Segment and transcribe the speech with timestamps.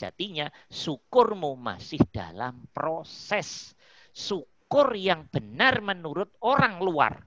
[0.00, 3.76] sejatinya syukurmu masih dalam proses.
[4.16, 7.20] Syukur yang benar menurut orang luar.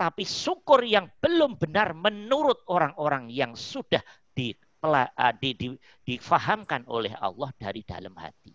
[0.00, 4.00] Tapi syukur yang belum benar menurut orang-orang yang sudah
[4.32, 4.56] di,
[5.40, 5.68] di, di,
[6.08, 8.52] difahamkan oleh Allah dari dalam hati.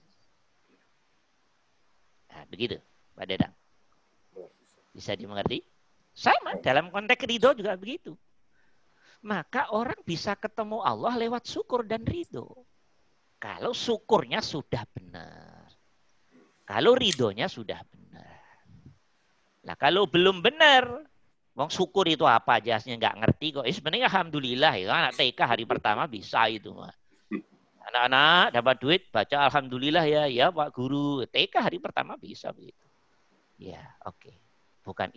[2.34, 2.82] Nah, begitu,
[3.14, 3.54] Pak Dedang.
[4.90, 5.62] Bisa dimengerti?
[6.14, 8.18] Sama, dalam konteks ridho juga begitu.
[9.22, 12.66] Maka orang bisa ketemu Allah lewat syukur dan ridho.
[13.42, 15.66] Kalau syukurnya sudah benar.
[16.62, 18.38] Kalau ridhonya sudah benar.
[19.66, 20.86] Nah kalau belum benar,
[21.52, 23.66] Wong syukur itu apa aja nggak ngerti kok.
[23.68, 26.94] Eh, sebenarnya alhamdulillah ya anak TK hari pertama bisa itu mah.
[27.92, 31.28] Anak-anak dapat duit baca alhamdulillah ya ya Pak Guru.
[31.28, 32.86] TK hari pertama bisa begitu.
[33.60, 34.32] Ya, oke.
[34.32, 34.36] Okay.
[34.80, 35.12] Bukan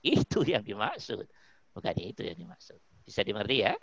[0.00, 1.28] itu yang dimaksud.
[1.76, 2.80] Bukan itu yang dimaksud.
[3.04, 3.76] Bisa dimengerti ya?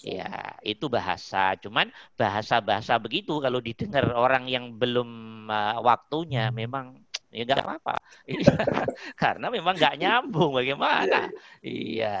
[0.00, 1.52] Ya, itu bahasa.
[1.60, 5.08] Cuman bahasa-bahasa begitu kalau didengar orang yang belum
[5.52, 6.96] uh, waktunya memang
[7.28, 7.96] ya nggak apa-apa.
[9.22, 11.28] Karena memang nggak nyambung bagaimana.
[11.60, 12.18] Iya,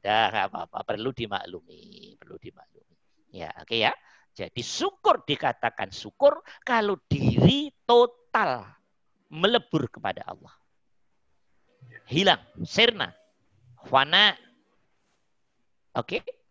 [0.00, 0.78] dah nggak apa-apa.
[0.88, 2.96] Perlu dimaklumi, perlu dimaklumi.
[3.28, 3.92] Ya, oke okay ya.
[4.32, 8.64] Jadi syukur dikatakan syukur kalau diri total
[9.28, 10.56] melebur kepada Allah.
[12.08, 13.12] Hilang, sirna,
[13.84, 14.32] fana.
[15.92, 16.24] Oke?
[16.24, 16.41] Okay?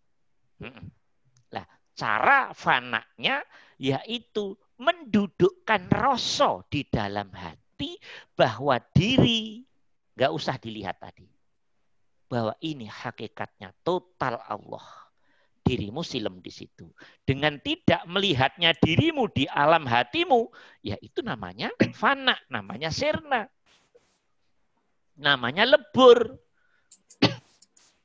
[0.61, 1.65] Nah,
[1.97, 3.41] cara fananya
[3.81, 7.97] yaitu mendudukkan rasa di dalam hati
[8.33, 9.65] bahwa diri
[10.17, 11.29] nggak usah dilihat tadi.
[12.29, 14.85] Bahwa ini hakikatnya total Allah.
[15.61, 16.89] Dirimu silem di situ.
[17.21, 20.49] Dengan tidak melihatnya dirimu di alam hatimu,
[20.81, 23.45] ya itu namanya fana, namanya sirna.
[25.21, 26.40] Namanya lebur.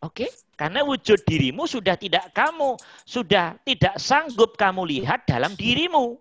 [0.07, 0.27] Oke?
[0.27, 0.31] Okay?
[0.57, 6.17] Karena wujud dirimu sudah tidak kamu, sudah tidak sanggup kamu lihat dalam dirimu.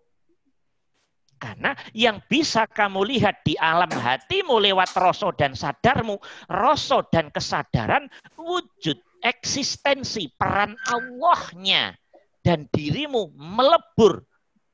[1.39, 6.19] Karena yang bisa kamu lihat di alam hatimu lewat rasa dan sadarmu,
[6.52, 11.96] rasa dan kesadaran wujud eksistensi peran Allahnya
[12.44, 14.25] dan dirimu melebur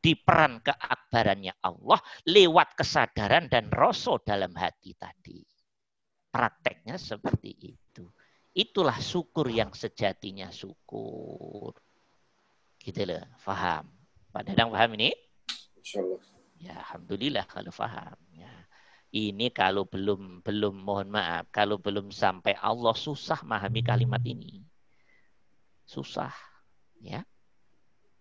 [0.02, 5.38] di peran keakbarannya Allah lewat kesadaran dan rasa dalam hati tadi.
[6.32, 8.10] Prakteknya seperti itu.
[8.52, 11.72] Itulah syukur yang sejatinya syukur.
[12.76, 13.88] Gitu loh, faham.
[14.32, 15.16] Pak Dadang paham ini?
[15.80, 16.20] Insyaallah.
[16.60, 18.18] Ya, alhamdulillah kalau faham.
[18.36, 18.52] Ya.
[19.12, 24.64] Ini kalau belum belum mohon maaf, kalau belum sampai Allah susah memahami kalimat ini.
[25.84, 26.32] Susah,
[27.00, 27.24] ya.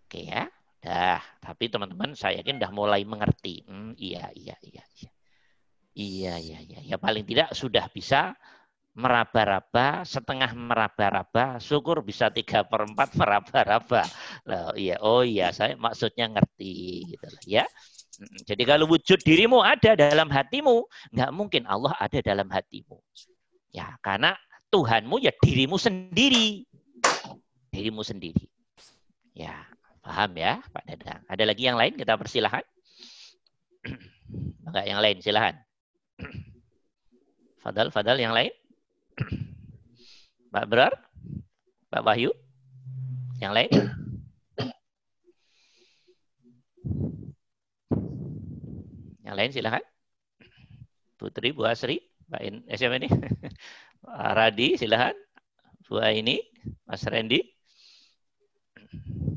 [0.06, 0.50] Oke ya.
[0.80, 3.60] Dah, tapi teman-teman saya yakin dah mulai mengerti.
[3.68, 5.10] Hmm, iya, iya, iya, iya.
[5.92, 6.80] Iya, iya, iya.
[6.80, 8.32] Ya paling tidak sudah bisa
[8.90, 14.02] meraba-raba, setengah meraba-raba, syukur bisa tiga per empat meraba-raba.
[14.44, 17.64] Loh, iya, oh iya, saya maksudnya ngerti, gitu lah, ya.
[18.44, 20.84] Jadi kalau wujud dirimu ada dalam hatimu,
[21.16, 22.98] nggak mungkin Allah ada dalam hatimu.
[23.70, 24.36] Ya, karena
[24.68, 26.66] Tuhanmu ya dirimu sendiri,
[27.72, 28.44] dirimu sendiri.
[29.32, 29.64] Ya,
[30.04, 31.22] paham ya, Pak Dadang.
[31.30, 31.96] Ada lagi yang lain?
[31.96, 32.66] Kita persilahkan.
[34.68, 35.56] Enggak yang lain, silahkan.
[37.64, 38.52] Fadal, Fadal yang lain?
[40.50, 40.92] Mbak Berar?
[41.94, 42.30] Mbak Wahyu?
[43.38, 43.70] Yang lain?
[49.22, 49.84] Yang lain silahkan.
[51.14, 53.06] Putri, Bu Asri, Mbak In, eh, siapa ini?
[54.02, 55.14] Pak Radi, silahkan.
[55.86, 56.42] Bu ini,
[56.82, 57.46] Mas Randy.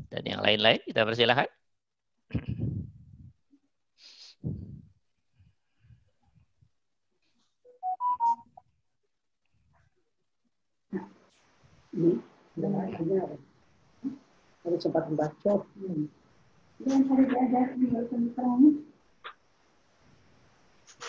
[0.09, 1.50] Dan yang lain-lain, kita persilahkan.
[11.94, 12.18] Ini
[12.58, 12.68] ada
[14.66, 15.62] harus sempat membaca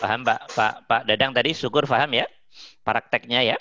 [0.01, 2.27] paham Pak Pak Pak Dadang tadi syukur paham ya
[2.85, 3.59] prakteknya ya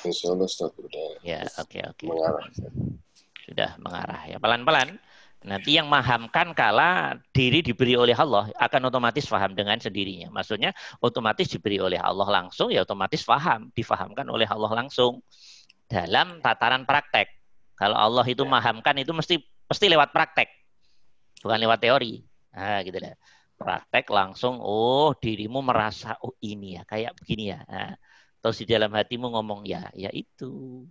[0.00, 0.72] Insya Allah sudah.
[1.20, 2.00] Ya, oke okay, oke.
[2.00, 2.08] Okay.
[2.08, 2.44] Mengarah.
[3.44, 4.96] Sudah mengarah ya pelan-pelan.
[5.40, 10.28] Nanti yang mahamkan kala diri diberi oleh Allah akan otomatis paham dengan sendirinya.
[10.28, 15.24] Maksudnya otomatis diberi oleh Allah langsung ya otomatis paham, difahamkan oleh Allah langsung
[15.88, 17.32] dalam tataran praktek.
[17.72, 18.52] Kalau Allah itu ya.
[18.52, 20.52] mahamkan itu mesti mesti lewat praktek,
[21.40, 22.20] bukan lewat teori.
[22.52, 23.16] Nah, gitu lah.
[23.56, 27.60] Praktek langsung, oh dirimu merasa oh ini ya kayak begini ya.
[27.64, 27.96] Nah,
[28.44, 30.84] terus di dalam hatimu ngomong ya, ya itu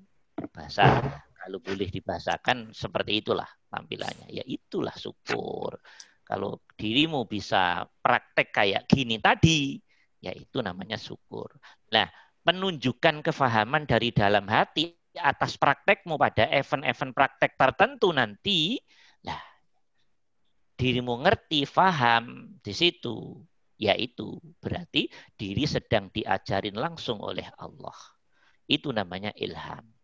[0.53, 1.01] bahasa
[1.49, 4.29] kalau boleh dibahasakan seperti itulah tampilannya.
[4.29, 5.81] Ya itulah syukur.
[6.21, 9.81] Kalau dirimu bisa praktek kayak gini tadi,
[10.21, 11.49] ya itu namanya syukur.
[11.89, 12.05] Nah,
[12.45, 18.77] penunjukan kefahaman dari dalam hati atas praktekmu pada event-event praktek tertentu nanti,
[19.25, 19.41] lah
[20.77, 23.41] dirimu ngerti, faham di situ,
[23.81, 27.97] yaitu berarti diri sedang diajarin langsung oleh Allah.
[28.69, 29.98] Itu namanya ilham.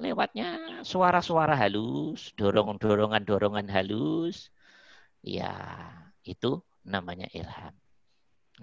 [0.00, 4.48] Lewatnya suara-suara halus, dorongan-dorongan-dorongan halus,
[5.20, 5.52] ya
[6.24, 7.76] itu namanya ilham.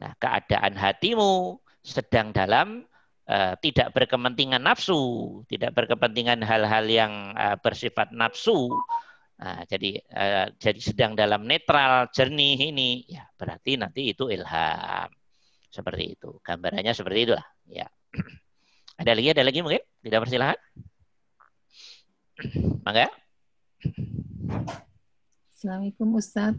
[0.01, 2.89] Nah, keadaan hatimu sedang dalam
[3.30, 8.74] uh, tidak berkepentingan nafsu, tidak berkepentingan hal-hal yang uh, bersifat nafsu.
[9.38, 15.10] Nah, jadi uh, jadi sedang dalam netral, jernih ini, ya berarti nanti itu ilham.
[15.69, 16.42] Seperti itu.
[16.42, 17.45] Gambarannya seperti itulah.
[17.69, 17.86] Ya.
[19.01, 19.30] Ada lagi?
[19.30, 19.83] Ada lagi mungkin?
[20.01, 20.57] Tidak persilahkan.
[22.86, 23.10] Mangga.
[25.50, 26.54] Assalamualaikum Ustaz.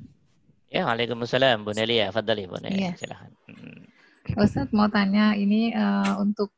[0.66, 2.10] Ya, Waalaikumsalam Bu Nelia.
[2.10, 2.90] Fadali Bu Nelia.
[2.90, 2.92] Ya.
[2.98, 3.30] Silahkan.
[3.46, 3.86] Hmm.
[4.34, 6.50] Ustaz mau tanya ini uh, untuk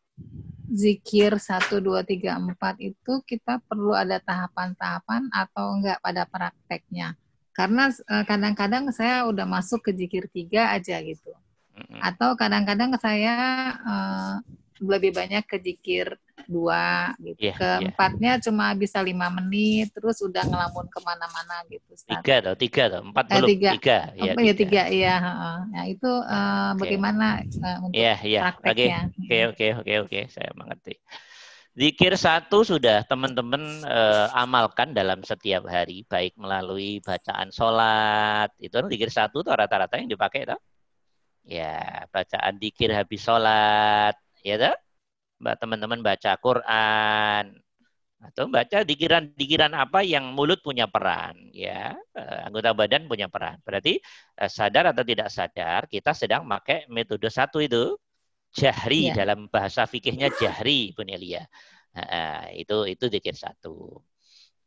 [0.72, 7.12] zikir 1, 2, 3, 4 itu kita perlu ada tahapan-tahapan atau enggak pada prakteknya?
[7.52, 11.28] Karena eh, kadang-kadang uh, saya udah masuk ke zikir 3 aja gitu.
[12.00, 13.36] Atau kadang-kadang saya
[13.84, 14.36] uh,
[14.80, 16.16] lebih banyak ke zikir
[16.48, 17.52] dua gitu.
[17.52, 18.42] Yeah, Keempatnya yeah.
[18.42, 21.92] cuma bisa lima menit, terus udah ngelamun ke mana-mana gitu.
[21.94, 22.24] Start.
[22.24, 23.70] Tiga atau tiga atau empat eh, belum tiga.
[23.76, 23.98] tiga.
[24.16, 25.14] Ya, oh, ya tiga, iya.
[25.68, 26.78] Nah itu uh, eh, okay.
[26.80, 28.42] bagaimana uh, untuk yeah, yeah.
[28.48, 29.12] prakteknya?
[29.14, 30.96] Oke, oke, oke, oke, saya mengerti.
[31.70, 38.50] Zikir satu sudah teman-teman uh, amalkan dalam setiap hari, baik melalui bacaan sholat.
[38.58, 40.58] Itu kan zikir satu tuh rata-rata yang dipakai, toh?
[41.46, 44.76] Ya, bacaan zikir habis sholat, ya toh?
[45.40, 47.44] mbak teman-teman baca Quran
[48.20, 51.96] atau baca dikiran-dikiran apa yang mulut punya peran ya.
[52.12, 53.56] Eh, anggota badan punya peran.
[53.64, 53.96] Berarti
[54.36, 57.96] eh, sadar atau tidak sadar kita sedang pakai metode satu itu
[58.52, 59.24] jahri ya.
[59.24, 61.46] dalam bahasa fikihnya jahri Bu Nelia
[61.94, 64.04] nah, itu itu dikir satu.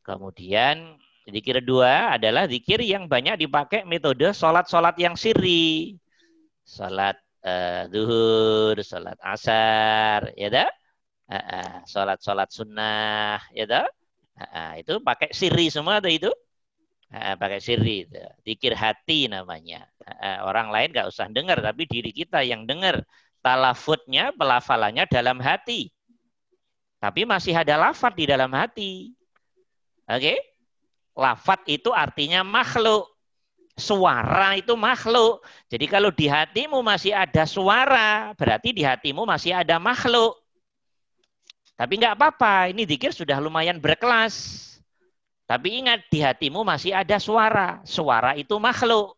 [0.04, 0.98] Kemudian
[1.30, 5.96] dikir dua adalah dikir yang banyak dipakai metode sholat-sholat yang siri
[6.68, 10.70] sholat uh, zuhur, sholat asar, ya dah?
[11.28, 13.88] Uh, uh, sholat sholat sunnah, ya dah?
[14.34, 16.32] Uh, itu pakai siri semua tuh itu.
[17.14, 18.18] Uh, pakai siri, itu.
[18.42, 19.86] dikir hati namanya.
[20.02, 23.06] Uh, orang lain nggak usah dengar, tapi diri kita yang dengar.
[23.44, 25.92] Talafutnya, pelafalannya dalam hati.
[27.04, 29.12] Tapi masih ada lafat di dalam hati.
[30.08, 30.32] Oke?
[30.32, 30.38] Okay?
[31.14, 33.13] Lafat itu artinya makhluk
[33.74, 35.42] suara itu makhluk.
[35.70, 40.38] Jadi kalau di hatimu masih ada suara, berarti di hatimu masih ada makhluk.
[41.74, 44.62] Tapi nggak apa-apa, ini dikir sudah lumayan berkelas.
[45.50, 47.82] Tapi ingat, di hatimu masih ada suara.
[47.84, 49.18] Suara itu makhluk.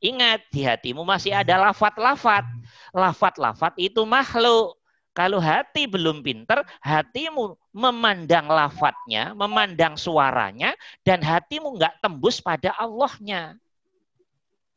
[0.00, 2.48] Ingat, di hatimu masih ada lafat-lafat.
[2.90, 4.77] Lafat-lafat itu makhluk.
[5.18, 13.58] Kalau hati belum pinter, hatimu memandang lafadznya, memandang suaranya, dan hatimu nggak tembus pada Allahnya.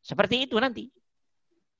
[0.01, 0.89] Seperti itu nanti.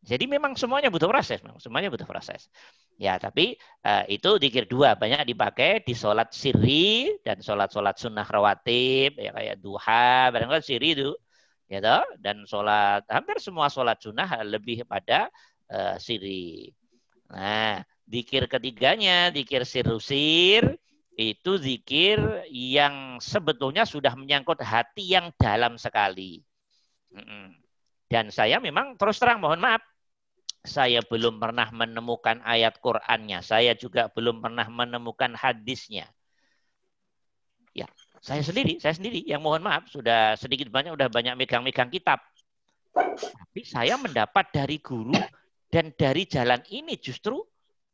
[0.05, 2.53] Jadi memang semuanya butuh proses, memang semuanya butuh proses.
[3.01, 9.17] Ya, tapi uh, itu dikir dua banyak dipakai di sholat siri dan sholat-sholat sunnah rawatib,
[9.17, 11.09] ya kayak duha, barangkali siri itu,
[11.65, 12.05] ya toh?
[12.21, 15.33] dan sholat hampir semua sholat sunnah lebih pada
[15.73, 16.69] uh, siri.
[17.29, 17.81] Nah,
[18.11, 20.75] Dikir ketiganya, dikir sirusir,
[21.15, 22.19] itu zikir
[22.51, 26.44] yang sebetulnya sudah menyangkut hati yang dalam sekali.
[28.11, 29.80] Dan saya memang terus terang mohon maaf,
[30.61, 33.39] saya belum pernah menemukan ayat Qur'annya.
[33.39, 36.11] Saya juga belum pernah menemukan hadisnya.
[37.71, 37.87] Ya,
[38.19, 42.19] saya sendiri, saya sendiri yang mohon maaf sudah sedikit banyak sudah banyak megang-megang kitab.
[42.91, 45.15] Tapi saya mendapat dari guru
[45.71, 47.39] dan dari jalan ini justru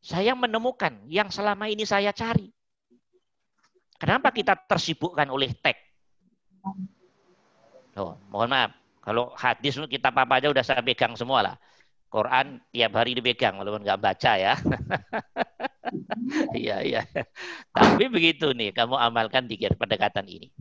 [0.01, 2.47] saya menemukan yang selama ini saya cari.
[3.97, 5.81] Kenapa kita tersibukkan oleh teks?
[7.97, 11.55] Oh, mohon maaf, kalau hadis kita apa aja udah saya pegang semua lah.
[12.07, 14.53] Quran tiap hari dipegang walaupun nggak baca ya.
[16.51, 17.01] Iya iya.
[17.71, 20.51] Tapi begitu nih, kamu amalkan tiga pendekatan ini.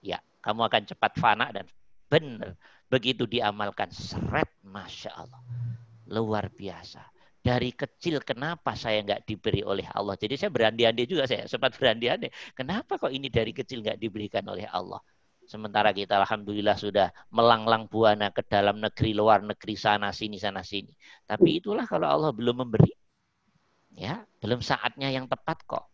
[0.00, 1.68] Ya, kamu akan cepat fana dan
[2.08, 2.56] benar.
[2.88, 5.44] Begitu diamalkan, seret, masya Allah,
[6.08, 7.04] luar biasa
[7.46, 10.18] dari kecil kenapa saya nggak diberi oleh Allah.
[10.18, 12.34] Jadi saya berandai-andai juga saya sempat berandai-andai.
[12.58, 14.98] Kenapa kok ini dari kecil nggak diberikan oleh Allah?
[15.46, 20.90] Sementara kita alhamdulillah sudah melanglang buana ke dalam negeri luar negeri sana sini sana sini.
[21.22, 22.90] Tapi itulah kalau Allah belum memberi,
[23.94, 25.86] ya belum saatnya yang tepat kok.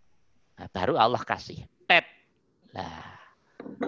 [0.56, 1.68] Nah, baru Allah kasih.
[1.85, 2.09] Tet.
[2.73, 3.12] Lah,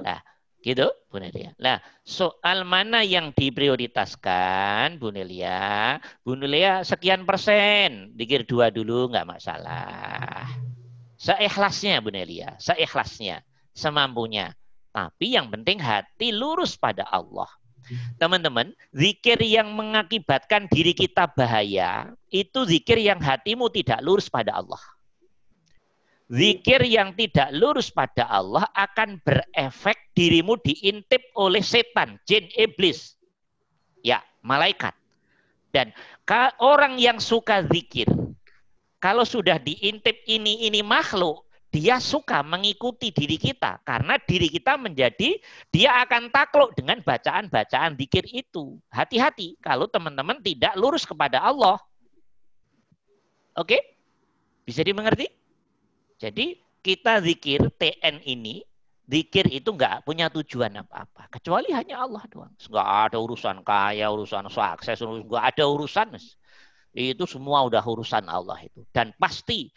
[0.05, 0.21] nah,
[0.65, 1.53] Gitu, Bu Nelia.
[1.61, 1.77] Nah,
[2.09, 6.01] soal mana yang diprioritaskan, Bu Nelia?
[6.25, 10.49] Bu Nelia sekian persen, dikir dua dulu nggak masalah.
[11.21, 12.57] Seikhlasnya, Bu Nelia.
[12.57, 13.45] Seikhlasnya,
[13.77, 14.57] semampunya.
[14.89, 17.53] Tapi yang penting hati lurus pada Allah.
[18.17, 24.81] Teman-teman, zikir yang mengakibatkan diri kita bahaya, itu zikir yang hatimu tidak lurus pada Allah.
[26.33, 33.21] Zikir yang tidak lurus pada Allah akan berefek dirimu diintip oleh setan, jin, iblis.
[34.01, 34.97] Ya, malaikat.
[35.69, 35.93] Dan
[36.65, 38.09] orang yang suka zikir,
[39.05, 45.37] kalau sudah diintip ini ini makhluk, dia suka mengikuti diri kita karena diri kita menjadi
[45.75, 48.79] dia akan takluk dengan bacaan-bacaan zikir itu.
[48.89, 51.77] Hati-hati kalau teman-teman tidak lurus kepada Allah.
[53.59, 53.77] Oke?
[54.65, 55.44] Bisa dimengerti?
[56.19, 58.63] Jadi kita zikir TN ini,
[59.09, 61.33] zikir itu nggak punya tujuan apa-apa.
[61.33, 62.53] Kecuali hanya Allah doang.
[62.55, 66.17] Nggak ada urusan kaya, urusan sukses, nggak ada urusan.
[66.95, 68.87] Itu semua udah urusan Allah itu.
[68.95, 69.73] Dan pasti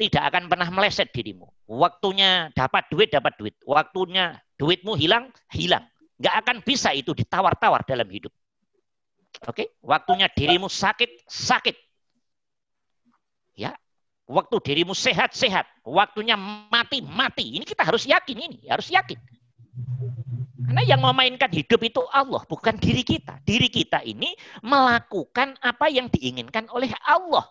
[0.00, 1.46] tidak akan pernah meleset dirimu.
[1.68, 3.54] Waktunya dapat duit, dapat duit.
[3.62, 5.84] Waktunya duitmu hilang, hilang.
[6.18, 8.32] Nggak akan bisa itu ditawar-tawar dalam hidup.
[9.46, 11.76] Oke, waktunya dirimu sakit, sakit.
[14.32, 15.84] Waktu dirimu sehat-sehat.
[15.84, 16.40] Waktunya
[16.72, 17.60] mati-mati.
[17.60, 18.58] Ini kita harus yakin ini.
[18.72, 19.20] Harus yakin.
[20.72, 23.36] Karena yang memainkan hidup itu Allah, bukan diri kita.
[23.44, 24.32] Diri kita ini
[24.64, 27.44] melakukan apa yang diinginkan oleh Allah.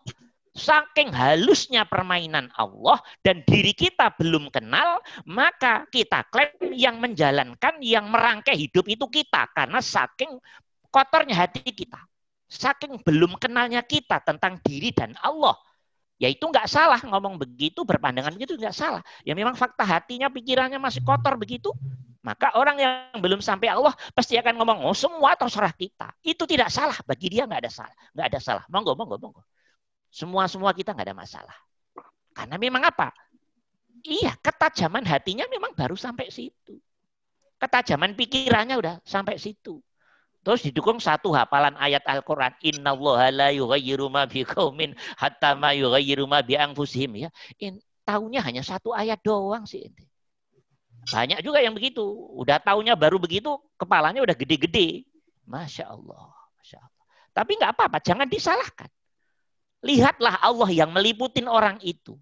[0.57, 8.09] Saking halusnya permainan Allah dan diri kita belum kenal, maka kita klaim yang menjalankan, yang
[8.09, 9.47] merangkai hidup itu kita.
[9.53, 10.41] Karena saking
[10.89, 12.01] kotornya hati kita.
[12.49, 15.55] Saking belum kenalnya kita tentang diri dan Allah.
[16.21, 19.01] Ya itu nggak salah ngomong begitu, berpandangan begitu nggak salah.
[19.25, 21.73] Ya memang fakta hatinya, pikirannya masih kotor begitu.
[22.21, 26.13] Maka orang yang belum sampai Allah pasti akan ngomong, oh semua terserah kita.
[26.21, 26.93] Itu tidak salah.
[27.01, 27.95] Bagi dia nggak ada salah.
[28.13, 28.63] Nggak ada salah.
[28.69, 29.41] Monggo, monggo, monggo.
[30.13, 31.57] Semua-semua kita nggak ada masalah.
[32.37, 33.09] Karena memang apa?
[34.05, 36.77] Iya, ketajaman hatinya memang baru sampai situ.
[37.57, 39.81] Ketajaman pikirannya udah sampai situ.
[40.41, 42.49] Terus didukung satu hafalan ayat Al-Quran.
[42.65, 47.13] Inna Allah la yughayyiru ma biqaumin hatta ma yughayyiru ma bi anfusihim.
[47.13, 47.29] Ya.
[47.61, 49.85] In, tahunya hanya satu ayat doang sih.
[51.09, 52.01] Banyak juga yang begitu.
[52.37, 55.05] Udah tahunya baru begitu, kepalanya udah gede-gede.
[55.45, 56.33] Masya Allah.
[56.57, 57.05] Masya Allah.
[57.33, 58.89] Tapi nggak apa-apa, jangan disalahkan.
[59.81, 62.17] Lihatlah Allah yang meliputin orang itu.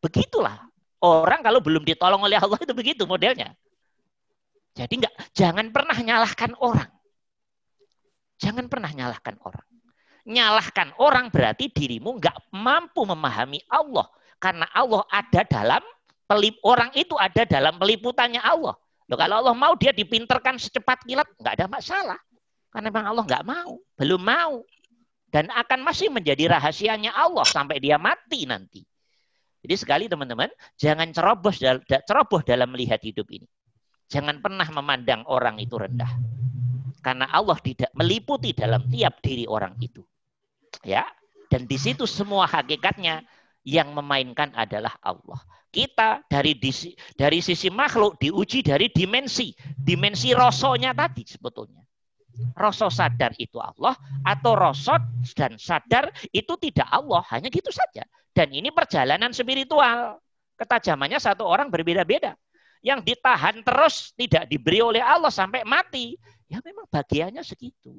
[0.00, 0.68] Begitulah.
[1.00, 3.56] Orang kalau belum ditolong oleh Allah itu begitu modelnya.
[4.76, 6.99] Jadi nggak, jangan pernah nyalahkan orang.
[8.40, 9.66] Jangan pernah nyalahkan orang.
[10.24, 14.08] Nyalahkan orang berarti dirimu nggak mampu memahami Allah.
[14.40, 15.84] Karena Allah ada dalam,
[16.24, 18.72] pelip, orang itu ada dalam peliputannya Allah.
[19.10, 22.18] Loh, kalau Allah mau dia dipinterkan secepat kilat, nggak ada masalah.
[22.72, 24.64] Karena memang Allah nggak mau, belum mau.
[25.28, 28.80] Dan akan masih menjadi rahasianya Allah sampai dia mati nanti.
[29.60, 30.48] Jadi sekali teman-teman,
[30.80, 31.52] jangan ceroboh,
[31.84, 33.44] ceroboh dalam melihat hidup ini.
[34.08, 36.39] Jangan pernah memandang orang itu rendah.
[37.00, 40.04] Karena Allah tidak meliputi dalam tiap diri orang itu.
[40.84, 41.04] Ya,
[41.50, 43.26] dan di situ semua hakikatnya
[43.66, 45.42] yang memainkan adalah Allah.
[45.70, 51.82] Kita dari disi, dari sisi makhluk diuji dari dimensi, dimensi rosonya tadi sebetulnya.
[52.54, 55.02] Rasa sadar itu Allah atau rosot
[55.34, 58.06] dan sadar itu tidak Allah, hanya gitu saja.
[58.30, 60.22] Dan ini perjalanan spiritual.
[60.54, 62.38] Ketajamannya satu orang berbeda-beda.
[62.80, 66.16] Yang ditahan terus tidak diberi oleh Allah sampai mati
[66.50, 67.94] Ya memang bagiannya segitu.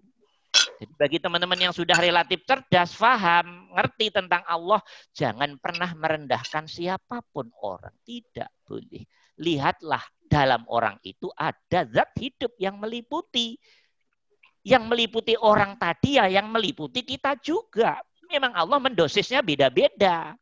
[0.75, 4.81] Jadi bagi teman-teman yang sudah relatif cerdas, faham, ngerti tentang Allah,
[5.15, 7.95] jangan pernah merendahkan siapa pun orang.
[8.03, 9.05] Tidak boleh.
[9.39, 13.55] Lihatlah dalam orang itu ada zat hidup yang meliputi.
[14.67, 18.01] Yang meliputi orang tadi ya yang meliputi kita juga.
[18.27, 20.35] Memang Allah mendosisnya beda-beda.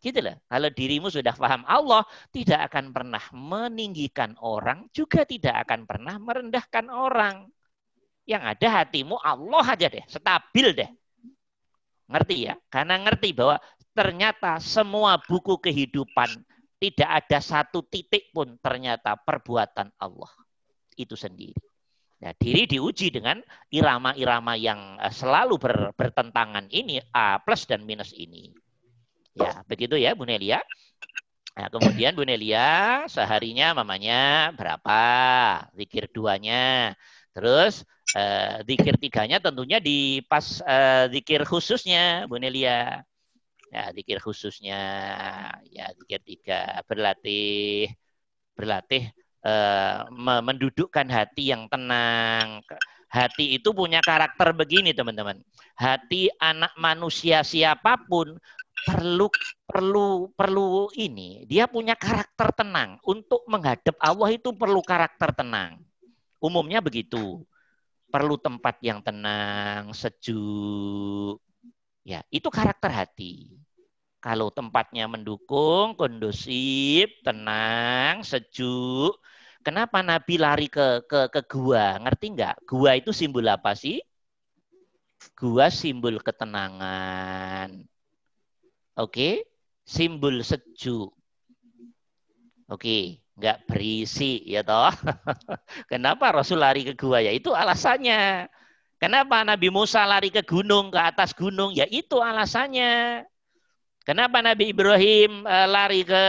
[0.00, 0.32] Gitu loh.
[0.48, 6.88] Kalau dirimu sudah paham Allah, tidak akan pernah meninggikan orang, juga tidak akan pernah merendahkan
[6.88, 7.44] orang.
[8.24, 10.90] Yang ada hatimu Allah aja deh, stabil deh.
[12.08, 12.56] Ngerti ya?
[12.72, 13.60] Karena ngerti bahwa
[13.92, 16.32] ternyata semua buku kehidupan
[16.80, 20.32] tidak ada satu titik pun ternyata perbuatan Allah
[20.96, 21.60] itu sendiri.
[22.20, 23.40] Nah, diri diuji dengan
[23.72, 28.52] irama-irama yang eh, selalu ber, bertentangan ini, A plus dan minus ini.
[29.34, 30.60] Ya, begitu ya Bu Nelia.
[31.56, 35.00] Nah, kemudian Bu Nelia seharinya mamanya berapa?
[35.78, 36.94] Zikir duanya.
[37.34, 37.86] Terus
[38.18, 43.02] eh, zikir tiganya tentunya di pas eh, zikir khususnya Bu Nelia.
[43.70, 44.80] Ya, zikir khususnya
[45.70, 47.86] ya zikir tiga berlatih
[48.58, 49.14] berlatih
[49.46, 50.10] uh,
[50.44, 52.60] mendudukkan hati yang tenang.
[53.10, 55.42] Hati itu punya karakter begini teman-teman.
[55.74, 58.38] Hati anak manusia siapa pun
[58.86, 59.26] perlu
[59.68, 61.44] perlu perlu ini.
[61.46, 62.98] Dia punya karakter tenang.
[63.04, 65.80] Untuk menghadap Allah itu perlu karakter tenang.
[66.40, 67.44] Umumnya begitu.
[68.10, 71.38] Perlu tempat yang tenang sejuk.
[72.02, 73.54] Ya itu karakter hati.
[74.20, 79.16] Kalau tempatnya mendukung kondusif tenang sejuk.
[79.60, 82.00] Kenapa Nabi lari ke ke ke gua?
[82.00, 82.54] Ngerti nggak?
[82.68, 84.00] Gua itu simbol apa sih?
[85.36, 87.89] Gua simbol ketenangan
[89.00, 89.48] Oke,
[89.80, 91.08] simbol sejuk.
[92.68, 94.92] Oke, nggak berisi ya toh.
[95.92, 97.32] Kenapa Rasul lari ke gua ya?
[97.32, 98.44] Itu alasannya.
[99.00, 101.72] Kenapa Nabi Musa lari ke gunung, ke atas gunung?
[101.72, 103.24] Ya itu alasannya.
[104.04, 106.24] Kenapa Nabi Ibrahim uh, lari ke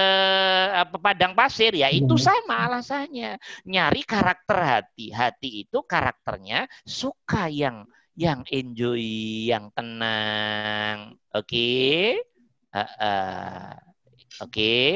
[1.04, 1.76] padang pasir?
[1.76, 3.36] Ya itu sama alasannya.
[3.68, 5.12] Nyari karakter hati.
[5.12, 7.84] Hati itu karakternya suka yang
[8.16, 9.04] yang enjoy,
[9.52, 11.20] yang tenang.
[11.36, 11.52] Oke.
[11.52, 12.31] Okay?
[12.72, 14.92] Oke, okay.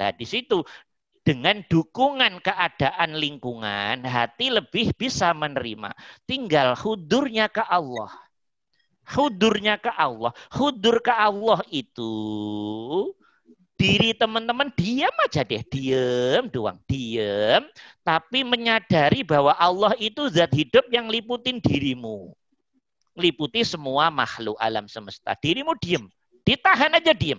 [0.00, 0.64] nah di situ
[1.28, 5.92] dengan dukungan keadaan lingkungan, hati lebih bisa menerima.
[6.24, 8.08] Tinggal hudurnya ke Allah.
[9.04, 10.32] Hudurnya ke Allah.
[10.56, 12.12] Hudur ke Allah itu
[13.78, 17.62] diri teman-teman diam aja deh, diam doang, diam.
[18.00, 22.32] Tapi menyadari bahwa Allah itu zat hidup yang liputin dirimu.
[23.12, 25.36] Liputi semua makhluk alam semesta.
[25.36, 26.08] Dirimu diam.
[26.48, 27.36] Ditahan aja diem.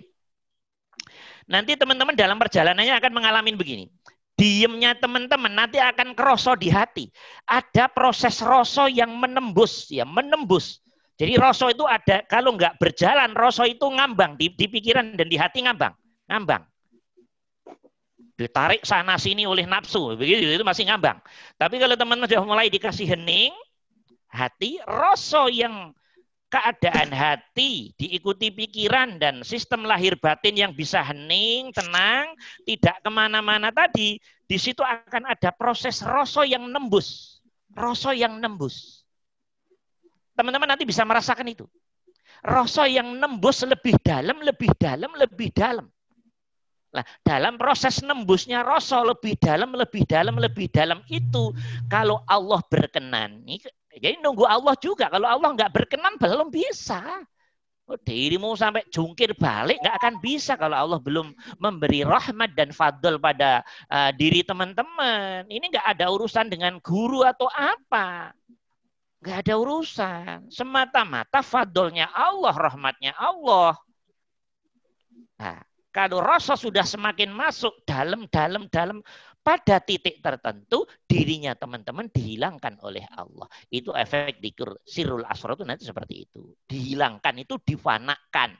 [1.50, 3.90] Nanti teman-teman dalam perjalanannya akan mengalami begini.
[4.38, 7.10] Diemnya teman-teman nanti akan keroso di hati.
[7.42, 10.78] Ada proses rosso yang menembus, ya menembus.
[11.18, 15.36] Jadi rosso itu ada, kalau nggak berjalan, rosso itu ngambang di, di pikiran dan di
[15.36, 15.92] hati ngambang.
[16.30, 16.62] Ngambang.
[18.38, 21.20] Ditarik sana sini oleh nafsu, begitu itu masih ngambang.
[21.58, 23.52] Tapi kalau teman-teman sudah mulai dikasih hening,
[24.32, 25.92] hati, rosso yang
[26.50, 32.34] keadaan hati, diikuti pikiran dan sistem lahir batin yang bisa hening, tenang,
[32.66, 34.18] tidak ke mana-mana tadi,
[34.50, 37.38] di situ akan ada proses rasa yang nembus.
[37.70, 39.06] Rasa yang nembus.
[40.34, 41.70] Teman-teman nanti bisa merasakan itu.
[42.42, 45.86] Rasa yang nembus lebih dalam, lebih dalam, lebih dalam.
[46.90, 51.54] Nah, dalam proses nembusnya rasa lebih dalam, lebih dalam, lebih dalam itu,
[51.86, 53.46] kalau Allah berkenan,
[53.98, 55.10] jadi nunggu Allah juga.
[55.10, 57.02] Kalau Allah nggak berkenan belum bisa.
[57.90, 63.18] Oh, dirimu sampai jungkir balik nggak akan bisa kalau Allah belum memberi rahmat dan fadl
[63.18, 65.42] pada uh, diri teman-teman.
[65.50, 68.30] Ini nggak ada urusan dengan guru atau apa.
[69.18, 70.36] Nggak ada urusan.
[70.54, 73.74] Semata-mata fadlnya Allah, rahmatnya Allah.
[75.42, 75.58] Nah,
[75.90, 79.02] kalau rasa sudah semakin masuk dalam, dalam, dalam,
[79.40, 83.48] pada titik tertentu dirinya teman-teman dihilangkan oleh Allah.
[83.72, 86.52] Itu efek dikur sirul asro itu nanti seperti itu.
[86.68, 88.52] Dihilangkan itu difanakan.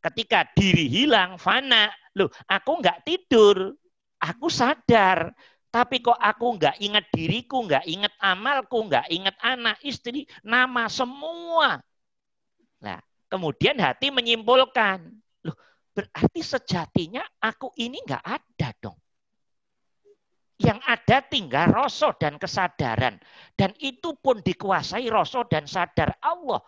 [0.00, 1.88] Ketika diri hilang, fana.
[2.16, 3.72] Loh, aku nggak tidur.
[4.20, 5.32] Aku sadar.
[5.70, 11.78] Tapi kok aku nggak ingat diriku, nggak ingat amalku, nggak ingat anak, istri, nama semua.
[12.82, 12.98] Nah,
[13.30, 14.98] kemudian hati menyimpulkan,
[15.46, 15.56] loh
[15.94, 18.98] berarti sejatinya aku ini nggak ada dong.
[20.60, 23.16] Yang ada tinggal rasa dan kesadaran.
[23.56, 26.60] Dan itu pun dikuasai rasa dan sadar Allah.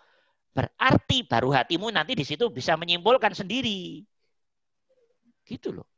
[0.53, 4.01] Berarti baru hatimu nanti di situ bisa menyimpulkan sendiri.
[5.45, 5.89] Gitu loh.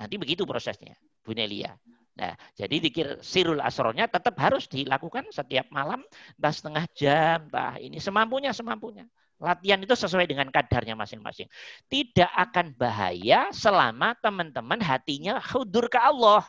[0.00, 1.76] Nanti begitu prosesnya, Bu Nelia.
[2.12, 6.04] Nah, jadi dikir sirul asronya tetap harus dilakukan setiap malam,
[6.36, 9.08] entah setengah jam, entah ini semampunya, semampunya.
[9.42, 11.48] Latihan itu sesuai dengan kadarnya masing-masing.
[11.88, 16.46] Tidak akan bahaya selama teman-teman hatinya hudur ke Allah.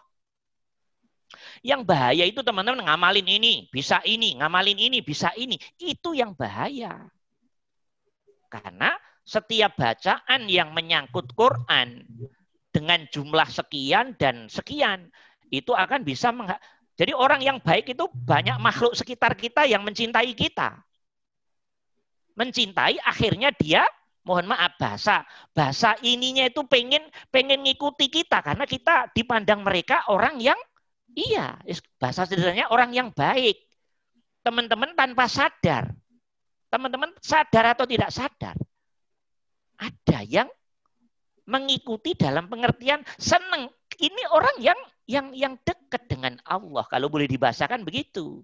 [1.65, 5.57] Yang bahaya itu teman-teman ngamalin ini, bisa ini, ngamalin ini, bisa ini.
[5.77, 7.09] Itu yang bahaya.
[8.49, 8.93] Karena
[9.23, 12.03] setiap bacaan yang menyangkut Quran
[12.69, 15.07] dengan jumlah sekian dan sekian
[15.53, 16.49] itu akan bisa meng...
[16.97, 20.81] jadi orang yang baik itu banyak makhluk sekitar kita yang mencintai kita.
[22.33, 23.85] Mencintai akhirnya dia
[24.23, 30.39] mohon maaf bahasa bahasa ininya itu pengen pengen ngikuti kita karena kita dipandang mereka orang
[30.39, 30.57] yang
[31.13, 31.61] Iya,
[32.01, 33.61] bahasa sederhananya orang yang baik.
[34.41, 35.93] Teman-teman tanpa sadar.
[36.73, 38.57] Teman-teman sadar atau tidak sadar.
[39.77, 40.49] Ada yang
[41.45, 43.69] mengikuti dalam pengertian seneng.
[43.93, 46.83] Ini orang yang yang yang dekat dengan Allah.
[46.89, 48.41] Kalau boleh dibahasakan begitu.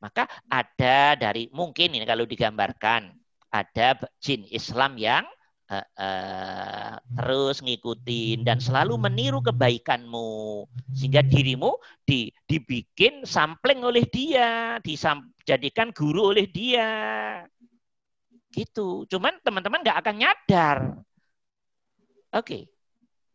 [0.00, 3.12] Maka ada dari mungkin ini kalau digambarkan
[3.52, 5.28] ada jin Islam yang
[5.70, 14.76] uh, uh, terus ngikutin dan selalu meniru kebaikanmu sehingga dirimu di, dibikin sampling oleh dia,
[14.82, 16.90] dijadikan guru oleh dia.
[18.50, 19.06] Gitu.
[19.06, 20.78] Cuman teman-teman nggak akan nyadar.
[22.34, 22.44] Oke.
[22.44, 22.62] Okay.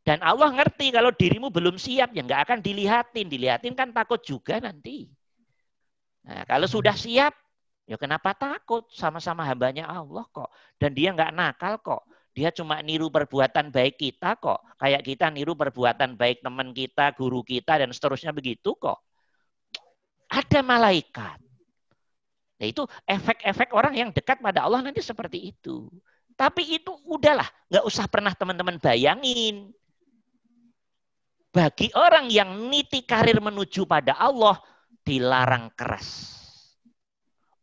[0.06, 3.26] Dan Allah ngerti kalau dirimu belum siap ya nggak akan dilihatin.
[3.26, 5.10] Dilihatin kan takut juga nanti.
[6.26, 7.34] Nah, kalau sudah siap,
[7.90, 8.86] ya kenapa takut?
[8.94, 10.54] Sama-sama hambanya Allah kok.
[10.78, 12.06] Dan dia nggak nakal kok.
[12.36, 14.60] Dia cuma niru perbuatan baik kita kok.
[14.76, 19.00] Kayak kita niru perbuatan baik teman kita, guru kita, dan seterusnya begitu kok.
[20.28, 21.40] Ada malaikat.
[22.60, 25.88] Nah itu efek-efek orang yang dekat pada Allah nanti seperti itu.
[26.36, 29.72] Tapi itu udahlah, nggak usah pernah teman-teman bayangin.
[31.56, 34.60] Bagi orang yang niti karir menuju pada Allah,
[35.08, 36.36] dilarang keras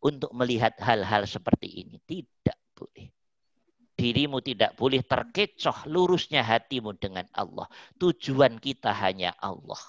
[0.01, 2.01] untuk melihat hal-hal seperti ini.
[2.01, 3.22] Tidak boleh.
[4.03, 7.71] Dirimu tidak boleh terkecoh lurusnya hatimu dengan Allah.
[7.95, 9.79] Tujuan kita hanya Allah.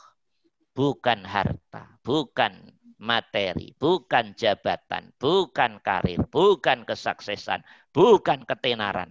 [0.70, 2.62] Bukan harta, bukan
[3.03, 9.11] materi, bukan jabatan, bukan karir, bukan kesuksesan, bukan ketenaran.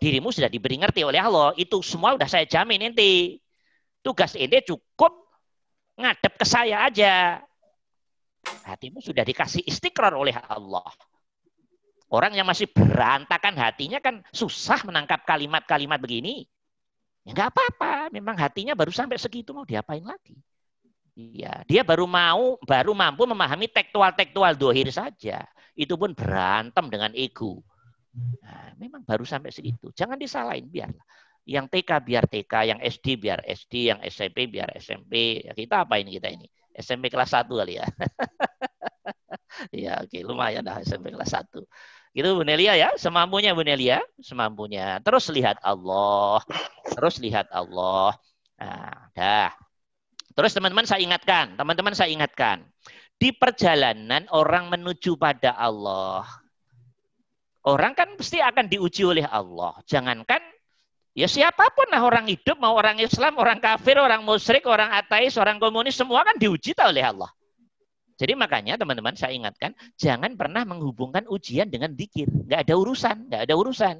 [0.00, 1.52] Dirimu sudah diberi ngerti oleh Allah.
[1.60, 3.36] Itu semua sudah saya jamin nanti.
[4.00, 5.12] Tugas ini cukup
[6.00, 7.44] ngadep ke saya aja.
[8.64, 10.88] Hatimu sudah dikasih istiqrar oleh Allah.
[12.14, 16.46] Orang yang masih berantakan hatinya kan susah menangkap kalimat-kalimat begini.
[17.26, 20.38] Ya nggak apa-apa, memang hatinya baru sampai segitu mau diapain lagi.
[21.14, 25.46] Iya, dia baru mau, baru mampu memahami tekstual-tekstual dohir saja.
[25.74, 27.62] Itu pun berantem dengan ego.
[28.14, 29.90] Nah, memang baru sampai segitu.
[29.94, 31.02] Jangan disalahin, biarlah.
[31.46, 35.42] Yang TK biar TK, yang SD biar SD, yang SMP biar SMP.
[35.46, 36.46] Ya, kita apain kita ini?
[36.74, 37.86] SMP kelas 1 kali ya.
[39.86, 41.62] ya oke, lumayan dah SMP kelas 1.
[42.14, 45.02] Gitu Bu Nelia ya, semampunya Bu Nelia, semampunya.
[45.02, 46.38] Terus lihat Allah,
[46.94, 48.14] terus lihat Allah.
[48.54, 49.50] Nah, dah.
[50.38, 52.62] Terus teman-teman saya ingatkan, teman-teman saya ingatkan.
[53.18, 56.22] Di perjalanan orang menuju pada Allah,
[57.66, 59.74] orang kan pasti akan diuji oleh Allah.
[59.82, 60.42] Jangankan
[61.18, 65.34] ya siapa pun lah orang hidup, mau orang Islam, orang kafir, orang musyrik, orang ateis,
[65.34, 67.30] orang komunis, semua kan diuji oleh Allah.
[68.14, 72.30] Jadi makanya teman-teman saya ingatkan, jangan pernah menghubungkan ujian dengan dikir.
[72.30, 73.96] Nggak ada urusan, nggak ada urusan.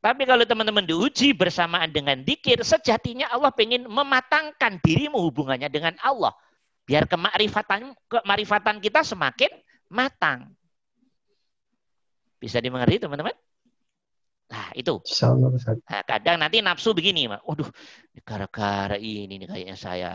[0.00, 6.32] Tapi kalau teman-teman diuji bersamaan dengan dikir, sejatinya Allah ingin mematangkan dirimu hubungannya dengan Allah.
[6.88, 9.52] Biar kemarifatan, kemarifatan kita semakin
[9.92, 10.52] matang.
[12.40, 13.36] Bisa dimengerti teman-teman?
[14.50, 15.00] Nah itu.
[15.84, 17.68] Nah, kadang nanti nafsu begini, waduh,
[18.24, 20.12] gara-gara ini nih kayaknya saya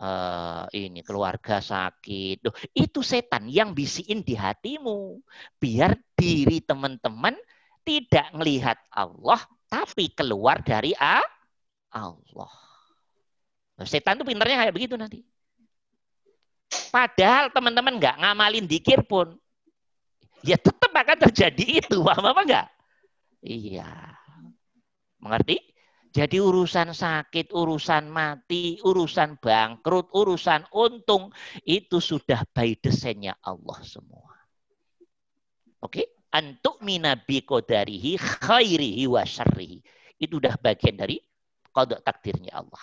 [0.00, 2.42] uh, ini keluarga sakit.
[2.42, 5.18] Duh, itu setan yang bisiin di hatimu.
[5.58, 7.34] Biar diri teman-teman
[7.82, 11.22] tidak melihat Allah, tapi keluar dari A
[11.92, 12.52] Allah.
[13.86, 15.22] Setan itu pinternya kayak begitu nanti.
[16.92, 19.36] Padahal teman-teman nggak ngamalin dikir pun,
[20.44, 22.66] ya tetap akan terjadi itu, paham apa enggak?
[23.40, 23.88] Iya.
[25.22, 25.67] Mengerti?
[26.18, 31.30] Jadi urusan sakit, urusan mati, urusan bangkrut, urusan untung
[31.62, 34.34] itu sudah by desainnya Allah semua.
[35.78, 36.02] Oke?
[36.02, 36.06] Okay?
[36.34, 39.78] Antuk minabi kodarihi khairihi wa syarrihi.
[40.18, 41.22] Itu udah bagian dari
[41.70, 42.82] kodok takdirnya Allah.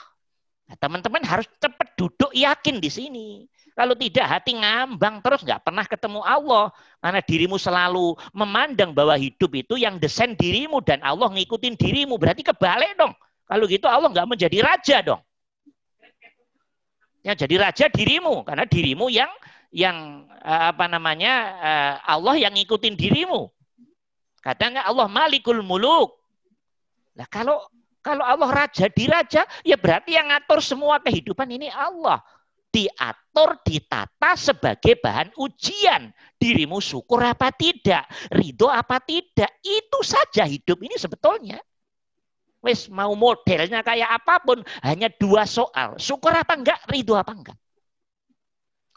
[0.71, 3.28] Nah, teman-teman harus cepat duduk yakin di sini.
[3.76, 6.71] Kalau tidak hati ngambang terus nggak pernah ketemu Allah.
[7.04, 12.15] Karena dirimu selalu memandang bahwa hidup itu yang desain dirimu dan Allah ngikutin dirimu.
[12.15, 13.12] Berarti kebalik dong.
[13.45, 15.21] Kalau gitu Allah nggak menjadi raja dong.
[17.25, 19.29] Ya jadi raja dirimu karena dirimu yang
[19.73, 23.49] yang eh, apa namanya eh, Allah yang ngikutin dirimu.
[24.41, 26.13] Katanya Allah Malikul Muluk.
[27.17, 27.65] Nah kalau
[28.05, 32.21] kalau Allah raja di raja ya berarti yang ngatur semua kehidupan ini Allah
[32.75, 36.12] diatur, ditata sebagai bahan ujian.
[36.36, 38.03] Dirimu syukur apa tidak,
[38.36, 39.63] ridho apa tidak.
[39.63, 41.55] Itu saja hidup ini sebetulnya.
[42.65, 46.01] Wes mau modelnya kayak apa pun, hanya dua soal.
[46.01, 47.58] Syukur apa enggak, ridho apa enggak.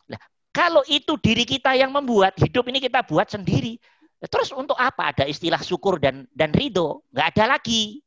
[0.08, 0.20] Nah,
[0.56, 3.76] kalau itu diri kita yang membuat, hidup ini kita buat sendiri.
[4.18, 7.04] Terus untuk apa ada istilah syukur dan dan ridho?
[7.12, 8.00] Enggak ada lagi.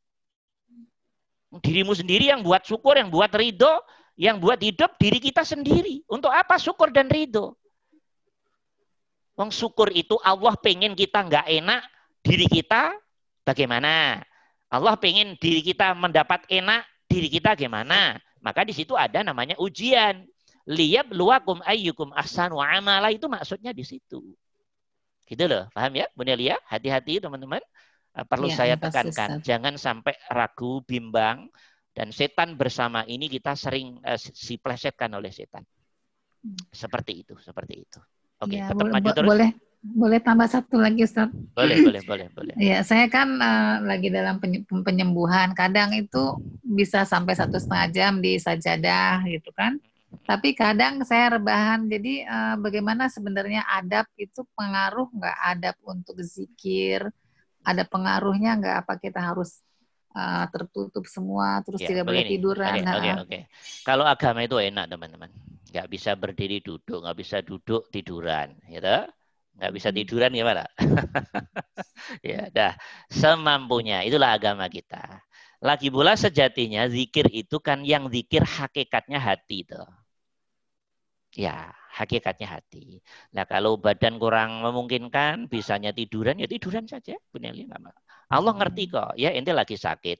[1.51, 3.85] Dirimu sendiri yang buat syukur, yang buat ridho,
[4.17, 6.01] yang buat hidup diri kita sendiri.
[6.09, 7.53] Untuk apa syukur dan ridho?
[9.37, 11.81] Wong syukur itu Allah pengen kita nggak enak,
[12.25, 12.97] diri kita
[13.47, 14.19] bagaimana?
[14.71, 18.15] Allah pengen diri kita mendapat enak, diri kita gimana?
[18.39, 20.23] Maka di situ ada namanya ujian.
[20.63, 24.23] Liyab luakum ayyukum ahsanu amala itu maksudnya di situ.
[25.27, 26.07] Gitu loh, paham ya?
[26.15, 27.59] Bu Nelia, hati-hati teman-teman.
[28.11, 29.47] Eh, perlu Ya, saya tekankan, Ustaz.
[29.47, 31.47] jangan sampai ragu, bimbang,
[31.91, 35.63] dan setan bersama ini kita sering uh, oleh setan.
[36.43, 36.55] Hmm.
[36.71, 37.99] Seperti itu, seperti itu.
[38.39, 39.29] Oke, Ya, tetap boleh, maju bo- terus.
[39.35, 39.49] boleh
[39.81, 41.29] boleh tambah satu lagi Ustaz.
[41.55, 42.55] Boleh, boleh, boleh, boleh.
[42.59, 45.55] Ya, saya kan eh, lagi dalam penye- penyembuhan.
[45.57, 49.79] Kadang itu bisa sampai satu setengah jam di sajadah gitu kan.
[50.27, 51.87] Tapi kadang saya rebahan.
[51.89, 57.07] Jadi eh, bagaimana sebenarnya adab itu pengaruh nggak adab untuk zikir?
[57.65, 58.75] Ada pengaruhnya nggak?
[58.85, 59.61] Apa kita harus
[60.17, 62.77] eh, tertutup semua terus Ya, tidak boleh tiduran?
[62.77, 63.37] Oke, oke, Nah, oke.
[63.87, 65.29] Kalau agama itu enak, teman-teman.
[65.71, 69.07] Nggak bisa berdiri duduk, nggak bisa duduk tiduran, gitu.
[69.61, 69.97] Nggak bisa Hmm.
[70.01, 70.65] tiduran gimana?
[72.25, 72.73] ya, dah.
[73.13, 75.21] Semampunya, itulah agama kita.
[75.61, 79.77] Lagi pula sejatinya zikir itu kan yang zikir hakikatnya hati itu.
[81.31, 82.99] Ya, hakikatnya hati.
[83.31, 87.15] Nah, kalau badan kurang memungkinkan, bisanya tiduran, ya tiduran saja.
[87.15, 87.91] Apa.
[88.33, 89.13] Allah ngerti kok.
[89.15, 90.19] Ya, ente lagi sakit,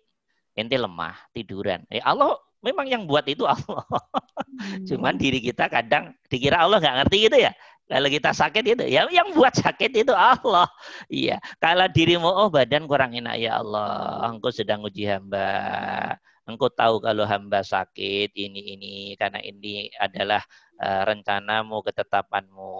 [0.55, 1.83] ente lemah, tiduran.
[1.91, 3.83] Ya, Allah memang yang buat itu Allah.
[4.61, 4.87] hmm.
[4.87, 7.51] Cuman diri kita kadang dikira Allah nggak ngerti gitu ya.
[7.91, 10.63] Kalau kita sakit itu, ya yang buat sakit itu Allah.
[11.11, 11.43] Iya.
[11.59, 14.31] Kalau dirimu, oh badan kurang enak ya Allah.
[14.31, 16.15] Engkau sedang uji hamba.
[16.47, 20.39] Engkau tahu kalau hamba sakit ini ini karena ini adalah
[20.79, 22.75] uh, rencanamu, ketetapanmu.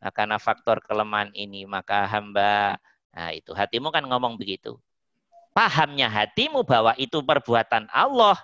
[0.00, 2.80] Nah, karena faktor kelemahan ini maka hamba.
[3.12, 4.80] Nah itu hatimu kan ngomong begitu.
[5.52, 8.40] Pahamnya hatimu bahwa itu perbuatan Allah.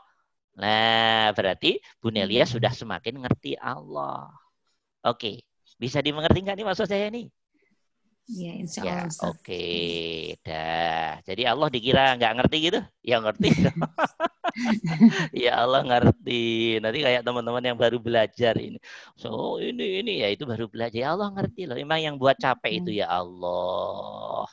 [0.55, 4.29] Nah berarti Bu Nelia sudah semakin ngerti Allah.
[5.05, 5.45] Oke,
[5.83, 7.23] bisa dimengerti nggak nih maksud saya ini?
[8.41, 9.07] Ya, insya Ya, Allah.
[9.11, 9.37] Ustaz.
[9.37, 9.55] oke,
[10.45, 11.21] dah.
[11.29, 12.79] Jadi Allah dikira nggak ngerti gitu?
[13.09, 13.49] Ya ngerti.
[15.45, 16.33] ya Allah ngerti.
[16.83, 18.79] Nanti kayak teman-teman yang baru belajar ini.
[19.21, 20.97] So ini ini ya itu baru belajar.
[21.03, 21.77] Ya Allah ngerti loh.
[21.83, 24.47] Memang yang buat capek itu ya Allah.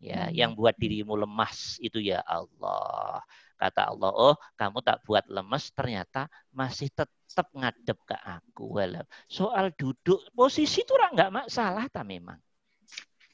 [0.00, 0.36] Ya, Hmm.
[0.40, 3.24] yang buat dirimu lemas itu ya Allah.
[3.56, 8.76] Kata Allah, oh kamu tak buat lemes, ternyata masih tetap ngadep ke aku.
[8.76, 12.36] Walau soal duduk posisi itu orang nggak masalah tak memang.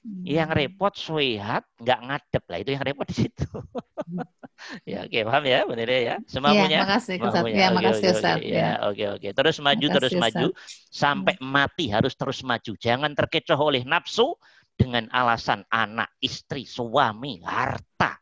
[0.02, 0.22] Hmm.
[0.26, 3.46] Yang repot sehat nggak ngadep lah itu yang repot di situ.
[4.87, 6.78] ya oke paham ya benar ya Iya, semampunya.
[6.87, 7.42] makasih Ustaz.
[7.50, 8.37] Ya, Oke, makasih oke, Ustaz.
[8.38, 8.46] oke.
[8.46, 8.58] Ya.
[8.62, 9.28] Ya, oke oke.
[9.35, 10.46] Terus maju terus Makasih, maju
[10.90, 12.72] sampai mati harus terus maju.
[12.78, 14.38] Jangan terkecoh oleh nafsu
[14.78, 18.21] dengan alasan anak, istri, suami, harta.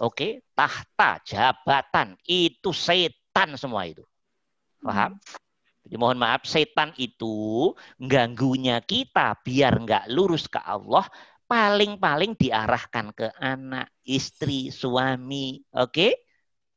[0.00, 4.00] Oke, tahta, jabatan itu setan semua itu.
[4.80, 5.20] Paham?
[5.82, 11.04] Jadi mohon maaf, setan itu ganggunya kita biar nggak lurus ke Allah,
[11.50, 16.16] paling-paling diarahkan ke anak, istri, suami, oke?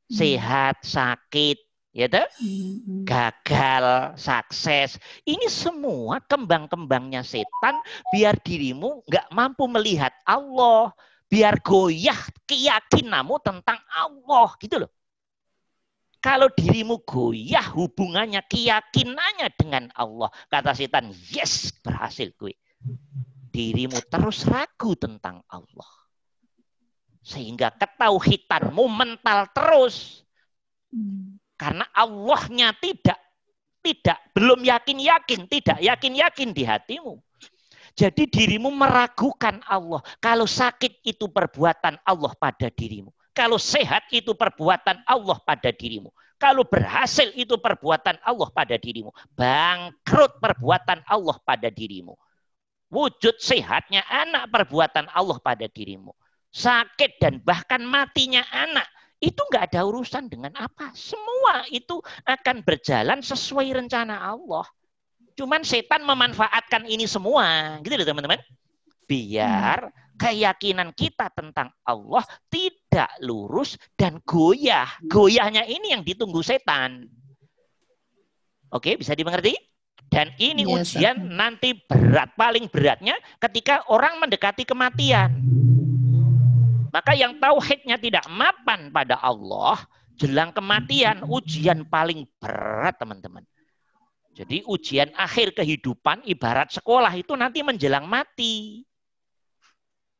[0.10, 1.58] Sehat, sakit,
[1.95, 2.28] ya toh?
[2.41, 3.06] Hmm.
[3.06, 4.97] gagal, sukses.
[5.23, 7.80] Ini semua kembang-kembangnya setan
[8.12, 10.91] biar dirimu nggak mampu melihat Allah,
[11.25, 14.91] biar goyah keyakinanmu tentang Allah, gitu loh.
[16.21, 22.57] Kalau dirimu goyah hubungannya, keyakinannya dengan Allah, kata setan, yes, berhasil gue.
[23.53, 25.91] Dirimu terus ragu tentang Allah.
[27.21, 30.25] Sehingga ketauhidanmu mental terus.
[31.55, 33.21] Karena Allahnya tidak
[33.85, 37.21] tidak belum yakin-yakin, tidak yakin-yakin di hatimu.
[37.95, 40.03] Jadi dirimu meragukan Allah.
[40.19, 43.15] Kalau sakit itu perbuatan Allah pada dirimu.
[43.31, 46.12] Kalau sehat itu perbuatan Allah pada dirimu.
[46.36, 49.15] Kalau berhasil itu perbuatan Allah pada dirimu.
[49.31, 52.15] Bangkrut perbuatan Allah pada dirimu.
[52.91, 56.12] Wujud sehatnya anak perbuatan Allah pada dirimu.
[56.51, 58.88] Sakit dan bahkan matinya anak
[59.19, 60.91] itu nggak ada urusan dengan apa.
[60.95, 64.67] Semua itu akan berjalan sesuai rencana Allah.
[65.35, 68.39] Cuman setan memanfaatkan ini semua, gitu loh teman-teman.
[69.05, 74.87] Biar keyakinan kita tentang Allah tidak lurus dan goyah.
[75.05, 77.11] Goyahnya ini yang ditunggu setan.
[78.71, 79.53] Oke, bisa dimengerti?
[80.07, 85.35] Dan ini Iya, ujian nanti berat, paling beratnya ketika orang mendekati kematian.
[86.95, 89.83] Maka yang tauhidnya tidak mapan pada Allah,
[90.15, 93.43] jelang kematian, ujian paling berat teman-teman.
[94.35, 98.83] Jadi ujian akhir kehidupan ibarat sekolah itu nanti menjelang mati.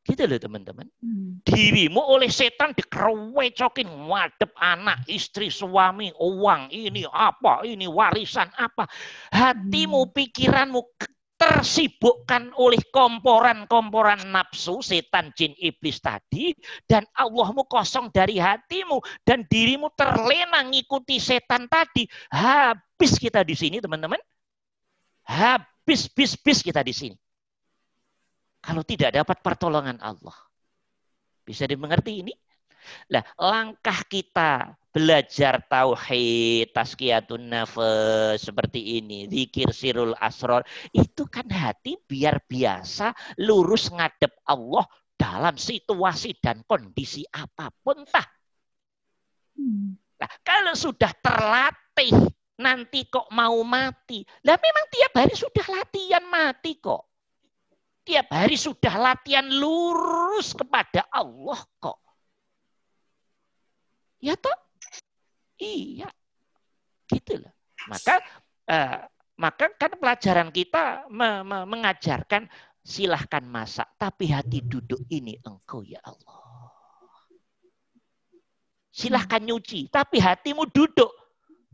[0.06, 0.86] Gitu loh teman-teman.
[1.02, 1.42] Hmm.
[1.42, 8.86] Dirimu oleh setan dikerewecokin, ngadep anak, istri, suami, uang, ini apa, ini warisan apa.
[9.34, 10.80] Hatimu, pikiranmu
[11.36, 16.56] tersibukkan oleh komporan-komporan nafsu setan jin iblis tadi
[16.88, 22.08] dan Allahmu kosong dari hatimu dan dirimu terlena ngikuti setan tadi.
[22.32, 24.18] Habis kita di sini teman-teman.
[25.28, 27.16] Habis bis bis kita di sini.
[28.64, 30.34] Kalau tidak dapat pertolongan Allah.
[31.46, 32.34] Bisa dimengerti ini?
[33.12, 42.00] Nah, langkah kita belajar tauhid, tazkiyatun nafas seperti ini, zikir sirul asror, itu kan hati
[42.00, 43.12] biar biasa
[43.44, 48.24] lurus ngadep Allah dalam situasi dan kondisi apa pun tah.
[50.16, 52.16] Nah, kalau sudah terlatih
[52.56, 54.24] nanti kok mau mati.
[54.48, 57.04] Lah memang tiap hari sudah latihan mati kok.
[58.00, 62.00] Tiap hari sudah latihan lurus kepada Allah kok.
[64.24, 64.65] Ya toh?
[65.56, 66.08] Iya.
[67.06, 67.54] Gitu loh.
[67.86, 68.14] Maka
[68.68, 68.98] uh,
[69.36, 72.48] maka kan pelajaran kita me me mengajarkan
[72.86, 76.40] silahkan masak, tapi hati duduk ini engkau ya Allah.
[78.94, 81.12] Silahkan nyuci, tapi hatimu duduk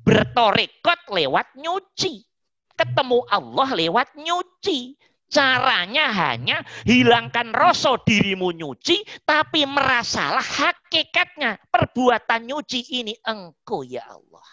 [0.03, 2.27] bertorekot lewat nyuci.
[2.75, 4.99] Ketemu Allah lewat nyuci.
[5.33, 11.57] Caranya hanya hilangkan rasa dirimu nyuci, tapi merasalah hakikatnya.
[11.73, 14.45] Perbuatan nyuci ini engkau ya Allah.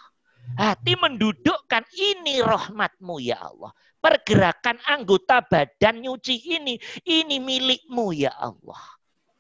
[0.56, 3.76] Hati mendudukkan ini rahmatmu ya Allah.
[4.00, 8.80] Pergerakan anggota badan nyuci ini, ini milikmu ya Allah.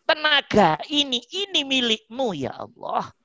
[0.03, 3.15] Tenaga ini, ini milikmu ya Allah.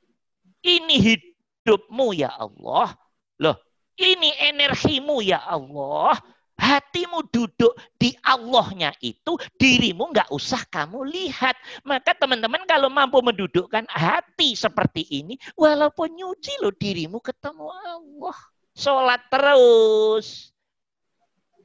[0.62, 2.94] Ini hidupmu ya Allah.
[3.42, 3.59] Loh,
[3.98, 6.14] ini energimu ya Allah
[6.59, 11.55] hatimu duduk di Allahnya itu, dirimu nggak usah kamu lihat.
[11.83, 18.38] Maka teman-teman kalau mampu mendudukkan hati seperti ini, walaupun nyuci lo dirimu ketemu Allah.
[18.75, 20.51] Sholat terus.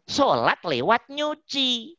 [0.05, 1.97] Sholat lewat nyuci.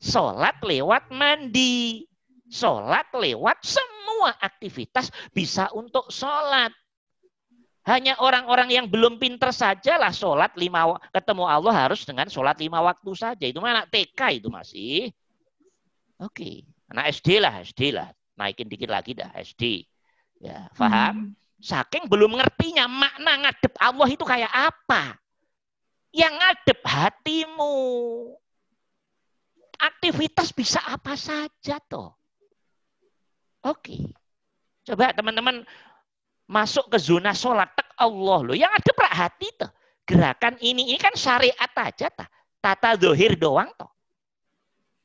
[0.00, 2.08] Sholat lewat mandi.
[2.48, 6.72] Sholat lewat semua aktivitas bisa untuk sholat.
[7.86, 13.10] Hanya orang-orang yang belum pinter sajalah sholat lima ketemu Allah harus dengan sholat lima waktu
[13.14, 13.46] saja.
[13.46, 15.14] Itu mana TK itu masih.
[16.18, 16.54] Oke, okay.
[16.90, 18.10] anak SD lah, SD lah.
[18.34, 19.86] Naikin dikit lagi dah SD.
[20.42, 21.30] Ya, paham?
[21.30, 21.32] Hmm.
[21.62, 25.14] Saking belum ngertinya makna ngadep Allah itu kayak apa.
[26.10, 27.76] Yang ngadep hatimu.
[29.78, 32.18] Aktivitas bisa apa saja toh.
[33.62, 33.78] Oke.
[33.78, 34.02] Okay.
[34.86, 35.66] Coba teman-teman
[36.46, 38.56] masuk ke zona sholat tek Allah loh.
[38.56, 39.70] Yang ada perak hati tuh.
[40.06, 42.26] Gerakan ini ini kan syariat aja ta.
[42.62, 43.90] Tata dohir doang toh.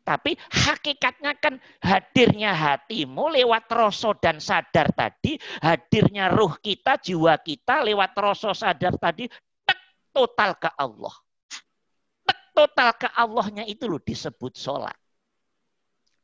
[0.01, 7.85] Tapi hakikatnya kan hadirnya hatimu lewat rasa dan sadar tadi, hadirnya ruh kita, jiwa kita
[7.85, 9.29] lewat rasa sadar tadi,
[9.61, 11.13] tek total ke Allah.
[12.25, 14.97] Tek total ke Allahnya itu loh disebut sholat.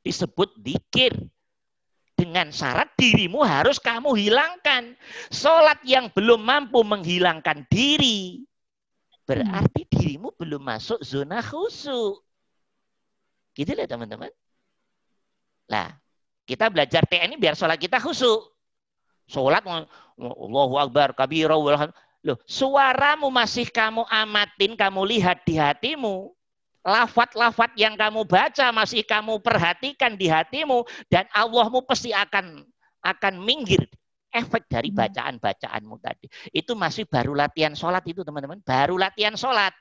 [0.01, 1.13] Disebut dikir
[2.17, 4.97] dengan syarat dirimu harus kamu hilangkan.
[5.29, 8.41] Sholat yang belum mampu menghilangkan diri,
[9.29, 12.25] berarti dirimu belum masuk zona khusyuk.
[13.53, 14.33] Gitu lah teman-teman.
[15.69, 15.93] Lah,
[16.49, 18.49] kita belajar TNI biar sholat kita khusyuk.
[19.29, 19.61] Sholat,
[20.17, 21.53] Allahu Akbar, kabira,
[22.25, 26.36] Loh, suaramu masih kamu amatin, kamu lihat di hatimu
[26.87, 32.63] lafat-lafat yang kamu baca masih kamu perhatikan di hatimu dan Allahmu pasti akan
[33.03, 33.83] akan minggir
[34.31, 34.97] efek dari hmm.
[34.97, 36.31] bacaan-bacaanmu tadi.
[36.55, 38.63] Itu masih baru latihan sholat itu teman-teman.
[38.63, 39.75] Baru latihan sholat.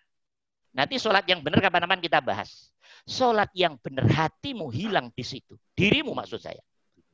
[0.75, 2.75] Nanti sholat yang benar kapan-kapan kita bahas.
[3.07, 5.55] Sholat yang benar hatimu hilang di situ.
[5.73, 6.61] Dirimu maksud saya.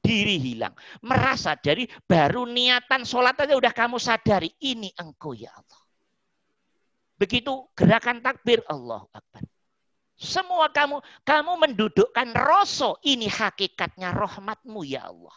[0.02, 0.74] Diri hilang.
[1.04, 4.50] Merasa dari baru niatan sholat aja udah kamu sadari.
[4.58, 5.80] Ini engkau ya Allah.
[7.22, 9.51] Begitu gerakan takbir Allah Akbar.
[10.22, 15.34] Semua kamu, kamu mendudukkan rasa ini hakikatnya rahmatmu ya Allah.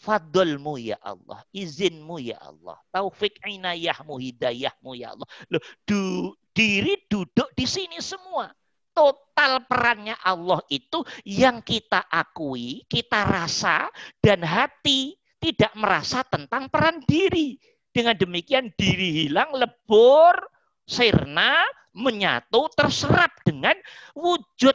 [0.00, 5.28] Fadlmu ya Allah, izinmu ya Allah, taufik inayahmu, hidayahmu ya Allah.
[5.48, 8.48] Loh, du, diri duduk di sini semua.
[8.92, 13.88] Total perannya Allah itu yang kita akui, kita rasa,
[14.20, 17.60] dan hati tidak merasa tentang peran diri.
[17.94, 20.36] Dengan demikian diri hilang, lebur,
[20.84, 23.78] sirna, menyatu, terserap dengan
[24.12, 24.74] wujud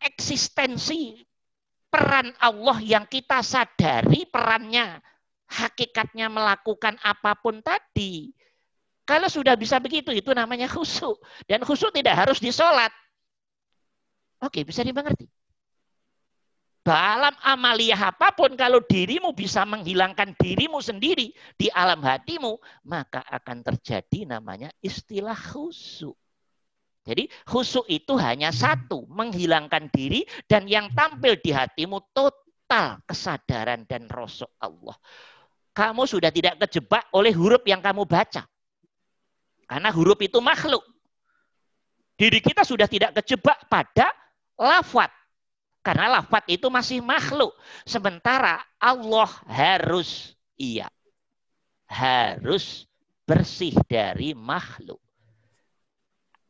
[0.00, 1.20] eksistensi
[1.92, 4.98] peran Allah yang kita sadari perannya,
[5.50, 8.32] hakikatnya melakukan apa pun tadi.
[9.04, 11.18] Kalau sudah bisa begitu, itu namanya khusyuk.
[11.44, 12.94] Dan khusyuk tidak harus disolat.
[14.38, 15.26] Oke, bisa dimengerti.
[16.80, 22.56] Dalam amaliyah apa pun, kalau dirimu bisa menghilangkan dirimu sendiri di alam hatimu,
[22.88, 26.16] maka akan terjadi namanya istilah khusyuk.
[27.04, 34.08] Jadi khusyuk itu hanya satu, menghilangkan diri dan yang tampil di hatimu total kesadaran dan
[34.08, 34.96] rosok Allah.
[35.76, 38.48] Kamu sudah tidak kejebak oleh huruf yang kamu baca.
[39.68, 40.82] Karena huruf itu makhluk.
[42.16, 44.12] Diri kita sudah tidak kejebak pada
[44.56, 45.19] lafat
[45.80, 47.56] Karena lafat itu masih makhluk.
[47.88, 50.92] Sementara Allah harus iya.
[51.88, 52.84] Harus
[53.24, 55.00] bersih dari makhluk.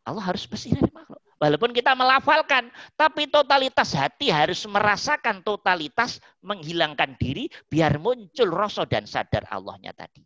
[0.03, 1.23] Allah harus bersih dari makhluk.
[1.41, 2.69] Walaupun kita melafalkan,
[3.01, 10.21] tapi totalitas hati harus merasakan totalitas menghilangkan diri biar muncul rasa dan sadar Allahnya tadi.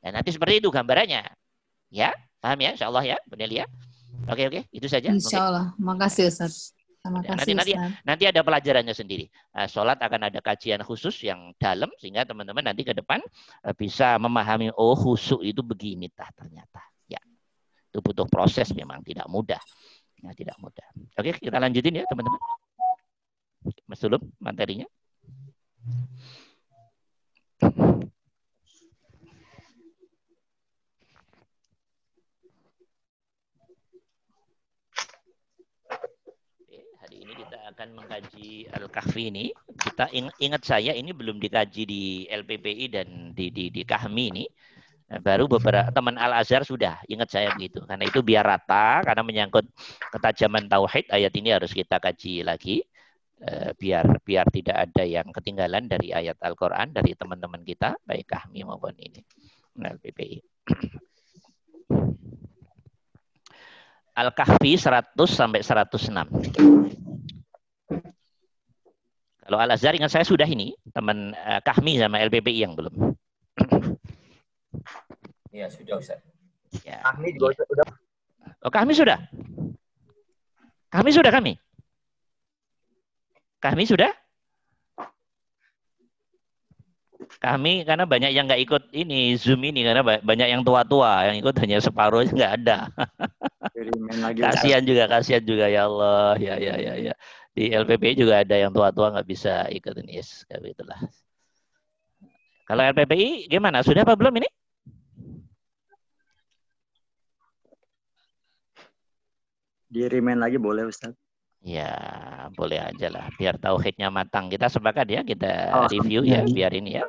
[0.00, 1.28] Dan nanti seperti itu gambarannya.
[1.92, 2.72] Ya, paham ya?
[2.72, 3.66] Insya Allah ya, Benar ya.
[4.32, 5.12] Oke, oke, itu saja.
[5.12, 5.66] Insya Allah.
[5.76, 6.75] Makasih Ustaz.
[7.06, 9.30] Terima ya, kasih, nanti, nanti, nanti ada pelajarannya sendiri.
[9.54, 13.22] Uh, sholat akan ada kajian khusus yang dalam sehingga teman-teman nanti ke depan
[13.62, 16.82] uh, bisa memahami oh khusyuk itu begini tah ternyata.
[17.06, 17.22] Ya,
[17.94, 19.62] itu butuh proses memang tidak mudah.
[20.18, 20.86] Ya, tidak mudah.
[21.14, 22.40] Oke, kita lanjutin ya teman-teman.
[23.86, 24.86] Mas Tulum, materinya.
[37.06, 39.52] hari ini kita akan mengkaji Al-Kahfi ini.
[39.76, 44.48] Kita ingat saya ini belum dikaji di LPPI dan di, di, di Kahmi ini.
[45.06, 49.22] Nah, baru beberapa teman Al Azhar sudah ingat saya begitu karena itu biar rata karena
[49.22, 49.62] menyangkut
[50.10, 52.82] ketajaman tauhid ayat ini harus kita kaji lagi
[53.38, 58.66] eh, biar biar tidak ada yang ketinggalan dari ayat Al-Qur'an dari teman-teman kita baik kami
[58.66, 59.22] maupun ini
[59.78, 60.42] nah, PPI.
[64.16, 67.05] Al-Kahfi 100 sampai 106.
[69.46, 73.14] Kalau Al Azhar ingat saya sudah ini teman uh, Kahmi sama LPPI yang belum.
[75.54, 76.18] Iya, sudah Ustaz.
[76.82, 76.98] Ya.
[77.06, 77.64] Kami juga ya.
[77.64, 77.86] sudah.
[78.66, 79.18] Oh, kami sudah.
[80.90, 81.54] Kami sudah kami.
[83.62, 84.10] Kami sudah?
[87.36, 91.54] Kami karena banyak yang nggak ikut ini Zoom ini karena banyak yang tua-tua yang ikut
[91.62, 92.90] hanya separuh nggak ada.
[94.36, 97.14] kasihan juga, kasihan juga ya Allah, ya ya ya ya.
[97.56, 101.00] Di LPP juga ada yang tua-tua nggak bisa ikut ini, yes, kayak itulah.
[102.68, 103.80] Kalau LPPI gimana?
[103.80, 104.48] Sudah apa belum ini?
[109.88, 111.16] Di remind lagi boleh Ustaz?
[111.64, 111.96] Ya,
[112.52, 113.32] boleh aja lah.
[113.40, 114.52] Biar tauhidnya matang.
[114.52, 117.08] Kita sepakat ya, kita oh, review ya, biar ini ya.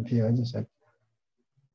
[0.00, 0.64] Review aja, Ustaz.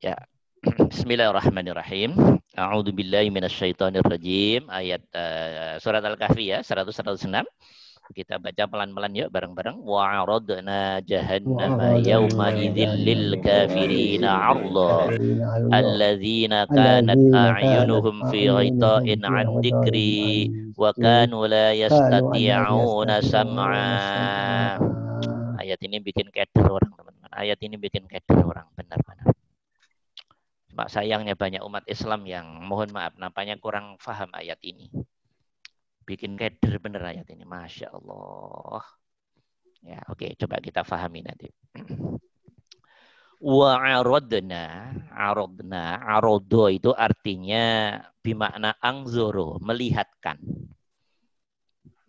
[0.02, 0.18] Ya.
[0.90, 2.42] Bismillahirrahmanirrahim.
[2.58, 4.66] A'udzu billahi minasyaitonir rajim.
[4.66, 7.46] Ayat uh, surat Al-Kahfi ya, 100 106.
[8.10, 9.86] Kita baca pelan-pelan yuk bareng-bareng.
[9.86, 15.14] Wa aradna jahannama yawma idzil lil kafirina 'arda
[15.70, 23.86] alladzina kanat a'yunuhum fi ghita'in 'an dzikri wa kanu la yastati'una sam'a.
[25.62, 27.30] Ayat ini bikin keder orang teman-teman.
[27.30, 29.30] Ayat ini bikin keder orang benar-benar.
[30.66, 34.90] Cuma sayangnya banyak umat Islam yang mohon maaf nampaknya kurang faham ayat ini
[36.04, 37.44] bikin keder bener ayat ini.
[37.44, 38.82] Masya Allah.
[39.80, 41.48] Ya, oke, okay, coba kita fahami nanti.
[43.40, 50.36] Wa aradna, aradna, arodo itu artinya bimakna angzoro, melihatkan.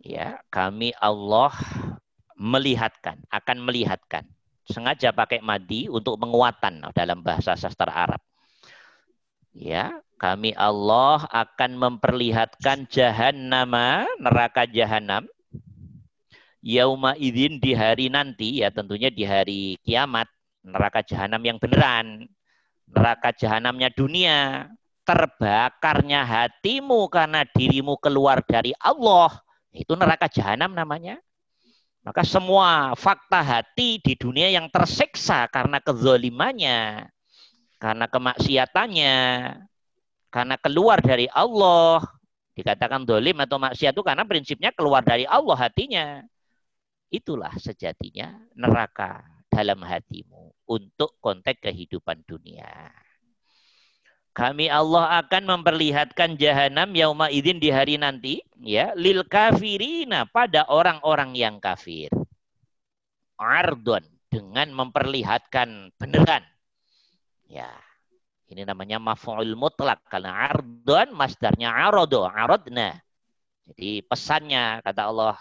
[0.04, 1.56] Ya, kami Allah
[2.36, 4.28] melihatkan, akan melihatkan.
[4.68, 8.20] Sengaja pakai madi untuk menguatan dalam bahasa sastra Arab.
[9.56, 15.26] Ya, kami Allah akan memperlihatkan jahannama, neraka jahanam.
[16.62, 20.30] Yauma idin di hari nanti, ya tentunya di hari kiamat.
[20.62, 22.30] Neraka jahanam yang beneran.
[22.86, 24.70] Neraka jahanamnya dunia.
[25.02, 29.42] Terbakarnya hatimu karena dirimu keluar dari Allah.
[29.74, 31.18] Itu neraka jahanam namanya.
[32.06, 37.10] Maka semua fakta hati di dunia yang tersiksa karena kezolimannya,
[37.78, 39.18] karena kemaksiatannya,
[40.32, 42.02] karena keluar dari Allah.
[42.52, 46.24] Dikatakan dolim atau maksiat itu karena prinsipnya keluar dari Allah hatinya.
[47.12, 52.92] Itulah sejatinya neraka dalam hatimu untuk konteks kehidupan dunia.
[54.32, 61.36] Kami Allah akan memperlihatkan jahanam yauma idin di hari nanti ya lil kafirina pada orang-orang
[61.36, 62.08] yang kafir.
[63.36, 66.48] Ardon dengan memperlihatkan beneran.
[67.52, 67.68] Ya,
[68.52, 73.00] ini namanya maf'ul mutlak karena ardon masdarnya arodo, arodna.
[73.72, 75.40] Jadi pesannya kata Allah,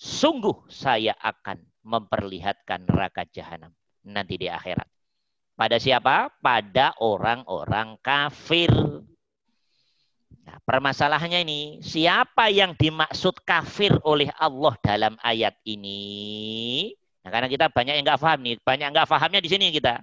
[0.00, 3.76] sungguh saya akan memperlihatkan neraka jahanam
[4.08, 4.88] nanti di akhirat.
[5.52, 6.32] Pada siapa?
[6.40, 8.72] Pada orang-orang kafir.
[10.48, 16.88] Nah, permasalahannya ini, siapa yang dimaksud kafir oleh Allah dalam ayat ini?
[17.20, 20.00] Nah, karena kita banyak yang nggak paham nih, banyak nggak pahamnya di sini kita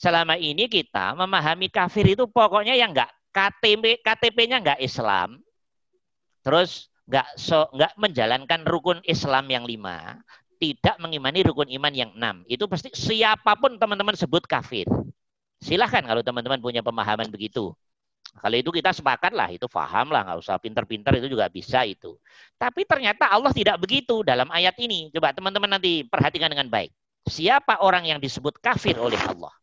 [0.00, 5.44] selama ini kita memahami kafir itu pokoknya yang enggak KTP KTP-nya enggak Islam.
[6.40, 10.16] Terus nggak so nggak menjalankan rukun Islam yang lima,
[10.56, 14.88] tidak mengimani rukun iman yang enam, itu pasti siapa pun teman-teman sebut kafir.
[15.60, 17.76] Silahkan kalau teman-teman punya pemahaman begitu.
[18.30, 22.14] Kalau itu kita sepakat lah, itu faham lah, nggak usah pinter-pinter itu juga bisa itu.
[22.56, 25.10] Tapi ternyata Allah tidak begitu dalam ayat ini.
[25.10, 26.94] Coba teman-teman nanti perhatikan dengan baik.
[27.26, 29.59] Siapa orang yang disebut kafir oleh Allah?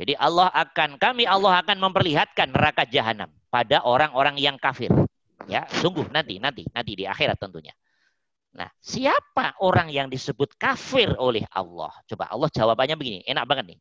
[0.00, 4.88] Jadi Allah akan kami Allah akan memperlihatkan neraka jahanam pada orang-orang yang kafir.
[5.44, 7.76] Ya, sungguh nanti nanti nanti di akhirat tentunya.
[8.56, 11.92] Nah, siapa orang yang disebut kafir oleh Allah?
[12.08, 13.78] Coba Allah jawabannya begini, enak banget nih.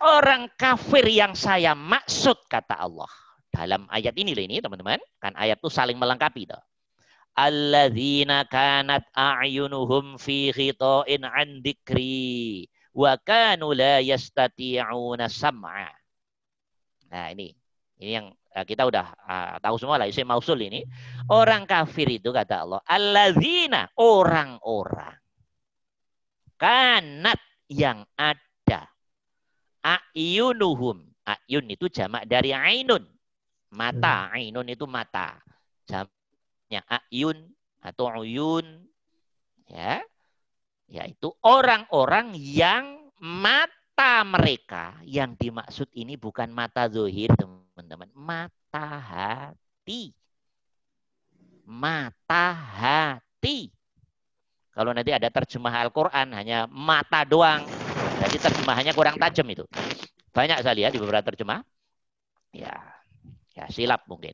[0.00, 3.12] Orang kafir yang saya maksud kata Allah.
[3.52, 6.58] Dalam ayat ini loh ini teman-teman, kan ayat itu saling melengkapi toh.
[7.36, 15.88] Alladzina kanat a'yunuhum fi ghita'in an dikri wa kanu la yastati'una sam'a.
[17.12, 17.52] Nah, ini
[18.00, 20.84] ini yang uh, kita udah uh, tahu semua lah isim mausul ini.
[21.28, 25.16] Orang kafir itu kata Allah, alladzina orang-orang
[26.60, 28.86] kanat yang ada
[29.82, 31.02] ayunuhum.
[31.22, 33.02] Ayun itu jamak dari ainun.
[33.72, 34.34] Mata, hmm.
[34.36, 35.38] ainun itu mata.
[35.86, 37.50] Jamaknya ayun
[37.82, 38.86] atau uyun
[39.66, 39.98] ya
[40.90, 44.98] yaitu orang-orang yang mata mereka.
[45.06, 48.10] Yang dimaksud ini bukan mata zohir teman-teman.
[48.12, 50.10] Mata hati.
[51.62, 53.70] Mata hati.
[54.72, 57.62] Kalau nanti ada terjemah Al-Quran hanya mata doang.
[58.24, 59.68] Jadi terjemahannya kurang tajam itu.
[60.32, 61.60] Banyak saya lihat di beberapa terjemah.
[62.56, 62.80] Ya
[63.52, 64.32] ya silap mungkin.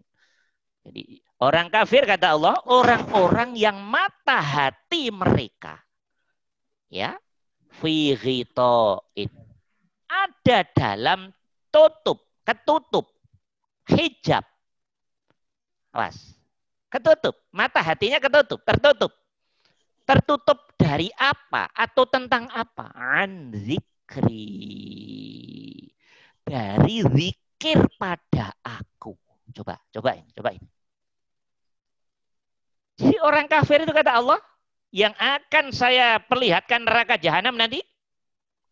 [0.86, 5.87] Jadi orang kafir kata Allah orang-orang yang mata hati mereka
[6.88, 7.16] ya.
[7.78, 8.16] Fi
[10.08, 11.30] ada dalam
[11.68, 12.18] tutup
[12.48, 13.06] ketutup.
[13.88, 14.44] Hijab.
[15.92, 16.36] Awas.
[16.88, 17.36] Ketutup.
[17.52, 19.12] Mata hatinya ketutup tertutup.
[20.08, 24.48] Tertutup dari apa atau tentang apa an zikri.
[26.40, 29.12] Dari zikir pada aku.
[29.52, 30.64] Coba cobain cobain.
[32.98, 34.40] Jadi orang kafir itu kata Allah
[34.88, 37.84] yang akan saya perlihatkan neraka jahanam nanti?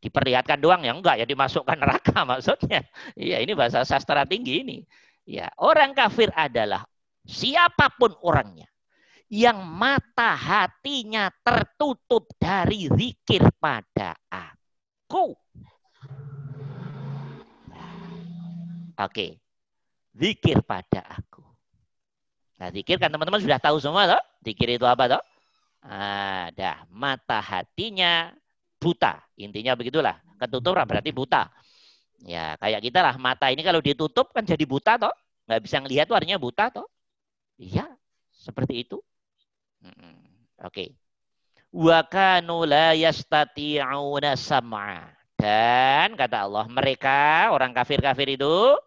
[0.01, 2.85] Diperlihatkan doang ya enggak ya dimasukkan neraka maksudnya.
[3.17, 4.79] Iya ini bahasa sastra tinggi ini.
[5.27, 6.87] Ya, orang kafir adalah
[7.27, 8.71] siapa pun orangnya
[9.27, 15.35] yang mata hatinya tertutup dari zikir pada aku.
[18.97, 19.43] Oke.
[20.17, 21.45] Zikir pada aku.
[22.57, 24.23] Nah, zikir kan teman-teman sudah tahu semua toh?
[24.47, 25.23] Zikir itu apa toh?
[25.85, 28.33] Ada mata hatinya
[28.81, 29.21] buta.
[29.37, 30.21] Intinya begitulah.
[30.37, 31.49] Ketutup berarti buta.
[32.25, 35.13] Ya, kayak kita lah mata ini kalau ditutup kan jadi buta toh.
[35.47, 36.89] Nggak bisa ngelihat tuh artinya buta toh.
[37.57, 37.89] Iya,
[38.33, 39.01] seperti itu.
[40.65, 40.93] Oke.
[41.73, 42.67] Okay.
[42.67, 45.13] La yastati'una sam'a.
[45.37, 48.81] Dan kata Allah, mereka orang kafir-kafir itu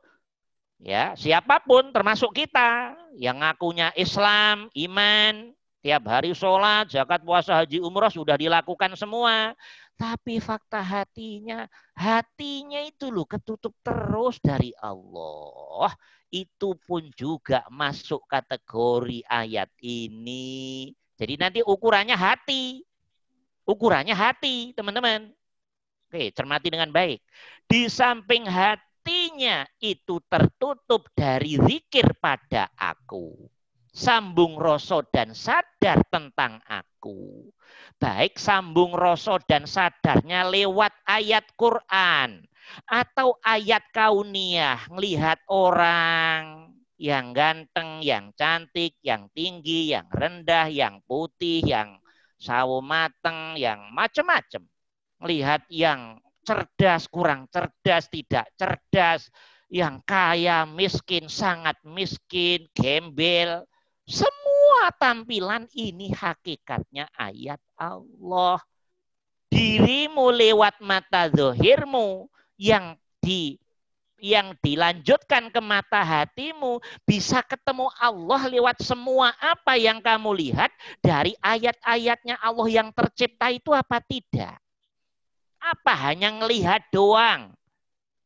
[0.81, 7.79] ya, siapa pun termasuk kita yang ngakunya Islam, iman, Tiap hari sholat, zakat, puasa, haji,
[7.79, 9.55] umroh sudah dilakukan semua.
[9.95, 15.95] Tapi fakta hatinya, hatinya itu loh ketutup terus dari Allah.
[16.27, 20.91] Itu pun juga masuk kategori ayat ini.
[21.15, 22.83] Jadi nanti ukurannya hati.
[23.63, 25.31] Ukurannya hati, teman-teman.
[26.11, 27.23] Oke, cermati dengan baik.
[27.71, 33.47] Di samping hatinya itu tertutup dari zikir pada aku
[33.93, 37.49] sambung rasa dan sadar tentang aku.
[37.99, 42.45] Baik sambung rasa dan sadarnya lewat ayat Quran
[42.85, 46.69] atau ayat kauniyah, melihat orang
[46.99, 51.97] yang ganteng, yang cantik, yang tinggi, yang rendah, yang putih, yang
[52.35, 54.67] sawo mateng, yang macam-macam.
[55.23, 59.31] Melihat yang cerdas, kurang cerdas, tidak cerdas,
[59.69, 63.68] yang kaya, miskin, sangat miskin, gembel,
[64.09, 68.57] semua tampilan ini hakikatnya ayat Allah.
[69.49, 72.25] Dirimu lewat mata zohirmu
[72.57, 73.57] yang di
[74.19, 81.33] yang dilanjutkan ke mata hatimu bisa ketemu Allah lewat semua apa yang kamu lihat dari
[81.39, 84.59] ayat-ayatnya Allah yang tercipta itu apa tidak?
[85.61, 87.55] Apa hanya melihat doang?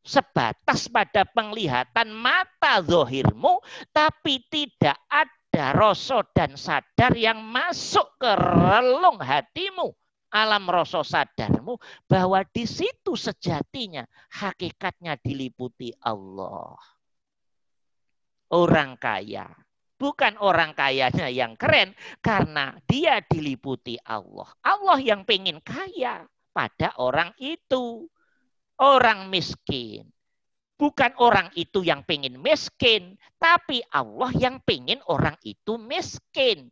[0.03, 3.63] Sebatas pada penglihatan mata zohirmu
[3.95, 9.93] tapi tidak ada ada rasa dan sadar yang masuk ke relung hatimu,
[10.33, 11.77] alam rasa sadarmu,
[12.09, 14.01] bahwa di situ sejatinya
[14.33, 16.73] hakikatnya diliputi Allah.
[18.49, 19.45] Orang kaya
[20.03, 24.51] Bukan orang kayanya yang keren karena dia diliputi Allah.
[24.59, 28.09] Allah yang pengen kaya pada orang itu.
[28.83, 30.09] Orang miskin.
[30.83, 36.67] Bukan orang itu yang pengen miskin, tapi Allah yang pengen orang itu miskin.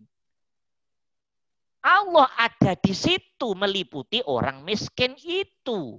[1.80, 5.95] Allah ada di situ meliputi orang miskin itu.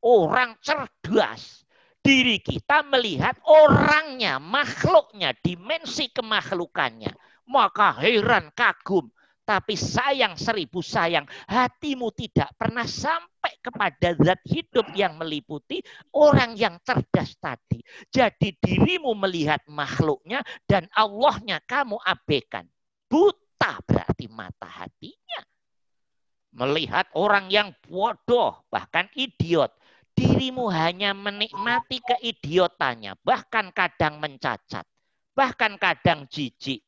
[0.00, 1.68] Orang cerdas,
[2.00, 7.12] diri kita melihat orangnya, makhluknya, dimensi kemakhlukannya.
[7.44, 9.12] Maka heran, kagum.
[9.42, 15.82] Tapi sayang seribu sayang, hatimu tidak pernah sampai kepada zat hidup yang meliputi
[16.14, 17.82] orang yang cerdas tadi.
[18.06, 22.70] Jadi dirimu melihat makhluknya dan Allahnya kamu abaikan.
[23.10, 25.42] Buta berarti mata hatinya.
[26.52, 29.74] Melihat orang yang bodoh, bahkan idiot
[30.12, 34.84] dirimu hanya menikmati keidiotannya, bahkan kadang mencacat,
[35.32, 36.84] bahkan kadang jijik.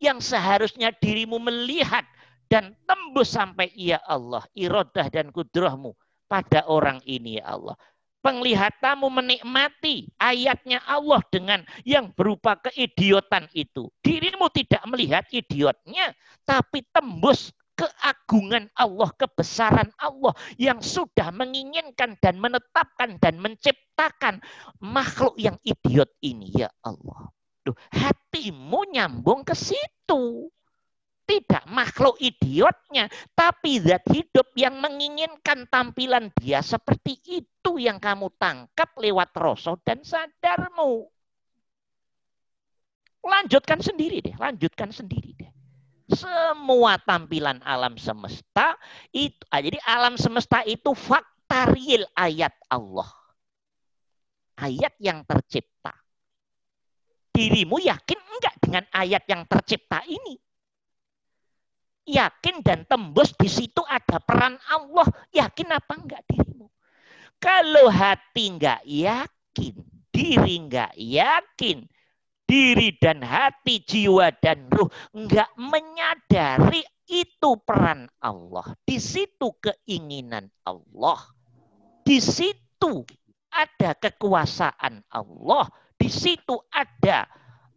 [0.00, 2.08] Yang seharusnya dirimu melihat
[2.50, 5.94] dan tembus sampai ya Allah, irodah dan kudrahmu
[6.26, 7.78] pada orang ini ya Allah.
[8.20, 13.88] Penglihatanmu menikmati ayatnya Allah dengan yang berupa keidiotan itu.
[14.04, 16.12] Dirimu tidak melihat idiotnya,
[16.44, 17.48] tapi tembus
[17.80, 24.44] keagungan Allah, kebesaran Allah yang sudah menginginkan dan menetapkan dan menciptakan
[24.84, 27.32] makhluk yang idiot ini ya Allah.
[27.64, 30.48] Duh, hatimu nyambung ke situ.
[31.28, 33.06] Tidak makhluk idiotnya,
[33.38, 40.02] tapi zat hidup yang menginginkan tampilan dia seperti itu yang kamu tangkap lewat rasa dan
[40.02, 41.06] sadarmu.
[43.22, 45.50] Lanjutkan sendiri deh, lanjutkan sendiri deh
[46.10, 48.74] semua tampilan alam semesta
[49.14, 51.70] itu ah, jadi alam semesta itu fakta
[52.18, 53.10] ayat Allah.
[54.60, 55.94] Ayat yang tercipta.
[57.40, 60.36] Dirimu yakin enggak dengan ayat yang tercipta ini?
[62.04, 65.08] Yakin dan tembus di situ ada peran Allah.
[65.32, 66.68] Yakin apa enggak dirimu?
[67.40, 69.72] Kalau hati enggak yakin,
[70.12, 71.88] diri enggak yakin,
[72.44, 78.76] diri dan hati, jiwa dan ruh enggak menyadari itu peran Allah.
[78.84, 81.24] Di situ keinginan Allah.
[82.04, 83.00] Di situ
[83.48, 85.72] ada kekuasaan Allah.
[86.00, 87.28] Di situ ada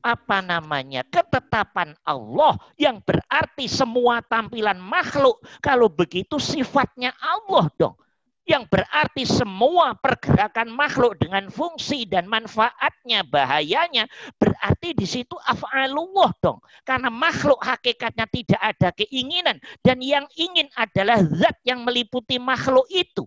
[0.03, 7.95] apa namanya ketetapan Allah yang berarti semua tampilan makhluk kalau begitu sifatnya Allah dong
[8.43, 14.03] yang berarti semua pergerakan makhluk dengan fungsi dan manfaatnya, bahayanya,
[14.35, 16.59] berarti di situ af'alullah dong.
[16.83, 19.63] Karena makhluk hakikatnya tidak ada keinginan.
[19.79, 23.23] Dan yang ingin adalah zat yang meliputi makhluk itu.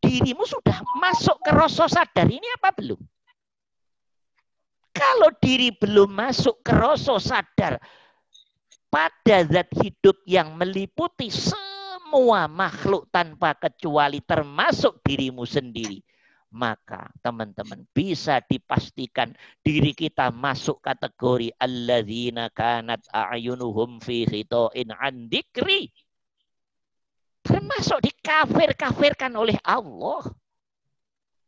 [0.00, 2.98] Dirimu sudah masuk ke rasa sadar ini apa belum?
[4.90, 7.78] Kalau diri belum masuk ke rasa sadar
[8.90, 16.02] pada zat hidup yang meliputi semua makhluk tanpa kecuali termasuk dirimu sendiri.
[16.50, 19.30] Maka teman-teman bisa dipastikan
[19.62, 25.86] diri kita masuk kategori alladzina kanat a'yunuhum fi khito'in an dikri.
[27.46, 30.26] Termasuk dikafir-kafirkan oleh Allah.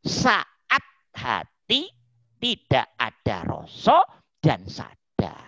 [0.07, 0.87] Saat
[1.19, 1.91] hati
[2.43, 4.03] tidak ada rasa
[4.43, 5.47] dan sadar.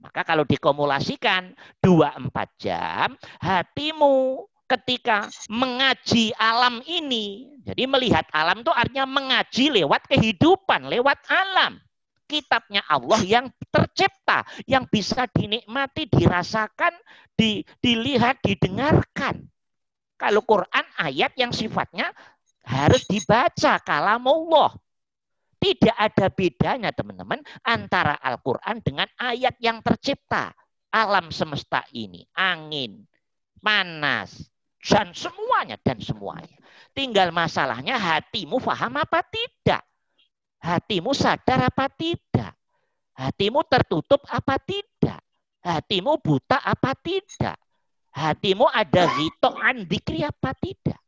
[0.00, 1.52] Maka kalau dikumulasikan
[1.84, 10.88] 24 jam, hatimu ketika mengaji alam ini, jadi melihat alam itu artinya mengaji lewat kehidupan,
[10.88, 11.76] lewat alam.
[12.24, 16.96] Kitabnya Allah yang tercipta, yang bisa dinikmati, dirasakan,
[17.36, 19.44] di, dilihat, didengarkan.
[20.16, 22.08] Kalau Quran ayat yang sifatnya
[22.64, 24.72] harus dibaca kalamullah.
[25.64, 30.52] Tidak ada bedanya teman-teman antara Al-Quran dengan ayat yang tercipta.
[30.92, 33.00] Alam semesta ini, angin,
[33.64, 34.44] panas,
[34.84, 36.60] dan semuanya, dan semuanya.
[36.92, 39.80] Tinggal masalahnya hatimu faham apa tidak.
[40.60, 42.52] Hatimu sadar apa tidak.
[43.16, 45.24] Hatimu tertutup apa tidak.
[45.64, 47.56] Hatimu buta apa tidak.
[48.12, 51.00] Hatimu ada rito andikri apa tidak.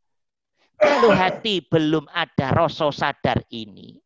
[0.80, 3.96] Kalau hati belum ada rasa sadar ini,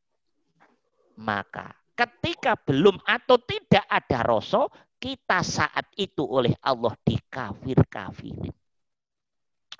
[1.20, 4.64] maka ketika belum atau tidak ada rasa,
[4.96, 8.52] kita saat itu oleh Allah dikafir-kafirin.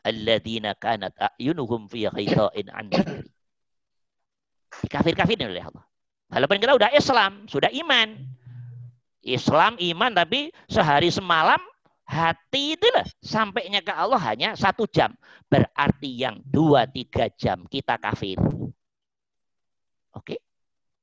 [0.00, 2.88] Alladzina kanat a'yunuhum fi khita'in an
[4.84, 5.84] Dikafir-kafirin oleh Allah.
[6.30, 8.08] Walaupun kita sudah Islam, sudah iman.
[9.20, 11.60] Islam, iman, tapi sehari semalam
[12.08, 15.12] hati itu lah sampainya ke Allah hanya satu jam.
[15.52, 18.40] Berarti yang dua tiga jam kita kafir.
[20.16, 20.40] Oke?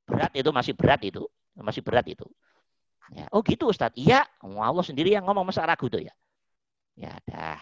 [0.08, 1.28] Berat itu masih berat itu.
[1.60, 2.24] Masih berat itu.
[3.12, 3.92] Ya, oh gitu Ustaz.
[3.96, 6.14] Iya, Allah sendiri yang ngomong masa ragu tuh ya.
[6.96, 7.60] Ya dah.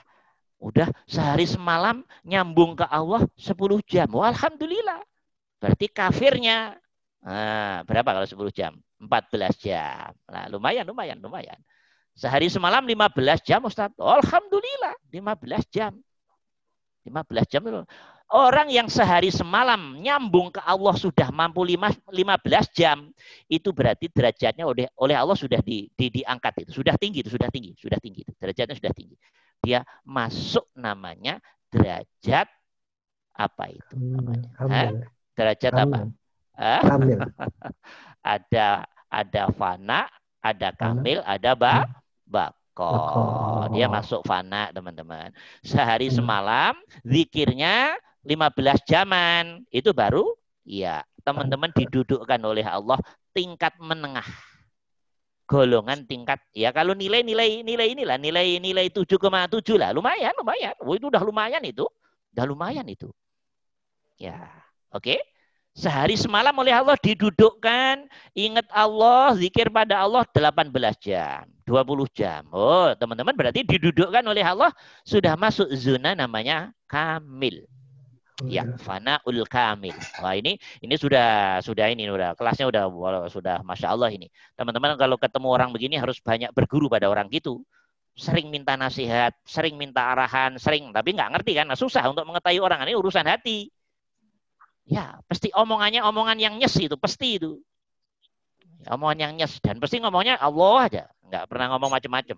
[0.61, 3.53] Udah sehari semalam nyambung ke Allah 10
[3.85, 4.07] jam.
[4.15, 5.03] Oh, Alhamdulillah.
[5.59, 6.77] Berarti kafirnya
[7.21, 8.73] nah, berapa kalau 10 jam?
[8.97, 10.15] 14 jam.
[10.31, 11.59] Nah, lumayan, lumayan, lumayan.
[12.15, 13.91] Sehari semalam 15 jam Ustaz.
[13.99, 15.93] Alhamdulillah 15 jam.
[17.03, 17.61] 15 jam.
[18.25, 23.05] Orang yang sehari semalam nyambung ke Allah sudah mampu 5, 15 jam,
[23.45, 27.53] itu berarti derajatnya oleh oleh Allah sudah di, di, diangkat itu, sudah tinggi itu, sudah
[27.53, 29.15] tinggi, sudah tinggi itu, derajatnya sudah tinggi.
[29.61, 31.37] Dia masuk namanya
[31.69, 32.49] derajat
[33.37, 34.49] apa itu hmm, namanya?
[34.57, 34.95] Hmm,
[35.37, 35.97] derajat apa?
[36.81, 37.19] Kamil.
[38.35, 38.67] ada
[39.11, 40.09] ada fana,
[40.41, 41.85] ada kamil, ada ba,
[42.25, 42.57] bak.
[42.75, 45.31] Kok dia masuk fana teman-teman.
[45.63, 46.15] Sehari hmm.
[46.19, 46.73] semalam
[47.07, 47.95] zikirnya
[48.25, 49.63] 15 jaman.
[49.69, 50.33] Itu baru
[50.65, 52.97] ya teman-teman didudukkan oleh Allah
[53.31, 54.25] tingkat menengah.
[55.45, 59.21] Golongan tingkat ya kalau nilai-nilai nilai inilah nilai nilai 7,7
[59.77, 60.73] lah lumayan lumayan.
[60.81, 61.85] Oh, itu udah lumayan itu.
[62.33, 63.13] Udah lumayan itu.
[64.17, 64.49] Ya,
[64.89, 65.05] oke.
[65.05, 65.19] Okay?
[65.75, 70.71] Sehari semalam oleh Allah didudukkan, ingat Allah, zikir pada Allah 18
[71.03, 72.47] jam, 20 jam.
[72.55, 74.71] Oh, teman-teman berarti didudukkan oleh Allah
[75.03, 77.67] sudah masuk zona namanya kamil.
[78.43, 78.75] Ya, ya.
[78.75, 79.95] fana ul kamil.
[80.19, 82.83] Wah ini ini sudah sudah ini sudah kelasnya sudah
[83.31, 84.27] sudah masya Allah ini.
[84.59, 87.63] Teman-teman kalau ketemu orang begini harus banyak berguru pada orang gitu.
[88.15, 91.71] Sering minta nasihat, sering minta arahan, sering tapi nggak ngerti kan.
[91.71, 93.71] Nah, susah untuk mengetahui orang ini urusan hati.
[94.83, 97.59] Ya, pasti omongannya omongan yang nyes itu, pasti itu.
[98.83, 102.37] Ya, omongan yang nyes dan pasti ngomongnya Allah aja, nggak pernah ngomong macam-macam.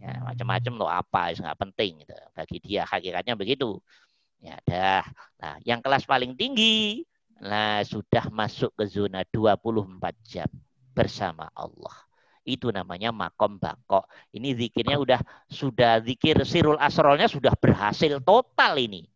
[0.00, 2.12] Ya, macam-macam lo apa, nggak penting gitu.
[2.32, 3.80] Bagi dia hakikatnya begitu.
[4.44, 5.04] Ya, dah.
[5.40, 7.00] Nah, yang kelas paling tinggi
[7.34, 9.88] nah sudah masuk ke zona 24
[10.20, 10.48] jam
[10.92, 11.96] bersama Allah.
[12.44, 14.04] Itu namanya makom bako.
[14.36, 19.08] Ini zikirnya udah sudah zikir sirul asrolnya sudah berhasil total ini.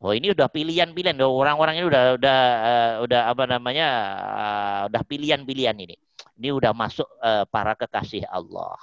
[0.00, 3.88] Oh ini udah pilihan-pilihan, orang-orang ini udah udah uh, udah apa namanya
[4.24, 6.00] uh, udah pilihan-pilihan ini.
[6.40, 8.80] Ini udah masuk uh, para kekasih Allah.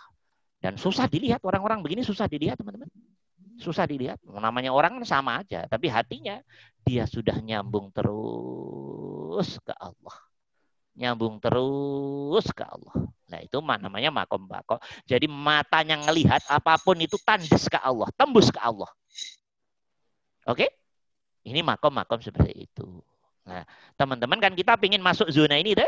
[0.61, 2.93] Dan susah dilihat orang-orang begini susah dilihat teman-teman.
[3.57, 4.21] Susah dilihat.
[4.23, 6.41] Namanya orang sama aja, tapi hatinya
[6.85, 10.17] dia sudah nyambung terus ke Allah.
[10.97, 12.95] Nyambung terus ke Allah.
[13.27, 14.79] Nah itu namanya makom bako.
[15.03, 18.89] Jadi matanya ngelihat apa pun itu tandis ke Allah, tembus ke Allah.
[20.47, 20.71] Oke?
[21.43, 23.03] Ini makom-makom seperti itu.
[23.47, 23.63] Nah,
[23.95, 25.87] teman-teman kan kita pingin masuk zona ini deh.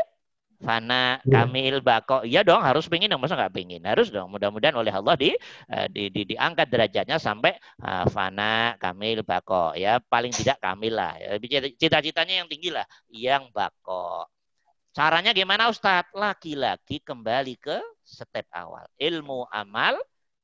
[0.60, 1.44] Fana, iya.
[1.44, 2.28] Kamil, Bako.
[2.28, 3.24] Iya dong, harus pingin dong.
[3.24, 3.80] Masa nggak pingin?
[3.88, 4.28] Harus dong.
[4.28, 5.32] Mudah-mudian oleh Allah di,
[5.72, 9.72] uh, di, di diangkat derajatnya sampai uh, Fana, Kamil, Bako.
[9.74, 11.16] Ya, paling tidak Kamil lah.
[11.16, 11.40] Ya,
[11.80, 12.84] cita-citanya yang tinggi lah.
[13.08, 14.28] Yang Bako.
[14.90, 16.12] Caranya gimana Ustadz?
[16.12, 18.84] Laki-laki kembali ke step awal.
[18.98, 19.96] Ilmu amal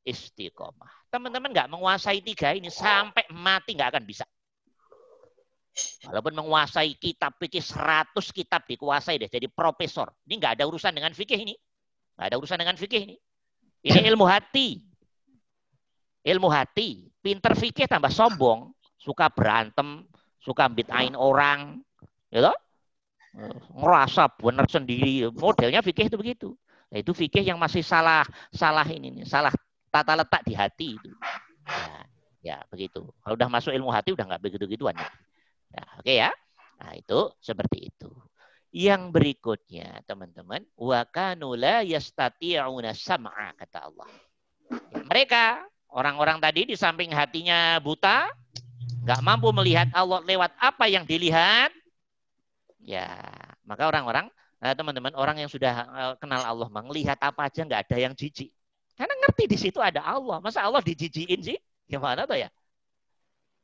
[0.06, 1.10] istiqomah.
[1.10, 4.22] Teman-teman nggak menguasai tiga ini sampai mati nggak akan bisa.
[6.08, 10.08] Walaupun menguasai kitab fikih 100 kitab dikuasai deh jadi profesor.
[10.24, 11.54] Ini nggak ada urusan dengan fikih ini.
[12.16, 13.16] Nggak ada urusan dengan fikih ini.
[13.84, 14.80] Ini ilmu hati.
[16.24, 17.12] Ilmu hati.
[17.20, 18.72] Pinter fikih tambah sombong.
[18.96, 20.08] Suka berantem.
[20.40, 21.84] Suka bid'ain orang.
[22.32, 22.52] Gitu?
[23.76, 25.28] Ngerasa benar sendiri.
[25.28, 26.48] Modelnya fikih itu begitu.
[26.86, 28.22] Nah, itu fikih yang masih salah
[28.54, 29.50] salah ini nih, salah
[29.90, 31.10] tata letak di hati itu.
[31.66, 31.98] Ya,
[32.40, 33.10] ya begitu.
[33.20, 34.94] Kalau udah masuk ilmu hati udah nggak begitu-gituan.
[35.74, 36.30] Nah, oke okay ya.
[36.76, 38.10] Nah, itu seperti itu.
[38.76, 44.08] Yang berikutnya, teman-teman, wa kanu la yastati'una sam'a kata Allah.
[44.92, 48.28] Ya, mereka orang-orang tadi di samping hatinya buta,
[49.06, 51.72] nggak mampu melihat Allah lewat apa yang dilihat.
[52.84, 53.08] Ya,
[53.64, 54.28] maka orang-orang
[54.60, 58.52] eh, teman-teman orang yang sudah eh, kenal Allah melihat apa aja nggak ada yang jijik.
[58.96, 60.40] Karena ngerti di situ ada Allah.
[60.40, 61.58] Masa Allah dijijikin sih?
[61.88, 62.48] Gimana tuh ya?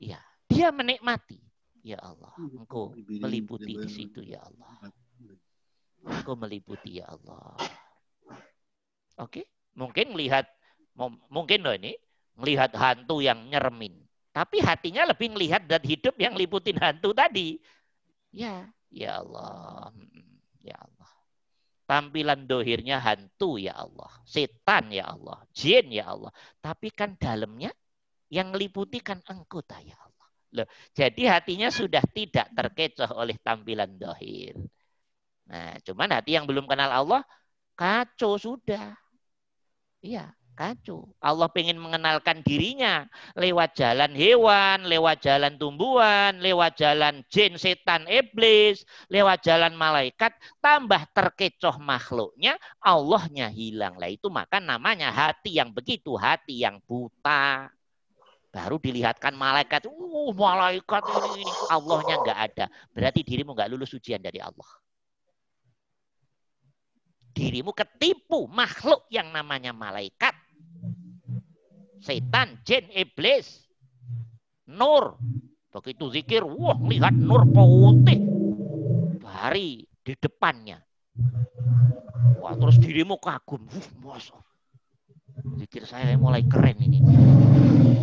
[0.01, 1.52] Iya, dia menikmati.
[1.83, 4.91] Ya Allah, iya, Engkau meliputi di situ ya Allah.
[6.07, 7.59] Engkau meliputi ya Allah.
[9.18, 10.47] Oke, mungkin melihat
[11.26, 11.99] mungkin loh ini
[12.39, 13.99] melihat hantu yang nyeremin.
[14.33, 17.61] Tapi hatinya lebih melihat dan hidup yang liputin hantu tadi.
[18.33, 19.93] Ya, ya Allah.
[20.64, 21.12] Ya Allah.
[21.85, 24.09] Tampilan dohirnya hantu ya Allah.
[24.24, 25.45] Setan ya Allah.
[25.53, 26.33] Jin ya Allah.
[26.64, 27.74] Tapi kan dalamnya
[28.33, 30.12] yang meliputi kan engkau ya Allah.
[30.53, 34.55] Loh, jadi hatinya sudah tidak terkecoh oleh tampilan dohir.
[35.49, 37.23] Nah, cuman hati yang belum kenal Allah
[37.77, 38.95] kacau sudah.
[40.03, 41.09] Iya, Kacau.
[41.25, 48.85] Allah pengen mengenalkan dirinya lewat jalan hewan, lewat jalan tumbuhan, lewat jalan jin, setan, iblis,
[49.09, 50.37] lewat jalan malaikat.
[50.61, 53.97] Tambah terkecoh makhluknya, Allahnya hilang.
[53.97, 57.73] Lah itu maka namanya hati yang begitu, hati yang buta.
[58.53, 61.53] Baru dilihatkan malaikat, uh malaikat ini, ini.
[61.73, 62.65] Allahnya nggak ada.
[62.93, 64.69] Berarti dirimu nggak lulus ujian dari Allah
[67.33, 70.37] dirimu ketipu makhluk yang namanya malaikat.
[72.03, 73.67] Setan, jin, iblis,
[74.69, 75.17] nur.
[75.73, 78.21] Begitu zikir, wah lihat nur putih.
[79.23, 80.83] Bari di depannya.
[82.43, 83.65] Wah terus dirimu kagum.
[84.05, 84.21] Wah,
[85.59, 87.01] Zikir saya mulai keren ini.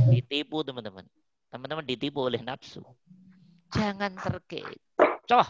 [0.09, 1.05] Ditipu teman-teman.
[1.49, 2.81] Teman-teman ditipu oleh nafsu.
[3.73, 5.47] Jangan terkecoh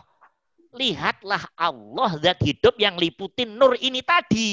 [0.76, 4.52] lihatlah Allah zat hidup yang liputin nur ini tadi.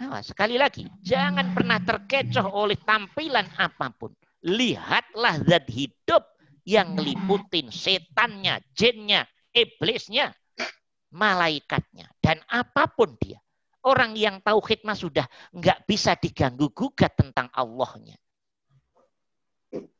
[0.00, 4.12] Nah, sekali lagi, jangan pernah terkecoh oleh tampilan apa pun.
[4.44, 6.24] Lihatlah zat hidup
[6.68, 9.24] yang liputin setannya, jinnya,
[9.54, 10.32] iblisnya,
[11.14, 13.40] malaikatnya, dan apa pun dia.
[13.84, 18.16] Orang yang tahu khidmah sudah nggak bisa diganggu gugat tentang Allahnya.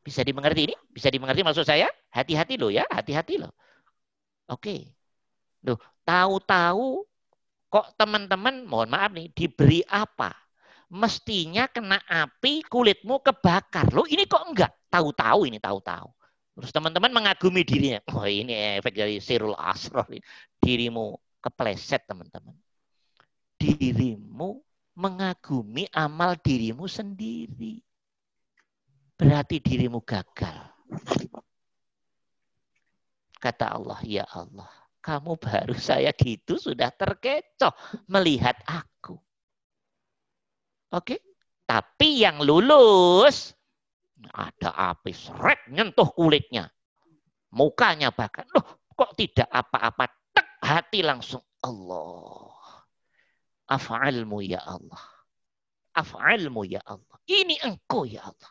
[0.01, 0.74] Bisa dimengerti ini?
[0.89, 1.91] Bisa dimengerti maksud saya?
[2.09, 3.53] Hati-hati loh ya, hati-hati loh.
[4.49, 4.89] Oke.
[5.64, 7.05] Loh, tahu-tahu
[7.68, 10.32] kok teman-teman, mohon maaf nih, diberi apa?
[10.89, 13.91] Mestinya kena api, kulitmu kebakar.
[13.91, 14.72] Loh, ini kok enggak?
[14.89, 16.07] Tahu-tahu ini, tahu-tahu.
[16.55, 17.99] Terus teman-teman mengagumi dirinya.
[18.14, 20.07] Oh ini efek dari sirul asroh.
[20.62, 22.55] Dirimu kepleset teman-teman.
[23.65, 24.61] Dirimu
[25.01, 27.81] mengagumi amal dirimu sendiri.
[29.17, 30.69] Berarti dirimu gagal.
[33.41, 34.69] Kata Allah, ya Allah,
[35.01, 37.73] kamu baru saya gitu sudah terkecoh
[38.05, 39.17] melihat aku.
[40.93, 41.25] Oke,
[41.65, 43.57] tapi yang lulus
[44.33, 46.69] ada api seret nyentuh kulitnya.
[47.49, 50.05] Mukanya bahkan, loh kok tidak apa-apa.
[50.37, 52.54] Tek hati langsung Allah.
[53.71, 55.05] Af'almu ya Allah.
[55.97, 57.17] Af'almu ya Allah.
[57.25, 58.51] Ini engkau ya Allah.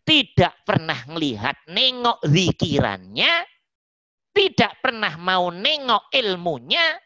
[0.00, 3.44] Tidak pernah melihat nengok zikirannya,
[4.32, 6.96] tidak pernah mau nengok ilmunya,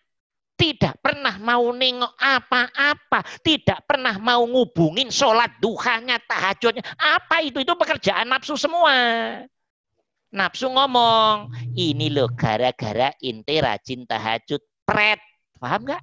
[0.59, 6.83] tidak pernah mau nengok apa-apa, tidak pernah mau ngubungin sholat duhanya, tahajudnya.
[6.99, 7.63] Apa itu?
[7.63, 8.95] Itu pekerjaan nafsu semua.
[10.29, 15.23] Nafsu ngomong, ini loh gara-gara inti rajin tahajud pret.
[15.57, 16.03] Paham nggak?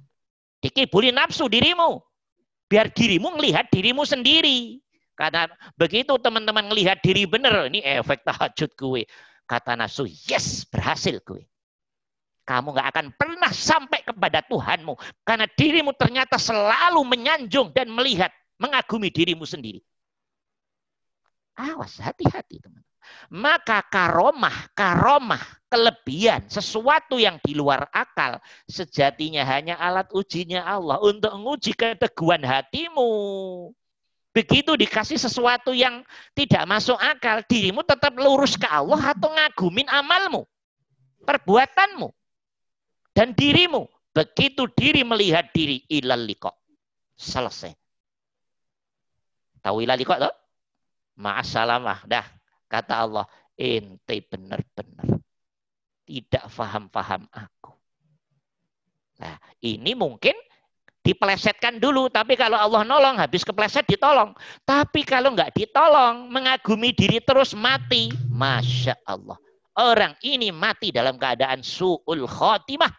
[0.62, 2.00] Dikibuli nafsu dirimu.
[2.66, 4.82] Biar dirimu melihat dirimu sendiri.
[5.16, 5.48] Karena
[5.80, 9.02] begitu teman-teman melihat diri benar, ini efek tahajud gue.
[9.48, 11.48] Kata nafsu, yes, berhasil gue.
[12.46, 14.94] Kamu gak akan pernah sampai kepada Tuhanmu.
[15.26, 18.30] Karena dirimu ternyata selalu menyanjung dan melihat,
[18.62, 19.82] mengagumi dirimu sendiri.
[21.58, 22.85] Awas, hati-hati teman.
[23.32, 28.38] Maka karomah, karomah, kelebihan, sesuatu yang di luar akal,
[28.70, 33.10] sejatinya hanya alat ujinya Allah untuk menguji keteguhan hatimu.
[34.36, 36.04] Begitu dikasih sesuatu yang
[36.36, 40.44] tidak masuk akal, dirimu tetap lurus ke Allah atau ngagumin amalmu,
[41.24, 42.12] perbuatanmu,
[43.16, 43.88] dan dirimu.
[44.12, 46.52] Begitu diri melihat diri ilal liko.
[47.16, 47.72] Selesai.
[49.60, 50.32] Tahu ilal liko tuh?
[51.16, 52.04] Ma'asalamah.
[52.04, 52.24] Dah,
[52.66, 55.22] kata Allah, ente benar-benar
[56.06, 57.74] tidak faham-faham aku.
[59.18, 60.36] Nah, ini mungkin
[61.02, 62.06] dipelesetkan dulu.
[62.06, 64.34] Tapi kalau Allah nolong, habis kepleset ditolong.
[64.62, 68.10] Tapi kalau nggak ditolong, mengagumi diri terus mati.
[68.30, 69.38] Masya Allah.
[69.76, 72.90] Orang ini mati dalam keadaan su'ul khotimah.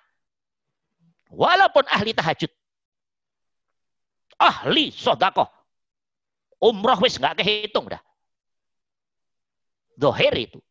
[1.34, 2.51] Walaupun ahli tahajud.
[4.38, 5.49] Ahli sodakoh.
[6.61, 8.01] Umroh wis nggak kehitung dah.
[9.98, 10.62] Doher itu.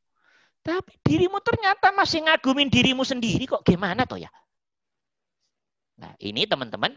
[0.63, 4.31] Tapi dirimu ternyata masih ngagumin dirimu sendiri kok gimana toh ya?
[5.99, 6.95] Nah ini teman-teman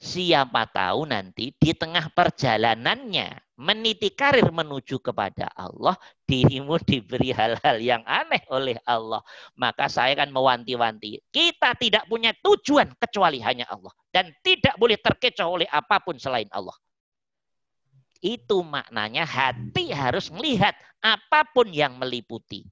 [0.00, 5.92] siapa tahu nanti di tengah perjalanannya meniti karir menuju kepada Allah,
[6.24, 9.20] dirimu diberi hal-hal yang aneh oleh Allah.
[9.60, 11.20] Maka saya akan mewanti-wanti.
[11.28, 13.92] Kita tidak punya tujuan kecuali hanya Allah.
[14.08, 16.74] Dan tidak boleh terkecoh oleh apa pun selain Allah.
[18.20, 22.68] Itu maknanya hati harus melihat apa pun yang meliputi.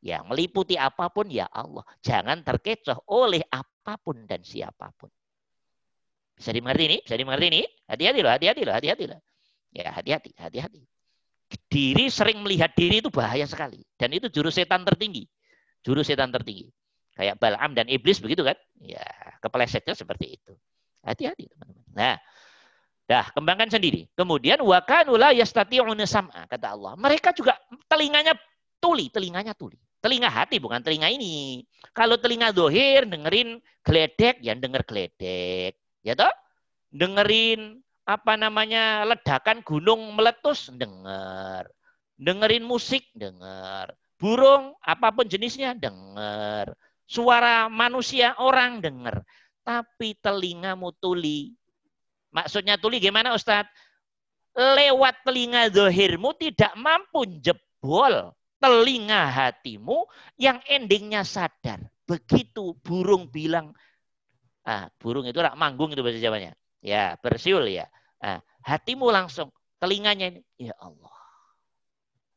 [0.00, 1.82] Yang meliputi apa pun ya Allah.
[2.00, 5.10] Jangan terkecoh oleh apa pun dan siapa pun.
[6.38, 6.98] Bisa dimengerti ini?
[7.04, 7.62] Bisa dimengerti ini?
[7.84, 9.20] Hati-hati loh, hati-hati loh, hati-hati loh.
[9.76, 10.80] Ya, hati-hati, hati-hati.
[11.68, 13.82] Diri sering melihat diri itu bahaya sekali.
[13.98, 15.26] Dan itu jurus setan tertinggi.
[15.84, 16.70] Jurus setan tertinggi.
[17.12, 18.56] Kayak Balam dan Iblis begitu kan?
[18.80, 19.04] Ya,
[19.44, 20.56] keplesetnya seperti itu.
[21.04, 21.84] Hati-hati teman-teman.
[21.92, 22.16] Nah,
[23.10, 24.06] Dah, kembangkan sendiri.
[24.14, 26.94] Kemudian wakanula yastati'una sam'a kata Allah.
[26.94, 27.58] Mereka juga
[27.90, 28.38] telinganya
[28.78, 29.74] tuli, telinganya tuli.
[29.98, 31.66] Telinga hati bukan telinga ini.
[31.90, 35.74] Kalau telinga dohir dengerin geledek, ya denger geledek.
[36.06, 36.30] Ya toh?
[36.94, 41.66] Dengerin apa namanya ledakan gunung meletus, denger.
[42.14, 43.92] Dengerin musik, denger.
[44.16, 46.72] Burung, apa pun jenisnya, denger.
[47.10, 49.20] Suara manusia, orang, denger.
[49.66, 51.52] Tapi telingamu tuli,
[52.30, 53.70] Maksudnya tuli gimana Ustadz?
[54.54, 60.04] Lewat telinga zohirmu tidak mampu jebol telinga hatimu
[60.36, 61.80] yang endingnya sadar.
[62.04, 63.72] Begitu burung bilang,
[64.68, 66.52] ah, burung itu rak manggung itu bahasa Jawanya.
[66.84, 67.88] Ya, bersiul ya.
[68.20, 69.48] Ah, hatimu langsung,
[69.80, 71.16] telinganya ini, ya Allah.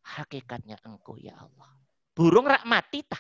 [0.04, 1.70] Hakikatnya engkau ya Allah.
[2.16, 3.20] Burung rak mati tah.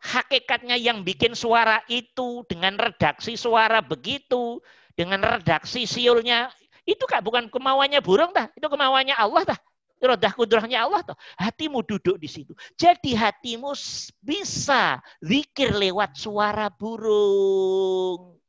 [0.00, 4.64] Hakikatnya yang bikin suara itu dengan redaksi suara begitu,
[4.94, 6.50] dengan redaksi siulnya
[6.88, 9.60] itu kan bukan kemauannya burung tah, itu kemauannya Allah tah.
[10.00, 11.18] Rodah kudrahnya Allah tuh.
[11.36, 12.56] Hatimu duduk di situ.
[12.72, 13.76] Jadi hatimu
[14.24, 18.40] bisa zikir lewat suara burung.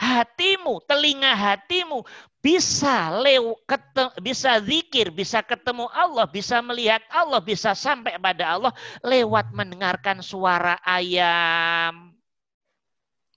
[0.00, 2.02] Hatimu, telinga hatimu
[2.40, 8.72] bisa lew, ketem, bisa zikir, bisa ketemu Allah, bisa melihat Allah, bisa sampai pada Allah
[9.04, 12.16] lewat mendengarkan suara ayam.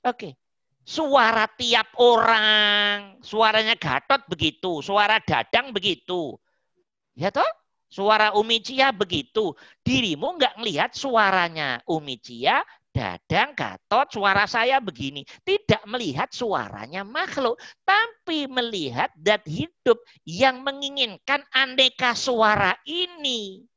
[0.07, 0.31] Oke.
[0.31, 0.46] Okay
[0.87, 6.39] suara tiap orang, suaranya Gatot begitu, suara Dadang begitu.
[7.11, 7.45] Ya toh?
[7.91, 9.51] Suara Umi Cia begitu.
[9.83, 12.63] Dirimu nggak ngelihat suaranya Umi Cia,
[12.95, 15.27] Dadang, Gatot, suara saya begini.
[15.43, 23.67] Tidak melihat suaranya makhluk, tapi melihat dat hidup yang menginginkan aneka suara ini.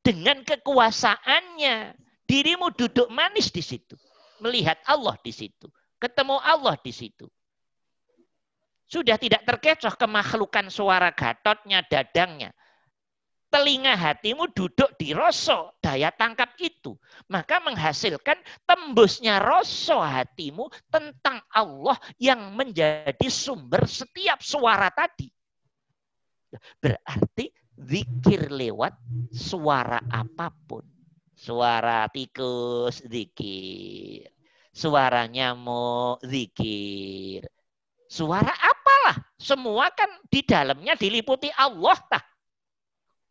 [0.00, 1.92] Dengan kekuasaannya,
[2.24, 4.07] dirimu duduk manis di situ
[4.40, 5.68] melihat Allah di situ.
[5.98, 7.26] Ketemu Allah di situ.
[8.88, 12.56] Sudah tidak terkecoh kemakhlukan suara gatotnya, dadangnya.
[13.48, 16.96] Telinga hatimu duduk di rosok, daya tangkap itu.
[17.32, 25.28] Maka menghasilkan tembusnya rosok hatimu tentang Allah yang menjadi sumber setiap suara tadi.
[26.80, 28.96] Berarti zikir lewat
[29.32, 30.97] suara apa pun
[31.38, 34.26] Suara tikus zikir.
[34.74, 37.46] Suara nyamuk zikir.
[38.10, 39.22] Suara apalah.
[39.38, 42.24] Semua kan di dalamnya diliputi Allah tah.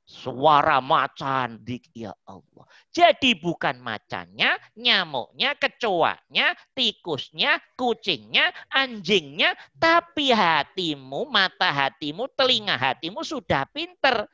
[0.07, 2.63] Suara macan dik ya Allah.
[2.95, 13.67] Jadi bukan macannya, nyamuknya, kecoaknya, tikusnya, kucingnya, anjingnya, tapi hatimu, mata hatimu, telinga hatimu sudah
[13.67, 14.31] pinter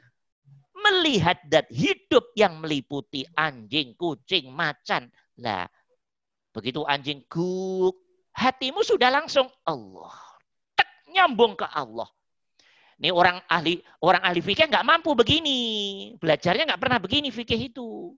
[0.73, 5.07] melihat dan hidup yang meliputi anjing, kucing, macan.
[5.39, 5.69] Lah,
[6.53, 7.97] begitu anjing guk,
[8.33, 10.13] hatimu sudah langsung Allah.
[10.73, 12.09] Tek, nyambung ke Allah.
[13.03, 15.59] Ini orang ahli orang ahli fikih nggak mampu begini.
[16.21, 18.13] Belajarnya nggak pernah begini fikih itu.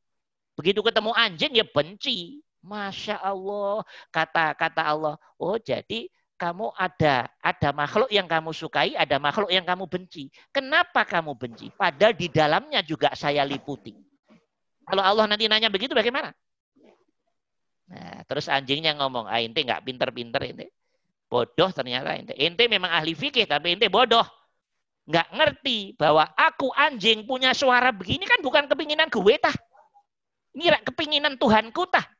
[0.55, 2.43] Begitu ketemu anjing ya benci.
[2.61, 3.81] Masya Allah.
[4.13, 5.15] Kata-kata Allah.
[5.39, 10.27] Oh jadi kamu ada ada makhluk yang kamu sukai, ada makhluk yang kamu benci.
[10.51, 11.71] Kenapa kamu benci?
[11.71, 13.95] Padahal di dalamnya juga saya liputi.
[14.85, 16.35] Kalau Allah nanti nanya begitu bagaimana?
[17.85, 20.65] Nah, terus anjingnya ngomong, ah ente nggak pinter-pinter ente.
[21.31, 22.35] Bodoh ternyata ente.
[22.37, 24.25] Ente memang ahli fikih tapi ente bodoh.
[25.05, 29.53] Nggak ngerti bahwa aku anjing punya suara begini kan bukan kepinginan gue tah.
[30.55, 32.14] Ini kepinginan Tuhanku tah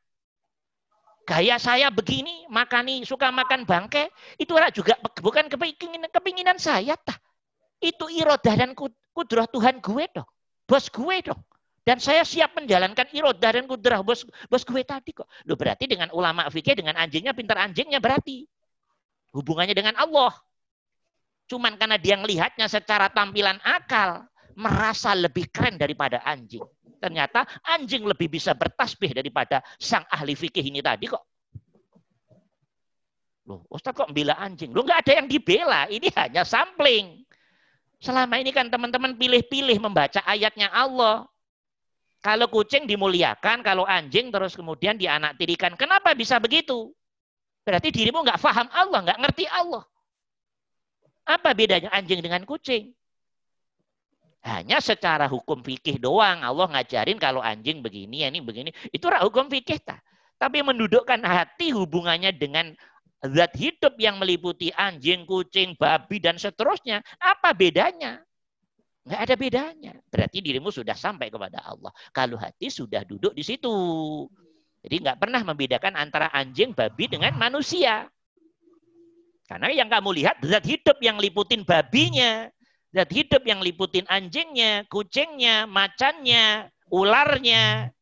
[1.26, 4.08] gaya saya begini, makani suka makan bangke,
[4.38, 7.18] itu juga bukan kepinginan, kepinginan saya tah.
[7.82, 8.72] Itu irodah dan
[9.12, 10.28] kudrah Tuhan gue dong.
[10.64, 11.42] Bos gue dong.
[11.86, 15.26] Dan saya siap menjalankan irodah dan kudrah bos bos gue tadi kok.
[15.46, 18.46] Lu berarti dengan ulama fikih dengan anjingnya pintar anjingnya berarti.
[19.34, 20.32] Hubungannya dengan Allah.
[21.46, 24.26] Cuman karena dia melihatnya secara tampilan akal,
[24.56, 26.64] merasa lebih keren daripada anjing.
[26.96, 31.22] Ternyata anjing lebih bisa bertasbih daripada sang ahli fikih ini tadi kok.
[33.46, 34.74] Loh, Ustaz kok bela anjing?
[34.74, 35.86] Loh, nggak ada yang dibela.
[35.86, 37.22] Ini hanya sampling.
[38.02, 41.28] Selama ini kan teman-teman pilih-pilih membaca ayatnya Allah.
[42.24, 45.78] Kalau kucing dimuliakan, kalau anjing terus kemudian dianaktirikan.
[45.78, 46.90] Kenapa bisa begitu?
[47.62, 49.86] Berarti dirimu nggak paham Allah, nggak ngerti Allah.
[51.22, 52.90] Apa bedanya anjing dengan kucing?
[54.44, 56.44] Hanya secara hukum fikih doang.
[56.44, 58.70] Allah ngajarin kalau anjing begini, ini begini.
[58.92, 60.02] Itu hukum fikih tak.
[60.36, 62.76] Tapi mendudukkan hati hubungannya dengan
[63.24, 67.00] zat hidup yang meliputi anjing, kucing, babi, dan seterusnya.
[67.18, 68.20] Apa bedanya?
[69.06, 69.92] Nggak ada bedanya.
[70.10, 71.94] Berarti dirimu sudah sampai kepada Allah.
[72.10, 73.70] Kalau hati sudah duduk di situ.
[74.82, 78.06] Jadi nggak pernah membedakan antara anjing, babi dengan manusia.
[79.46, 82.50] Karena yang kamu lihat zat hidup yang liputin babinya,
[82.96, 87.92] zat hidup yang liputin anjingnya, kucingnya, macannya, ularnya,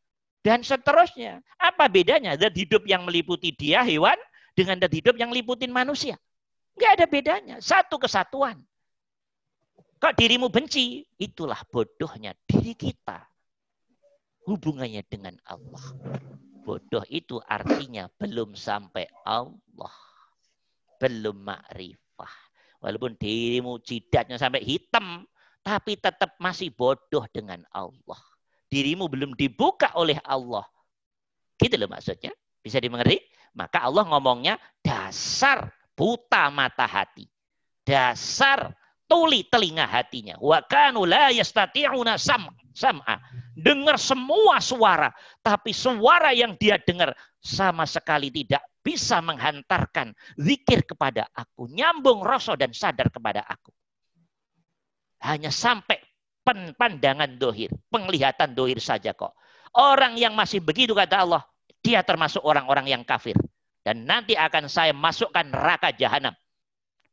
[0.46, 1.42] dan seterusnya.
[1.58, 4.14] Apa bedanya zat hidup yang meliputi dia hewan
[4.54, 6.14] dengan zat hidup yang liputin manusia?
[6.78, 7.56] Nggak ada bedanya.
[7.58, 8.62] Satu kesatuan.
[9.98, 11.02] Kok dirimu benci?
[11.18, 13.18] Itulah bodohnya diri kita.
[14.46, 15.86] Hubungannya dengan Allah.
[16.62, 19.96] Bodoh itu artinya belum sampai Allah.
[21.00, 22.43] Belum makrifah.
[22.84, 25.24] Walaupun dirimu jidatnya sampai hitam,
[25.64, 28.20] tapi tetap masih bodoh dengan Allah.
[28.68, 30.68] Dirimu belum dibuka oleh Allah.
[31.56, 32.36] Gitu loh maksudnya.
[32.60, 33.24] Bisa dimengerti?
[33.56, 37.24] Maka Allah ngomongnya dasar buta mata hati.
[37.80, 38.76] Dasar
[39.08, 40.36] tuli telinga hatinya.
[40.36, 43.16] Wa kanu la yastati'una sam sam'a.
[43.56, 45.08] Dengar semua suara,
[45.40, 52.52] tapi suara yang dia dengar sama sekali tidak bisa menghantarkan zikir kepada aku, nyambung rasa
[52.54, 53.72] dan sadar kepada aku.
[55.24, 55.96] Hanya sampai
[56.76, 59.32] pandangan dohir, penglihatan dohir saja kok.
[59.72, 61.42] Orang yang masih begitu kata Allah,
[61.80, 63.34] dia termasuk orang-orang yang kafir.
[63.80, 66.36] Dan nanti akan saya masukkan neraka jahanam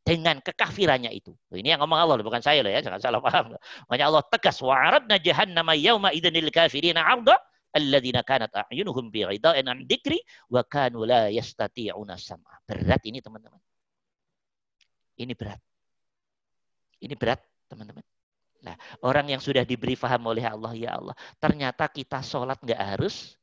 [0.04, 1.32] dengan kekafirannya itu.
[1.56, 3.56] Ini yang ngomong Allah, bukan saya loh ya, jangan salah paham.
[3.88, 7.40] Makanya Allah tegas wa'aradna jahannama yauma idzanil kafirina 'arda
[7.76, 10.20] alladzina kanat a'yunuhum bi an dzikri.
[12.68, 13.62] Berat ini teman-teman.
[15.20, 15.62] Ini berat.
[17.02, 18.06] Ini berat, teman-teman.
[18.62, 23.34] Nah, orang yang sudah diberi faham oleh Allah, ya Allah, ternyata kita sholat nggak harus,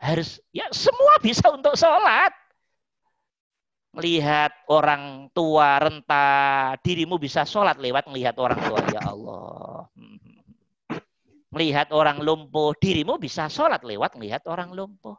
[0.00, 2.32] harus, ya semua bisa untuk sholat
[3.96, 8.80] melihat orang tua renta, dirimu bisa sholat lewat melihat orang tua.
[8.92, 9.88] Ya Allah.
[11.56, 15.16] Melihat orang lumpuh, dirimu bisa sholat lewat melihat orang lumpuh.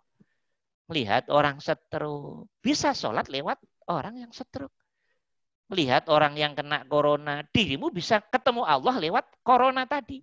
[0.85, 3.57] Melihat orang setruk, bisa sholat lewat
[3.89, 4.69] orang yang setruk.
[5.73, 10.21] Melihat orang yang kena corona, dirimu bisa ketemu Allah lewat corona tadi.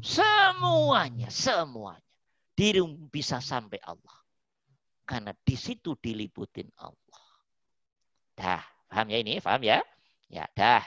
[0.00, 2.00] Semuanya, semuanya.
[2.56, 4.16] Dirimu bisa sampai Allah.
[5.04, 7.24] Karena di situ diliputin Allah.
[8.32, 9.36] Dah, paham ya ini?
[9.36, 9.84] Paham ya?
[10.32, 10.80] Ya, dah.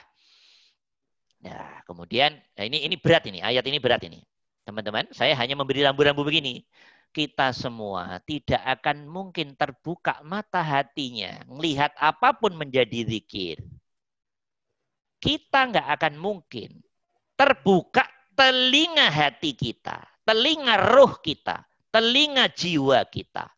[1.46, 4.26] Nah, kemudian nah ini ini berat ini, ayat ini berat ini.
[4.66, 6.66] Teman-teman, saya hanya memberi rambu-rambu begini.
[7.14, 13.62] Kita semua tidak akan mungkin terbuka mata hatinya, melihat apa pun menjadi zikir.
[15.22, 16.82] Kita nggak akan mungkin
[17.38, 18.04] terbuka
[18.34, 21.62] telinga hati kita, telinga roh kita,
[21.94, 23.48] telinga jiwa kita.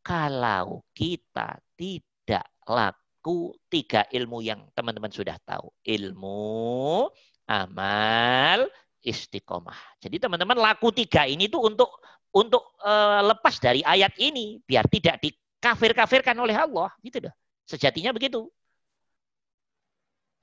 [0.00, 5.68] Kalau kita tidak laku tiga ilmu yang teman-teman sudah tahu.
[5.84, 7.06] Ilmu,
[7.46, 8.66] amal,
[9.04, 9.76] istiqomah.
[10.02, 11.90] Jadi teman-teman laku tiga ini tuh untuk
[12.30, 17.34] untuk uh, lepas dari ayat ini biar tidak dikafir-kafirkan oleh Allah, gitu dah.
[17.66, 18.46] Sejatinya begitu.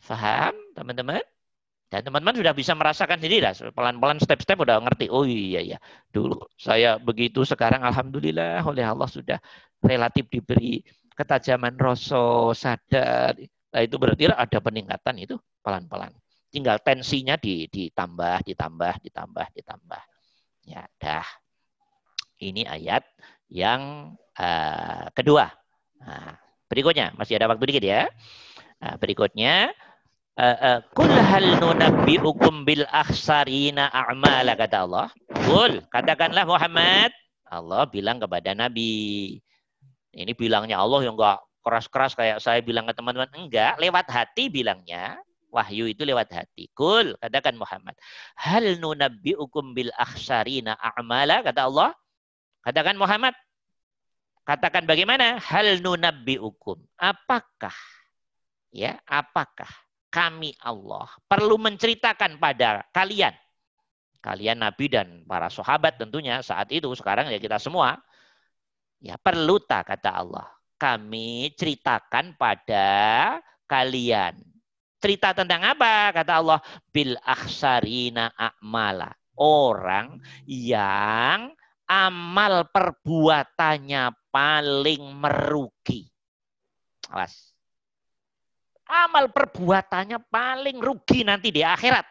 [0.03, 1.23] Faham, teman-teman?
[1.87, 3.55] Dan teman-teman sudah bisa merasakan sendiri lah.
[3.55, 5.07] Pelan-pelan step-step udah ngerti.
[5.07, 5.77] Oh iya iya.
[6.11, 9.39] Dulu saya begitu, sekarang alhamdulillah oleh Allah sudah
[9.79, 10.83] relatif diberi
[11.17, 13.33] ketajaman rasa sadar
[13.73, 15.35] nah itu berarti ada peningkatan itu
[15.65, 16.13] pelan-pelan
[16.47, 20.01] tinggal tensinya ditambah ditambah ditambah ditambah
[20.67, 21.27] ya dah
[22.43, 23.03] ini ayat
[23.47, 25.51] yang uh, kedua
[25.99, 26.35] nah,
[26.67, 28.03] berikutnya masih ada waktu dikit ya
[28.79, 29.71] nah, berikutnya
[30.37, 35.09] eh, eh, Kul hal nunabbi'ukum bil akhsarina a'mala kata Allah.
[35.49, 37.09] Kul, katakanlah Muhammad.
[37.49, 39.33] Allah bilang kepada Nabi.
[40.13, 43.33] Ini bilangnya Allah yang enggak keras-keras kayak saya bilang ke teman-teman.
[43.33, 45.17] Enggak, lewat hati bilangnya.
[45.57, 46.69] Wahyu itu lewat hati.
[46.77, 47.97] Kul, katakan Muhammad.
[48.37, 51.97] Hal nunabbi'ukum bil akhsarina a'mala, kata Allah.
[52.61, 53.33] Katakan Muhammad.
[54.45, 55.41] Katakan bagaimana?
[55.41, 56.77] Hal nunabbi'ukum.
[57.01, 57.73] Apakah,
[58.69, 59.69] ya, apakah
[60.13, 63.33] kami Allah perlu menceritakan pada kalian,
[64.21, 67.97] kalian Nabi dan para sahabat tentunya saat itu, sekarang ya kita semua,
[68.97, 70.47] Ya perlu tak kata Allah.
[70.77, 72.87] Kami ceritakan pada
[73.69, 74.37] kalian.
[74.97, 76.11] Cerita tentang apa?
[76.13, 76.59] Kata Allah.
[76.89, 79.13] Bil akhsarina a'mala.
[79.37, 80.17] Orang
[80.49, 81.53] yang
[81.85, 86.09] amal perbuatannya paling merugi.
[87.13, 87.53] Awas.
[88.87, 92.07] Amal perbuatannya paling rugi nanti di akhirat.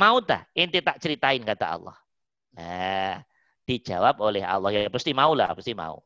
[0.00, 0.48] Mau tak?
[0.56, 1.96] Inti tak ceritain kata Allah.
[2.54, 3.18] Nah,
[3.64, 4.70] Dijawab oleh Allah.
[4.76, 6.04] Ya pasti mau lah, pasti mau.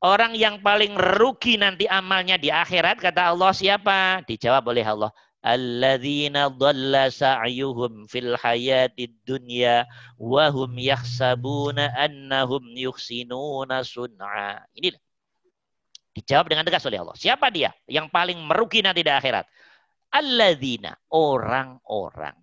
[0.00, 4.24] Orang yang paling rugi nanti amalnya di akhirat, kata Allah siapa?
[4.24, 5.12] Dijawab oleh Allah.
[5.40, 9.88] alladzina dhalla sa'yuhum fil hayatid dunya
[10.20, 14.68] wa hum yahsabuna annahum yuhsinuna sun'a.
[14.76, 14.92] Ini
[16.12, 17.16] dijawab dengan tegas oleh Allah.
[17.16, 19.48] Siapa dia yang paling merugi nanti di akhirat?
[20.12, 22.36] Alladzina, orang-orang.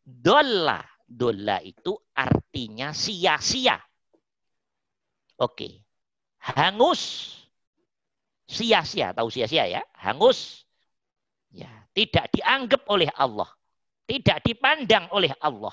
[0.00, 3.76] Dolla, dolla itu artinya sia-sia.
[5.44, 5.87] Oke.
[6.56, 7.34] Hangus.
[8.48, 9.82] Sia-sia, tahu sia-sia ya?
[10.00, 10.64] Hangus.
[11.52, 13.48] Ya, tidak dianggap oleh Allah.
[14.08, 15.72] Tidak dipandang oleh Allah.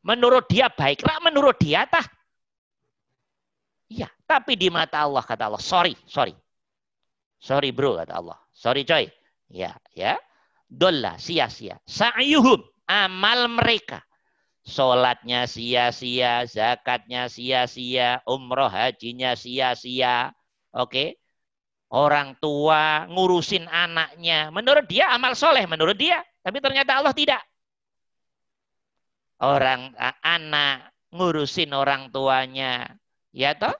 [0.00, 2.04] Menurut dia baiklah, menurut dia tah.
[3.92, 6.32] Iya, tapi di mata Allah kata Allah, sorry, sorry.
[7.36, 8.38] Sorry bro kata Allah.
[8.56, 9.06] Sorry coy.
[9.52, 10.16] Ya, ya.
[10.66, 11.78] Dolla, sia-sia.
[11.86, 12.58] Sa'yuhum,
[12.90, 14.02] amal mereka.
[14.66, 20.34] Sholatnya sia-sia, zakatnya sia-sia, umroh hajinya sia-sia.
[20.74, 21.22] Oke.
[21.86, 24.50] Orang tua ngurusin anaknya.
[24.50, 26.18] Menurut dia amal soleh, menurut dia.
[26.42, 27.38] Tapi ternyata Allah tidak.
[29.38, 32.90] Orang anak ngurusin orang tuanya.
[33.30, 33.72] Ya toh?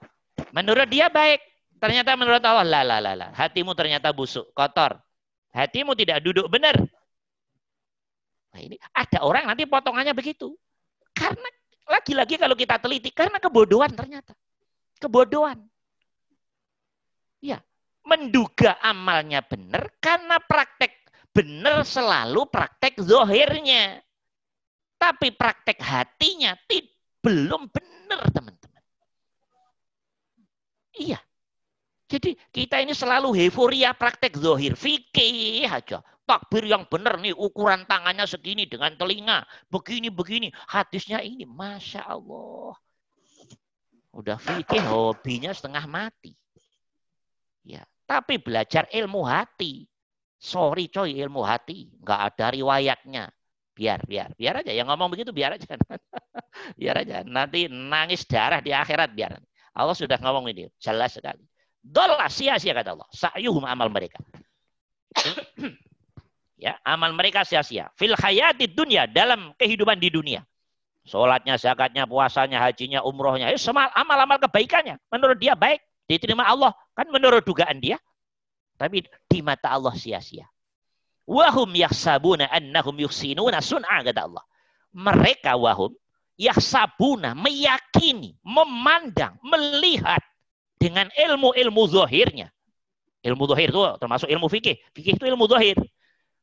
[0.55, 1.43] Menurut dia baik.
[1.83, 3.31] Ternyata menurut Allah, lah, lah, lah, lah.
[3.35, 5.03] Hatimu ternyata busuk, kotor.
[5.51, 6.79] Hatimu tidak duduk benar.
[8.55, 10.57] Nah ini ada orang nanti potongannya begitu.
[11.17, 11.49] Karena
[11.89, 14.37] lagi-lagi kalau kita teliti, karena kebodohan ternyata.
[15.01, 15.65] Kebodohan.
[17.41, 17.65] Ya,
[18.05, 20.93] menduga amalnya benar karena praktek
[21.33, 24.01] benar selalu praktek zohirnya.
[24.97, 26.57] Tapi praktek hatinya
[27.21, 28.85] belum benar teman-teman.
[30.97, 31.21] Iya,
[32.07, 34.79] jadi kita ini selalu euforia praktek zohir.
[34.79, 36.01] Fikih aja.
[36.27, 39.47] Takbir yang benar nih, ukuran tangannya segini dengan telinga.
[39.71, 40.51] Begini-begini.
[40.67, 42.75] Hadisnya ini, Masya Allah.
[44.11, 46.35] Udah fikih hobinya setengah mati.
[47.63, 49.87] Ya, Tapi belajar ilmu hati.
[50.43, 51.95] Sorry coy, ilmu hati.
[52.03, 53.25] Nggak ada riwayatnya.
[53.77, 54.35] Biar, biar.
[54.35, 54.73] Biar aja.
[54.75, 55.79] Yang ngomong begitu biar aja.
[56.81, 57.23] biar aja.
[57.23, 59.39] Nanti nangis darah di akhirat biar.
[59.77, 60.67] Allah sudah ngomong ini.
[60.83, 61.45] Jelas sekali.
[61.87, 63.07] Dolah sia-sia kata Allah.
[63.15, 64.19] Sa'yuhum amal mereka.
[66.57, 67.93] ya, amal mereka sia-sia.
[67.97, 70.41] Fil hayati dunia dalam kehidupan di dunia.
[71.07, 73.55] Sholatnya, zakatnya, puasanya, hajinya, umrohnya.
[73.55, 74.99] Ya, semua amal-amal kebaikannya.
[75.07, 75.79] Menurut dia baik.
[76.11, 76.75] Diterima Allah.
[76.99, 77.95] Kan menurut dugaan dia.
[78.75, 80.51] Tapi di mata Allah sia-sia.
[81.27, 84.45] Wahum yahsabuna annahum yuhsinuna sun'a kata Allah.
[84.95, 85.95] Mereka wahum
[86.39, 90.23] yahsabuna meyakini, memandang, melihat
[90.77, 92.53] dengan ilmu-ilmu zahirnya.
[93.27, 94.79] Ilmu zahir itu termasuk ilmu fikih.
[94.95, 95.75] Fikih itu ilmu zahir.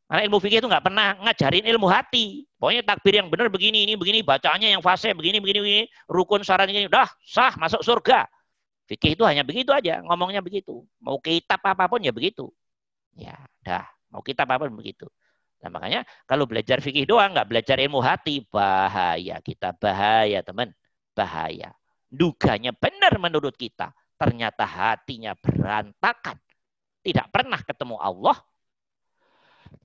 [0.03, 2.45] Karena ilmu fikih itu nggak pernah ngajarin ilmu hati.
[2.59, 6.69] Pokoknya takbir yang benar begini, ini begini, bacaannya yang fase begini, begini, begini, rukun syarat
[6.69, 8.27] ini, udah sah masuk surga.
[8.87, 10.83] Fikih itu hanya begitu aja, ngomongnya begitu.
[10.99, 12.51] Mau kitab apa pun ya begitu.
[13.15, 13.87] Ya, dah.
[14.11, 15.07] Mau kitab apa pun begitu.
[15.63, 20.75] Nah, makanya kalau belajar fikih doang, nggak belajar ilmu hati, bahaya kita, bahaya teman,
[21.15, 21.71] bahaya.
[22.11, 26.37] Duganya benar menurut kita ternyata hatinya berantakan.
[27.03, 28.37] Tidak pernah ketemu Allah.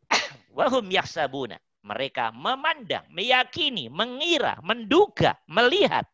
[0.56, 1.59] Wahum yahsabuna.
[1.86, 6.05] Mereka memandang, meyakini, mengira, menduga, melihat.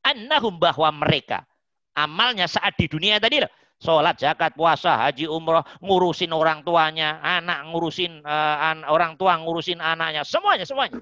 [0.00, 1.44] Annahum bahwa mereka
[1.92, 3.52] amalnya saat di dunia tadi loh.
[3.80, 9.80] Sholat, zakat, puasa, haji, umroh, ngurusin orang tuanya, anak ngurusin uh, an, orang tua ngurusin
[9.80, 11.00] anaknya, semuanya, semuanya.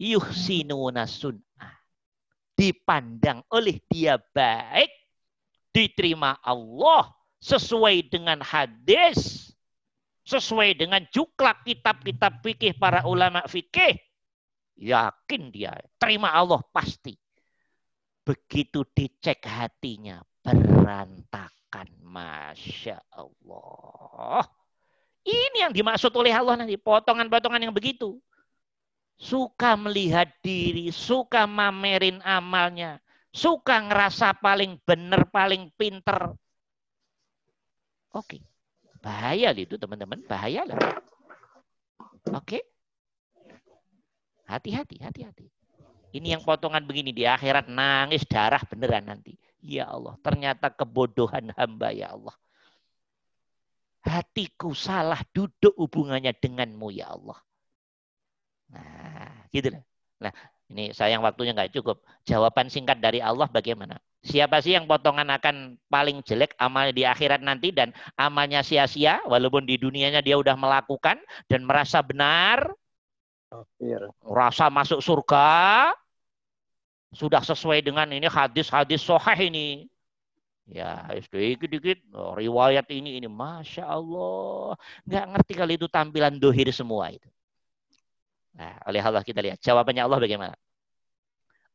[0.00, 1.76] Yuhsinuna sun'ah.
[2.56, 4.88] Dipandang oleh dia baik
[5.72, 9.39] diterima Allah sesuai dengan hadis,
[10.24, 13.96] sesuai dengan juklak kitab-kitab fikih para ulama fikih,
[14.76, 17.16] yakin dia terima Allah pasti.
[18.20, 24.44] Begitu dicek hatinya berantakan, masya Allah.
[25.24, 28.20] Ini yang dimaksud oleh Allah nanti potongan-potongan yang begitu.
[29.20, 36.34] Suka melihat diri, suka mamerin amalnya, Suka ngerasa paling benar, paling pinter.
[38.10, 38.42] Oke.
[39.00, 40.20] Bahaya itu teman-teman.
[40.28, 40.78] Bahaya lah.
[42.36, 42.64] Oke.
[44.44, 45.46] Hati-hati, hati-hati.
[46.10, 49.38] Ini yang potongan begini di akhirat nangis darah beneran nanti.
[49.60, 52.34] Ya Allah, ternyata kebodohan hamba ya Allah.
[54.00, 57.38] Hatiku salah duduk hubungannya denganmu ya Allah.
[58.72, 59.82] Nah, gitu lah.
[60.20, 60.32] Nah,
[60.72, 62.02] ini sayang waktunya nggak cukup.
[62.24, 64.00] Jawaban singkat dari Allah bagaimana?
[64.20, 67.88] Siapa sih yang potongan akan paling jelek amal di akhirat nanti dan
[68.20, 71.16] amalnya sia-sia walaupun di dunianya dia udah melakukan
[71.48, 72.68] dan merasa benar,
[74.20, 75.48] merasa masuk surga,
[77.16, 79.88] sudah sesuai dengan ini hadis-hadis sohah ini.
[80.70, 87.10] Ya, sedikit-dikit oh, riwayat ini ini, masya Allah, nggak ngerti kali itu tampilan dohir semua
[87.10, 87.26] itu.
[88.54, 90.54] Nah, oleh Allah kita lihat jawabannya Allah bagaimana.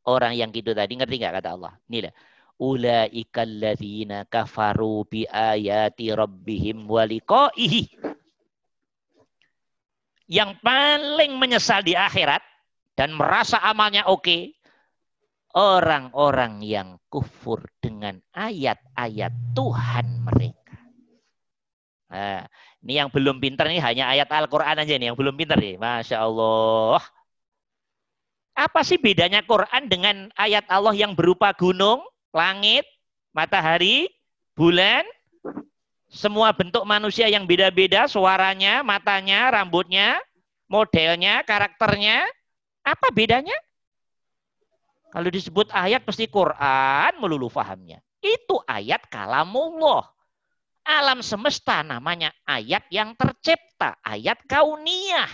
[0.05, 1.73] Orang yang gitu tadi ngerti nggak kata Allah?
[1.89, 2.13] Inilah.
[2.55, 7.03] Ulaika alladzina kafaru bi ayati rabbihim wa.
[10.25, 12.41] Yang paling menyesal di akhirat
[12.95, 14.41] dan merasa amalnya oke okay,
[15.55, 20.75] orang-orang yang kufur dengan ayat-ayat Tuhan mereka.
[22.11, 22.47] Nah,
[22.83, 25.75] ini yang belum pinter nih hanya ayat Al-Quran aja nih yang belum pinter nih.
[25.79, 27.03] Masya Allah.
[28.55, 31.99] Apa sih bedanya Quran dengan ayat Allah yang berupa gunung,
[32.35, 32.83] langit,
[33.31, 34.11] matahari,
[34.59, 35.07] bulan,
[36.11, 40.19] semua bentuk manusia yang beda-beda, suaranya, matanya, rambutnya,
[40.67, 42.27] modelnya, karakternya.
[42.83, 43.55] Apa bedanya?
[45.09, 48.03] Kalau disebut ayat pasti Quran melulu fahamnya.
[48.19, 50.03] Itu ayat kalamullah.
[50.85, 55.31] Alam semesta namanya ayat yang tercipta, ayat kauniyah.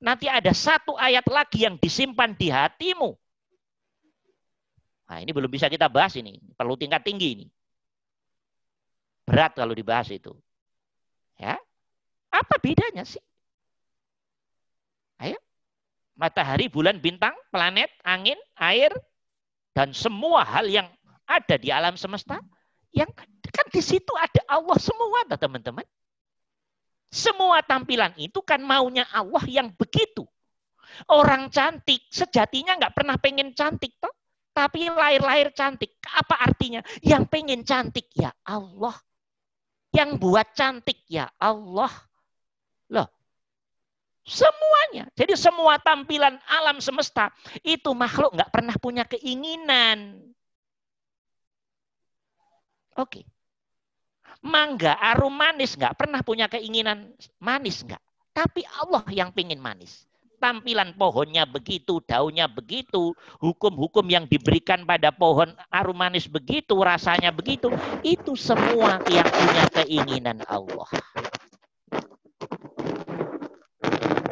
[0.00, 3.19] Nanti ada satu ayat lagi yang disimpan di hatimu.
[5.10, 6.38] Nah, ini belum bisa kita bahas ini.
[6.54, 7.46] Perlu tingkat tinggi ini.
[9.26, 10.30] Berat kalau dibahas itu.
[11.34, 11.58] Ya.
[12.30, 13.22] Apa bedanya sih?
[15.18, 15.36] Ayo
[16.20, 18.92] matahari, bulan, bintang, planet, angin, air,
[19.72, 20.84] dan semua hal yang
[21.24, 22.36] ada di alam semesta,
[22.92, 23.08] yang
[23.48, 25.88] kan di situ ada Allah semua, teman-teman.
[27.08, 30.28] Semua tampilan itu kan maunya Allah yang begitu.
[31.08, 34.12] Orang cantik sejatinya nggak pernah pengen cantik toh.
[34.50, 35.94] Tapi lahir-lahir cantik.
[36.04, 36.82] Apa artinya?
[37.00, 38.94] Yang pengen cantik ya Allah.
[39.94, 41.90] Yang buat cantik ya Allah.
[42.90, 43.08] Loh,
[44.30, 45.08] Semuanya.
[45.16, 47.32] Jadi semua tampilan alam semesta
[47.64, 50.20] itu makhluk nggak pernah punya keinginan.
[52.94, 53.24] Oke.
[54.40, 57.10] Mangga arum manis nggak pernah punya keinginan
[57.40, 58.00] manis nggak.
[58.30, 60.06] Tapi Allah yang pingin manis.
[60.40, 63.12] Tampilan pohonnya begitu, daunnya begitu,
[63.44, 67.68] hukum-hukum yang diberikan pada pohon arum manis begitu, rasanya begitu.
[68.00, 70.88] Itu semua yang punya keinginan Allah.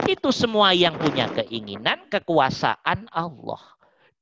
[0.09, 3.61] Itu semua yang punya keinginan, kekuasaan Allah.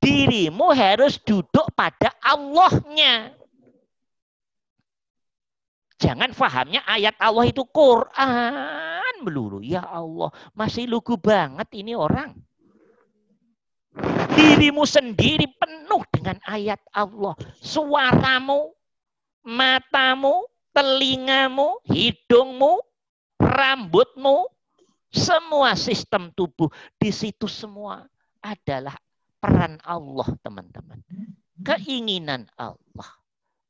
[0.03, 3.31] Dirimu harus duduk pada Allahnya.
[6.03, 9.63] Jangan fahamnya ayat Allah itu Quran melulu.
[9.65, 12.35] Ya Allah, masih lugu banget ini orang.
[14.37, 17.33] Dirimu sendiri penuh dengan ayat Allah.
[17.61, 18.77] Suaramu,
[19.41, 20.45] matamu,
[20.77, 22.85] telingamu, hidungmu,
[23.41, 24.53] rambutmu,
[25.09, 26.69] semua sistem tubuh
[27.01, 28.05] di situ semua
[28.45, 28.93] adalah
[29.41, 31.01] peran Allah, teman-teman.
[31.65, 33.09] Keinginan Allah.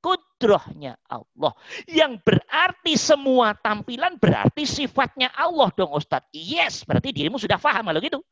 [0.07, 1.51] Kudrohnya Allah.
[1.91, 6.31] Yang berarti semua tampilan berarti sifatnya Allah dong Ustadz.
[6.31, 8.23] Yes, berarti dirimu sudah paham kalau gitu.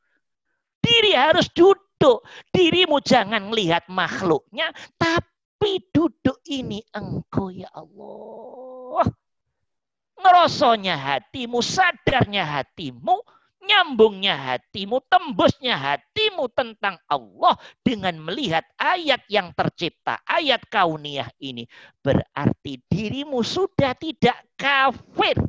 [0.78, 2.22] Diri harus duduk.
[2.54, 9.10] Dirimu jangan melihat makhluknya, tapi duduk ini engkau ya Allah
[10.24, 13.20] ngerosonya hatimu, sadarnya hatimu,
[13.64, 21.66] nyambungnya hatimu, tembusnya hatimu tentang Allah dengan melihat ayat yang tercipta, ayat kauniyah ini.
[22.04, 25.40] Berarti dirimu sudah tidak kafir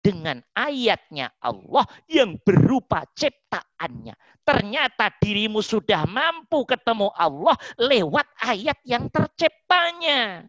[0.00, 4.14] dengan ayatnya Allah yang berupa ciptaannya.
[4.46, 10.46] Ternyata dirimu sudah mampu ketemu Allah lewat ayat yang terciptanya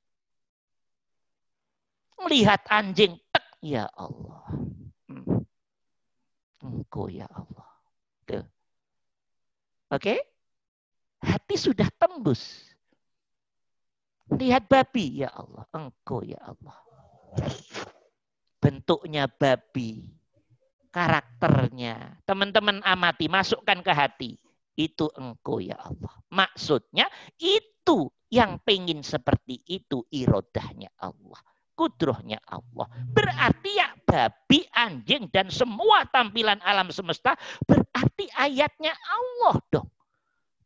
[2.23, 4.46] melihat anjing, tek, ya Allah.
[6.61, 7.69] Engkau ya Allah.
[9.87, 10.17] Oke?
[10.17, 10.19] Okay?
[11.23, 12.67] Hati sudah tembus.
[14.27, 15.63] Lihat babi, ya Allah.
[15.71, 16.77] Engkau ya Allah.
[18.59, 20.11] Bentuknya babi.
[20.91, 22.19] Karakternya.
[22.27, 24.31] Teman-teman amati, masukkan ke hati.
[24.77, 26.13] Itu engkau ya Allah.
[26.29, 27.07] Maksudnya
[27.39, 31.39] itu yang pengen seperti itu irodahnya Allah
[31.77, 32.89] kudrohnya Allah.
[33.13, 37.37] Berarti ya babi, anjing, dan semua tampilan alam semesta
[37.69, 39.87] berarti ayatnya Allah dong.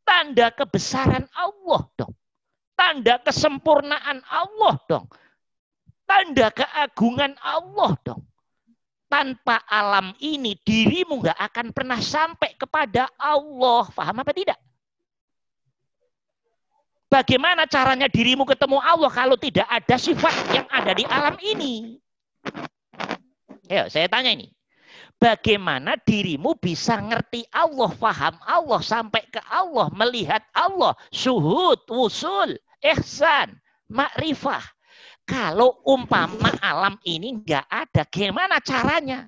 [0.08, 2.16] Tanda kebesaran Allah dong.
[2.80, 5.06] Tanda kesempurnaan Allah dong.
[6.08, 8.24] Tanda keagungan Allah dong.
[9.12, 13.92] Tanpa alam ini dirimu nggak akan pernah sampai kepada Allah.
[13.92, 14.56] Paham apa tidak?
[17.12, 22.00] Bagaimana caranya dirimu ketemu Allah kalau tidak ada sifat yang ada di alam ini?
[23.68, 24.48] Ayo, saya tanya ini.
[25.20, 33.60] Bagaimana dirimu bisa ngerti Allah, faham Allah, sampai ke Allah, melihat Allah, suhud, usul, ihsan,
[33.92, 34.64] makrifah.
[35.28, 39.28] Kalau umpama alam ini nggak ada, gimana caranya?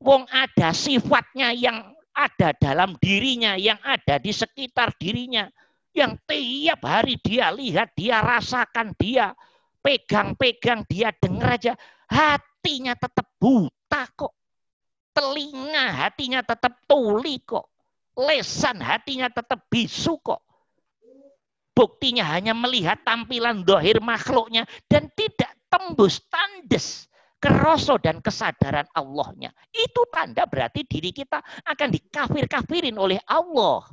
[0.00, 5.46] Wong ada sifatnya yang ada dalam dirinya, yang ada di sekitar dirinya,
[5.92, 9.36] yang tiap hari dia lihat, dia rasakan, dia
[9.84, 11.72] pegang-pegang, dia dengar aja,
[12.08, 14.32] hatinya tetap buta kok.
[15.12, 17.68] Telinga hatinya tetap tuli kok.
[18.16, 20.40] Lesan hatinya tetap bisu kok.
[21.72, 27.08] Buktinya hanya melihat tampilan dohir makhluknya dan tidak tembus tandes
[27.40, 29.50] keroso dan kesadaran Allahnya.
[29.72, 33.88] Itu tanda berarti diri kita akan dikafir-kafirin oleh Allah.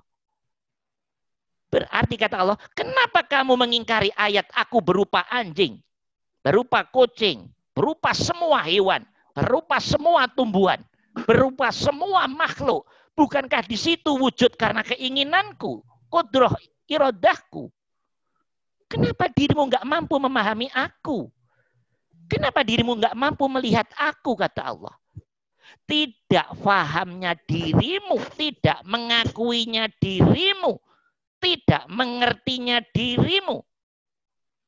[1.69, 5.77] Berarti kata Allah, kenapa kamu mengingkari ayat aku berupa anjing,
[6.41, 7.45] berupa kucing,
[7.77, 9.05] berupa semua hewan,
[9.37, 10.81] berupa semua tumbuhan,
[11.29, 12.89] berupa semua makhluk.
[13.13, 16.55] Bukankah di situ wujud karena keinginanku, kodroh
[16.89, 17.69] irodahku.
[18.89, 21.29] Kenapa dirimu nggak mampu memahami aku?
[22.25, 24.95] Kenapa dirimu nggak mampu melihat aku, kata Allah.
[25.85, 30.81] Tidak fahamnya dirimu, tidak mengakuinya dirimu,
[31.39, 33.63] tidak mengertinya dirimu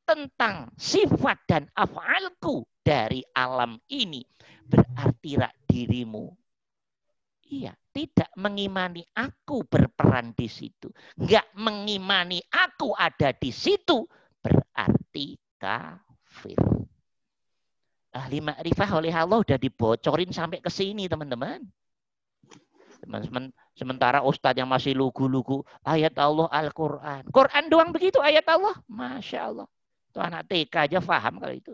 [0.08, 4.26] tentang sifat dan afalku dari alam ini
[4.66, 6.32] berarti rak dirimu.
[7.52, 10.88] Iya, tidak mengimani aku berperan di situ.
[11.20, 14.08] Enggak mengimani aku ada di situ
[14.40, 16.60] berarti kafir.
[18.12, 21.64] Ahli makrifah oleh Allah udah dibocorin sampai ke sini teman-teman.
[23.74, 27.26] Sementara ustadz yang masih lugu-lugu ayat Allah Al-Quran.
[27.34, 28.78] Quran doang begitu ayat Allah.
[28.86, 29.68] Masya Allah.
[30.12, 31.74] Itu anak TK aja paham kalau itu.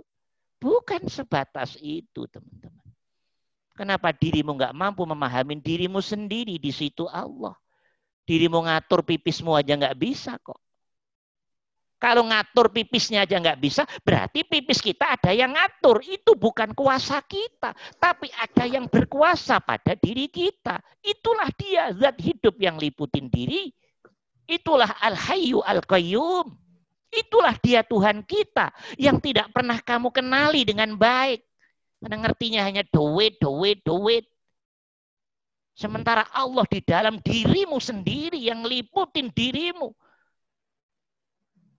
[0.58, 2.86] Bukan sebatas itu teman-teman.
[3.78, 7.54] Kenapa dirimu nggak mampu memahami dirimu sendiri di situ Allah?
[8.26, 10.58] Dirimu ngatur pipismu aja nggak bisa kok.
[11.98, 15.98] Kalau ngatur pipisnya aja nggak bisa, berarti pipis kita ada yang ngatur.
[16.06, 20.78] Itu bukan kuasa kita, tapi ada yang berkuasa pada diri kita.
[21.02, 23.74] Itulah dia zat hidup yang liputin diri.
[24.45, 26.53] Itulah al-hayyu al-qayyum.
[27.10, 28.69] Itulah dia Tuhan kita
[29.02, 31.41] yang tidak pernah kamu kenali dengan baik.
[31.98, 34.30] Karena ngertinya hanya duit, duit, duit.
[35.74, 39.98] Sementara Allah di dalam dirimu sendiri yang liputin dirimu.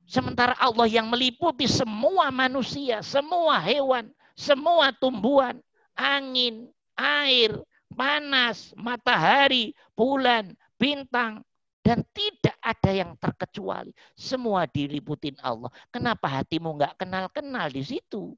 [0.08, 5.60] Sementara Allah yang meliputi semua manusia, semua hewan, semua tumbuhan,
[5.92, 6.64] angin,
[6.96, 7.52] air,
[7.92, 11.44] panas, matahari, bulan, bintang,
[11.84, 13.92] dan tidak ada yang terkecuali.
[14.16, 15.68] Semua diliputin Allah.
[15.92, 18.32] Kenapa hatimu nggak kenal-kenal di situ?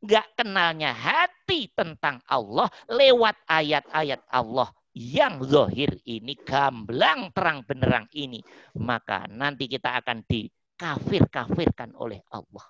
[0.00, 8.42] nggak kenalnya hati tentang Allah lewat ayat-ayat Allah yang zohir ini gamblang terang benerang ini
[8.78, 12.66] maka nanti kita akan dikafir-kafirkan oleh Allah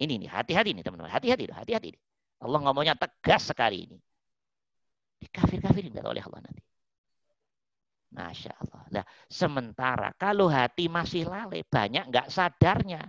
[0.00, 1.92] ini nih hati-hati nih teman-teman hati-hati hati-hati
[2.42, 3.98] Allah ngomongnya tegas sekali ini
[5.20, 6.62] dikafir-kafirin oleh Allah nanti
[8.12, 8.82] Masya Allah.
[8.92, 13.08] Nah, sementara kalau hati masih lalai, banyak nggak sadarnya.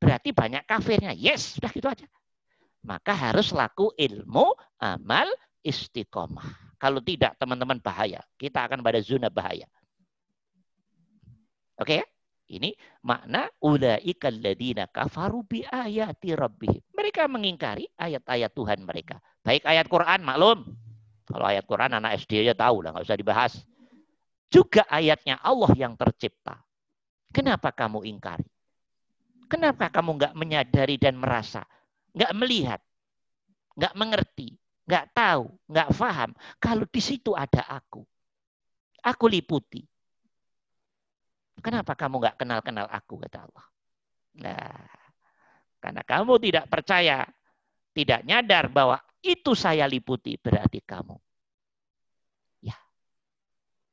[0.00, 1.12] Berarti banyak kafirnya.
[1.12, 2.08] Yes, sudah gitu aja.
[2.80, 5.28] Maka harus laku ilmu, amal,
[5.68, 6.80] istiqomah.
[6.80, 8.24] Kalau tidak, teman-teman bahaya.
[8.40, 9.68] Kita akan pada zona bahaya.
[11.76, 12.06] Oke ya?
[12.48, 12.72] Ini
[13.04, 16.80] makna ulaika alladziina kafaru bi ayati rabbihim.
[16.96, 19.20] Mereka mengingkari ayat-ayat Tuhan mereka.
[19.44, 20.64] Baik ayat Quran maklum.
[21.28, 23.52] Kalau ayat Quran anak SD aja tahu lah, nggak usah dibahas.
[24.48, 26.56] Juga ayatnya Allah yang tercipta.
[27.28, 28.48] Kenapa kamu ingkari?
[29.48, 31.64] Kenapa kamu nggak menyadari dan merasa,
[32.16, 32.80] nggak melihat,
[33.76, 34.56] nggak mengerti,
[34.88, 38.00] nggak tahu, nggak paham kalau di situ ada aku.
[39.04, 39.84] Aku liputi.
[41.60, 43.66] Kenapa kamu nggak kenal-kenal aku kata Allah?
[44.38, 44.88] Nah,
[45.82, 47.26] karena kamu tidak percaya,
[47.92, 51.18] tidak nyadar bahwa itu saya liputi berarti kamu.
[52.62, 52.78] Ya,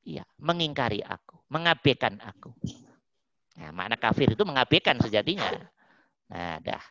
[0.06, 2.54] iya, mengingkari aku, mengabaikan aku.
[3.56, 5.48] Nah, makna kafir itu mengabaikan sejatinya.
[6.30, 6.84] Nah, dah.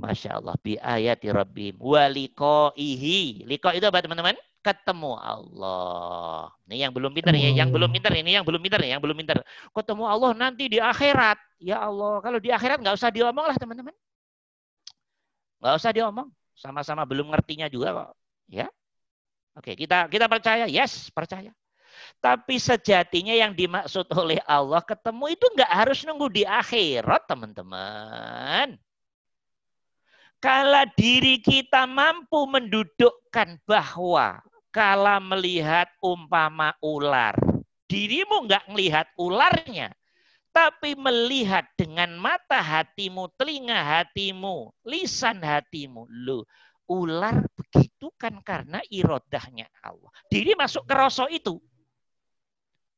[0.00, 0.56] Masya Allah.
[0.64, 1.76] Bi ayati rabbim.
[1.76, 3.44] Walikoihi.
[3.44, 4.34] Liko itu apa teman-teman?
[4.60, 6.52] Ketemu Allah.
[6.68, 7.52] Ini yang belum pintar ya.
[7.52, 9.44] Yang belum pintar ini yang belum pintar yang belum pintar.
[9.76, 11.36] Ketemu Allah nanti di akhirat.
[11.60, 12.24] Ya Allah.
[12.24, 13.92] Kalau di akhirat nggak usah diomong lah teman-teman.
[15.60, 16.28] Nggak usah diomong.
[16.56, 18.10] Sama-sama belum ngertinya juga kok.
[18.48, 18.68] Ya.
[19.56, 20.64] Oke, kita kita percaya.
[20.68, 21.52] Yes, percaya.
[22.20, 28.76] Tapi sejatinya yang dimaksud oleh Allah ketemu itu nggak harus nunggu di akhirat, teman-teman.
[30.40, 34.40] Kalau diri kita mampu mendudukkan bahwa
[34.72, 37.36] kalau melihat umpama ular,
[37.84, 39.92] dirimu nggak melihat ularnya,
[40.50, 46.10] Tetapi melihat dengan mata hatimu, telinga hatimu, lisan hatimu.
[46.10, 46.42] Loh,
[46.90, 50.10] ular begitu kan karena irodahnya Allah.
[50.26, 51.54] Diri masuk ke rosok itu.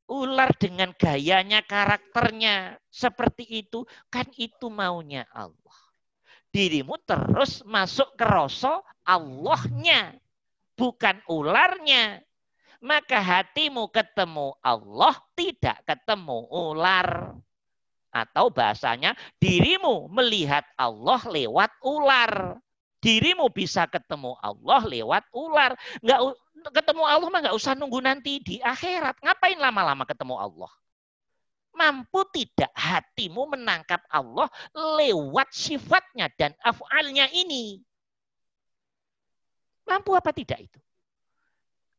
[0.09, 5.77] Ular dengan gayanya, karakternya seperti itu, kan itu maunya Allah.
[6.53, 10.15] Dirimu terus masuk ke rosok Allahnya,
[10.77, 12.21] bukan ularnya
[12.83, 17.39] maka hatimu ketemu Allah, tidak ketemu ular.
[18.13, 22.61] Atau bahasanya dirimu melihat Allah lewat ular.
[23.01, 25.73] Dirimu bisa ketemu Allah lewat ular.
[26.05, 26.21] Nggak
[26.77, 29.17] ketemu Allah mah nggak usah nunggu nanti di akhirat.
[29.25, 30.69] Ngapain lama-lama ketemu Allah?
[31.73, 34.47] Mampu tidak hatimu menangkap Allah
[34.77, 37.81] lewat sifatnya dan afalnya ini?
[39.89, 40.81] Mampu apa tidak itu?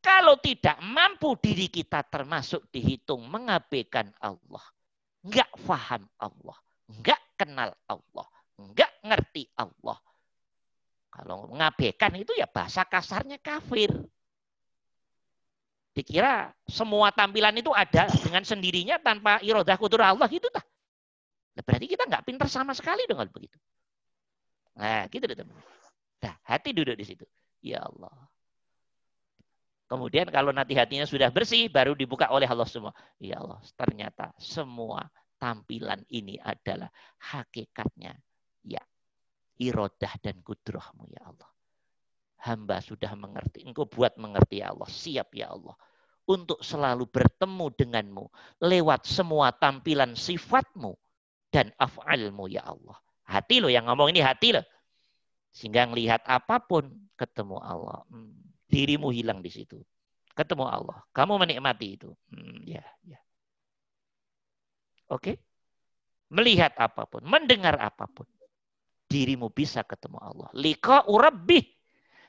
[0.03, 4.61] Kalau tidak mampu diri kita termasuk dihitung mengabaikan Allah.
[5.23, 6.57] Enggak faham Allah.
[6.91, 8.27] Enggak kenal Allah.
[8.59, 9.95] Enggak ngerti Allah.
[11.07, 13.89] Kalau mengabaikan itu ya bahasa kasarnya kafir.
[15.93, 20.65] Dikira semua tampilan itu ada dengan sendirinya tanpa irodah kudur Allah gitu tak?
[21.61, 23.61] Berarti kita nggak pinter sama sekali dengan begitu.
[24.73, 25.53] Nah, gitu deh teman.
[26.25, 27.25] Nah, hati duduk di situ.
[27.61, 28.09] Ya Allah.
[29.85, 32.89] Kemudian kalau nanti hatinya sudah bersih, baru dibuka oleh Allah semua.
[33.21, 35.05] Ya Allah, ternyata semua
[35.37, 36.89] tampilan ini adalah
[37.21, 38.17] hakikatnya.
[38.65, 38.81] Ya,
[39.61, 41.49] irodah dan kudrohmu ya Allah.
[42.43, 43.63] Hamba sudah mengerti.
[43.63, 44.89] Engkau buat mengerti ya Allah.
[44.91, 45.75] Siap ya Allah.
[46.27, 48.25] Untuk selalu bertemu denganmu.
[48.59, 50.91] Lewat semua tampilan sifatmu.
[51.47, 52.99] Dan af'almu ya Allah.
[53.23, 54.63] Hati lo yang ngomong ini hati lo.
[55.55, 58.03] Sehingga melihat apa pun ketemu Allah.
[58.11, 58.43] Hmm
[58.73, 59.77] dirimu hilang di situ.
[60.33, 60.97] Ketemu Allah.
[61.13, 62.09] Kamu menikmati itu.
[62.33, 63.21] Hmm, ya, ya.
[65.13, 65.37] Oke?
[66.33, 68.25] Melihat apa pun, mendengar apa pun.
[69.05, 70.49] Dirimu bisa ketemu Allah.
[70.57, 71.61] Lika urabbi.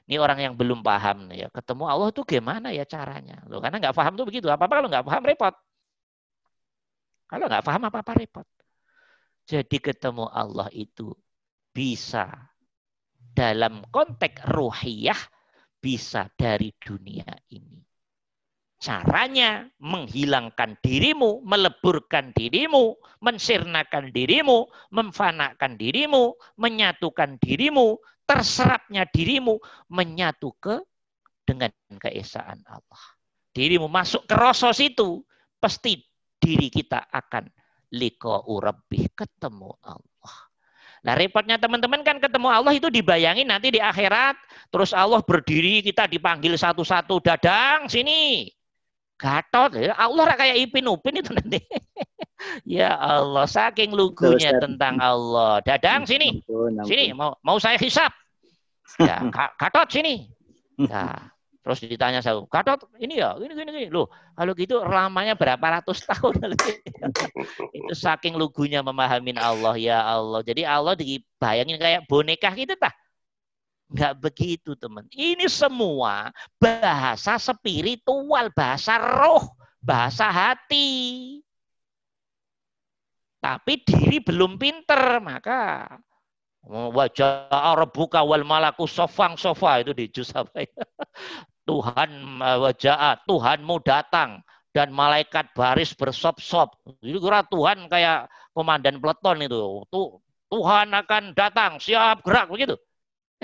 [0.05, 1.49] Ini orang yang belum paham nih ya.
[1.49, 3.41] Ketemu Allah itu gimana ya caranya?
[3.49, 4.53] Loh, karena nggak paham tuh begitu.
[4.53, 5.55] Apa-apa kalau nggak paham repot.
[7.25, 8.47] Kalau nggak paham apa-apa repot.
[9.49, 11.13] Jadi ketemu Allah itu
[11.73, 12.29] bisa
[13.17, 15.19] dalam konteks ruhiyah
[15.81, 17.85] bisa dari dunia ini.
[18.81, 29.61] Caranya menghilangkan dirimu, meleburkan dirimu, mensirnakan dirimu, memfanakan dirimu, menyatukan dirimu, terserapnya dirimu,
[29.93, 30.81] menyatu ke
[31.45, 31.71] dengan
[32.01, 33.05] keesaan Allah.
[33.55, 35.23] Dirimu masuk ke rosos itu,
[35.61, 36.03] pasti
[36.41, 37.47] diri kita akan
[37.95, 40.37] liko urabih ketemu Allah.
[41.05, 44.41] Nah repotnya teman-teman kan ketemu Allah itu dibayangin nanti di akhirat.
[44.73, 47.21] Terus Allah berdiri kita dipanggil satu-satu.
[47.21, 48.49] Dadang sini.
[49.21, 49.77] Gatot.
[49.77, 49.93] Ya.
[50.01, 51.61] Allah kayak Ipin Upin itu nanti.
[52.65, 55.61] ya Allah saking lugunya tentang Allah.
[55.65, 56.43] Dadang sini.
[56.85, 58.11] Sini mau mau saya hisap.
[59.01, 59.21] Ya,
[59.61, 60.29] Gatot sini.
[60.75, 61.35] Nah,
[61.65, 63.89] Terus ditanya saya, Gatot ini ya, ini gini gini.
[63.89, 66.53] Loh, kalau gitu lamanya berapa ratus tahun?
[67.73, 70.45] itu saking lugunya memahami Allah ya Allah.
[70.45, 72.93] Jadi Allah dibayangin kayak boneka gitu tah.
[73.89, 75.09] Enggak begitu teman.
[75.09, 76.29] Ini semua
[76.61, 79.49] bahasa spiritual, bahasa roh,
[79.81, 81.41] bahasa hati.
[83.45, 85.85] Tapi diri belum pinter, maka
[86.65, 90.73] wajah Arabuka wal malaku sofang sofa itu di juz apa ya?
[91.69, 94.41] Tuhan eh, wajah Tuhanmu datang
[94.73, 96.73] dan malaikat baris bersop-sop.
[97.05, 99.85] Jadi kira Tuhan kayak komandan peleton itu.
[99.93, 102.81] Tuh, Tuhan akan datang, siap gerak begitu.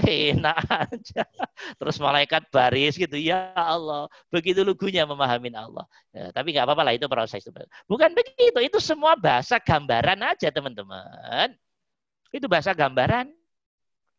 [0.05, 1.23] Enak aja.
[1.77, 3.17] Terus malaikat baris gitu.
[3.17, 4.09] Ya Allah.
[4.33, 5.85] Begitu lugunya memahami Allah.
[6.11, 7.45] Ya, tapi nggak apa-apa lah itu proses.
[7.87, 8.59] Bukan begitu.
[8.61, 11.55] Itu semua bahasa gambaran aja teman-teman.
[12.33, 13.31] Itu bahasa gambaran.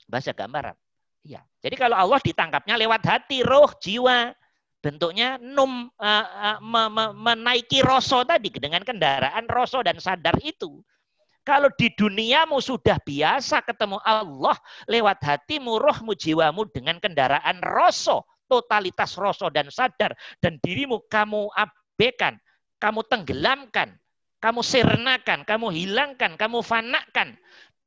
[0.06, 0.76] Bahasa gambaran.
[1.22, 1.46] Ya.
[1.62, 4.34] Jadi kalau Allah ditangkapnya lewat hati, roh, jiwa,
[4.82, 10.82] bentuknya num uh, uh, me, me, menaiki roso tadi dengan kendaraan roso dan sadar itu.
[11.42, 14.54] Kalau di duniamu sudah biasa ketemu Allah
[14.86, 22.38] lewat hatimu, rohmu, jiwamu dengan kendaraan roso, totalitas roso dan sadar, dan dirimu kamu abaikan,
[22.78, 23.98] kamu tenggelamkan,
[24.38, 27.34] kamu sirnakan, kamu hilangkan, kamu fanakan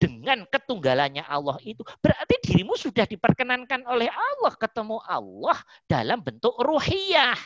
[0.03, 7.39] dengan ketunggalannya Allah itu berarti dirimu sudah diperkenankan oleh Allah ketemu Allah dalam bentuk ruhiyah.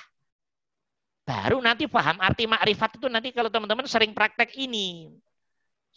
[1.28, 5.12] Baru nanti paham arti makrifat itu nanti kalau teman-teman sering praktek ini.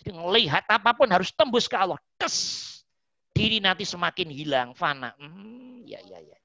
[0.01, 2.01] Jadi melihat apa pun harus tembus ke Allah.
[2.17, 2.67] Kes.
[3.29, 5.13] Diri nanti semakin hilang, fana.
[5.21, 6.37] Hmm, ya, ya, ya.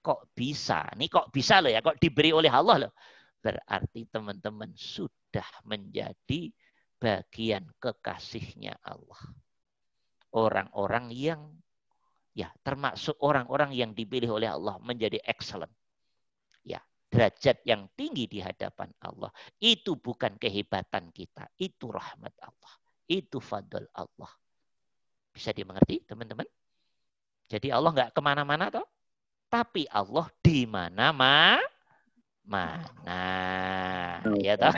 [0.00, 0.88] Kok bisa?
[0.96, 1.84] Ini kok bisa loh ya?
[1.84, 2.92] Kok diberi oleh Allah loh?
[3.44, 6.48] Berarti teman-teman sudah menjadi
[6.96, 9.22] bagian kekasihnya Allah.
[10.32, 11.52] Orang-orang yang
[12.32, 15.72] ya termasuk orang-orang yang dipilih oleh Allah menjadi excellent.
[16.64, 16.80] Ya,
[17.12, 19.28] derajat yang tinggi di hadapan Allah.
[19.60, 22.85] Itu bukan kehebatan kita, itu rahmat Allah.
[23.06, 24.30] Itu fadl Allah.
[25.30, 26.46] Bisa dimengerti teman-teman?
[27.46, 28.86] Jadi Allah nggak ke mana-mana toh.
[29.46, 31.62] Tapi Allah di mana-mana
[32.46, 33.22] mana?
[34.38, 34.70] Ya toh?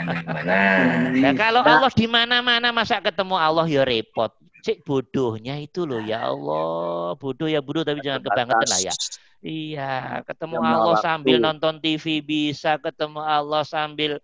[1.21, 4.33] nah, kalau Allah di mana-mana masa ketemu Allah ya repot.
[4.59, 7.15] Cek bodohnya itu loh ya Allah.
[7.15, 8.93] Bodoh ya bodoh tapi jangan kebangetan lah ya.
[9.39, 9.95] Iya
[10.27, 14.19] ketemu Allah sambil nonton TV bisa ketemu Allah sambil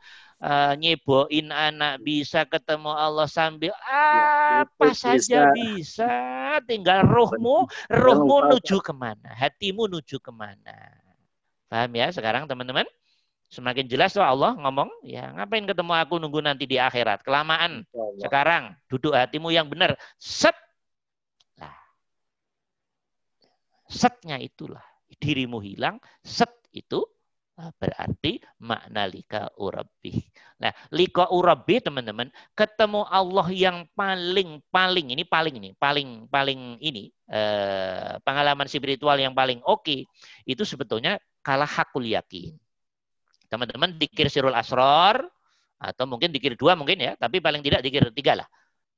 [0.45, 6.13] uh, nyeboin anak bisa ketemu Allah sambil ya, apa saja bisa
[6.69, 10.77] tinggal rohmu rohmu nuju ke mana hatimu nuju ke mana
[11.73, 12.85] paham ya sekarang teman-teman
[13.55, 17.23] Semakin jelas tuh Allah ngomong, ya ngapain ketemu aku nunggu nanti di akhirat.
[17.23, 17.87] Kelamaan.
[18.19, 19.95] Sekarang duduk hatimu yang benar.
[20.19, 20.59] Set.
[21.55, 21.71] Nah.
[23.87, 24.83] Setnya itulah.
[25.23, 26.03] Dirimu hilang.
[26.27, 27.14] Set itu ah,
[27.55, 30.27] berarti makna lika urabi.
[30.59, 32.27] Nah, lika urabi teman-teman,
[32.59, 39.39] ketemu Allah yang paling paling ini paling ini paling paling ini eh, pengalaman spiritual yang
[39.39, 40.03] paling oke okay,
[40.43, 42.59] itu sebetulnya kalah hakul yakin.
[43.47, 45.23] Teman-teman dikir sirul asror
[45.79, 48.49] atau mungkin dikir dua mungkin ya, tapi paling tidak dikir tiga lah.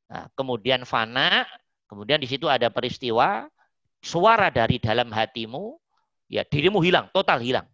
[0.08, 1.44] Nah, kemudian fana,
[1.92, 3.44] kemudian di situ ada peristiwa,
[4.00, 5.76] suara dari dalam hatimu,
[6.32, 7.68] ya dirimu hilang, total hilang.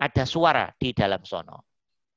[0.00, 1.68] Ada suara di dalam sono.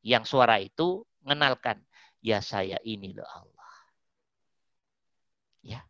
[0.03, 1.83] Yang suara itu mengenalkan,
[2.23, 3.73] ya saya ini loh Allah.
[5.63, 5.81] Ya,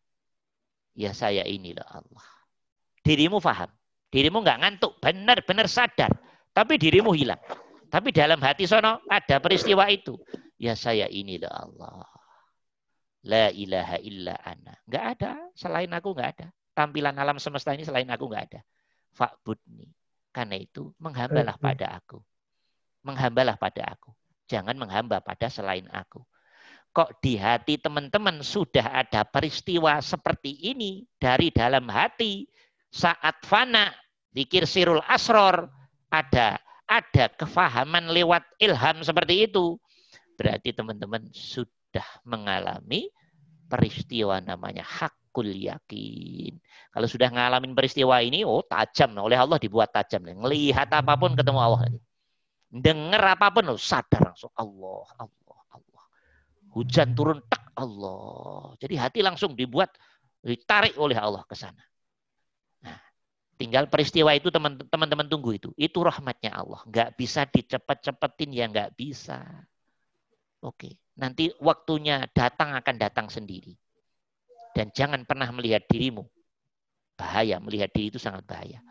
[0.98, 2.28] ya saya ini loh Allah.
[3.06, 3.70] Dirimu paham,
[4.10, 6.10] dirimu nggak ngantuk, benar-benar sadar,
[6.54, 7.42] tapi dirimu hilang.
[7.94, 10.18] Tapi dalam hati sono ada peristiwa itu.
[10.58, 12.10] Ya saya inilah Allah.
[13.24, 14.74] La ilaha illa ana.
[14.90, 15.32] Enggak ada.
[15.54, 16.48] Selain aku enggak ada.
[16.74, 18.60] Tampilan alam semesta ini selain aku enggak ada.
[19.14, 19.94] Fa'budni.
[20.34, 22.18] Karena itu menghambalah pada aku.
[23.06, 24.10] Menghambalah pada aku.
[24.50, 26.26] Jangan menghamba pada selain aku.
[26.94, 32.46] Kok di hati teman-teman sudah ada peristiwa seperti ini dari dalam hati
[32.94, 33.90] saat fana
[34.30, 35.70] dikir sirul asror
[36.14, 39.82] ada ada kefahaman lewat ilham seperti itu,
[40.38, 43.10] berarti teman-teman sudah mengalami
[43.66, 44.86] peristiwa namanya
[45.34, 46.62] hakul yakin.
[46.94, 49.18] Kalau sudah ngalamin peristiwa ini, oh tajam.
[49.18, 50.22] Oleh Allah dibuat tajam.
[50.22, 51.90] Melihat apa pun ketemu Allah.
[52.70, 54.54] Dengar apa pun, oh, sadar langsung.
[54.54, 56.04] Allah, Allah, Allah.
[56.78, 58.78] Hujan turun, tak Allah.
[58.78, 59.90] Jadi hati langsung dibuat,
[60.46, 61.82] ditarik oleh Allah ke sana.
[63.58, 65.70] Tinggal peristiwa itu teman-teman tunggu itu.
[65.74, 66.82] Itu rahmatnya Allah.
[66.86, 69.42] Nggak bisa dicepet-cepetin ya nggak bisa.
[70.62, 71.02] Oke.
[71.14, 73.78] Nanti waktunya datang akan datang sendiri.
[74.74, 76.26] Dan jangan pernah melihat dirimu.
[77.16, 77.62] Bahaya.
[77.62, 78.82] Melihat diri itu sangat bahaya.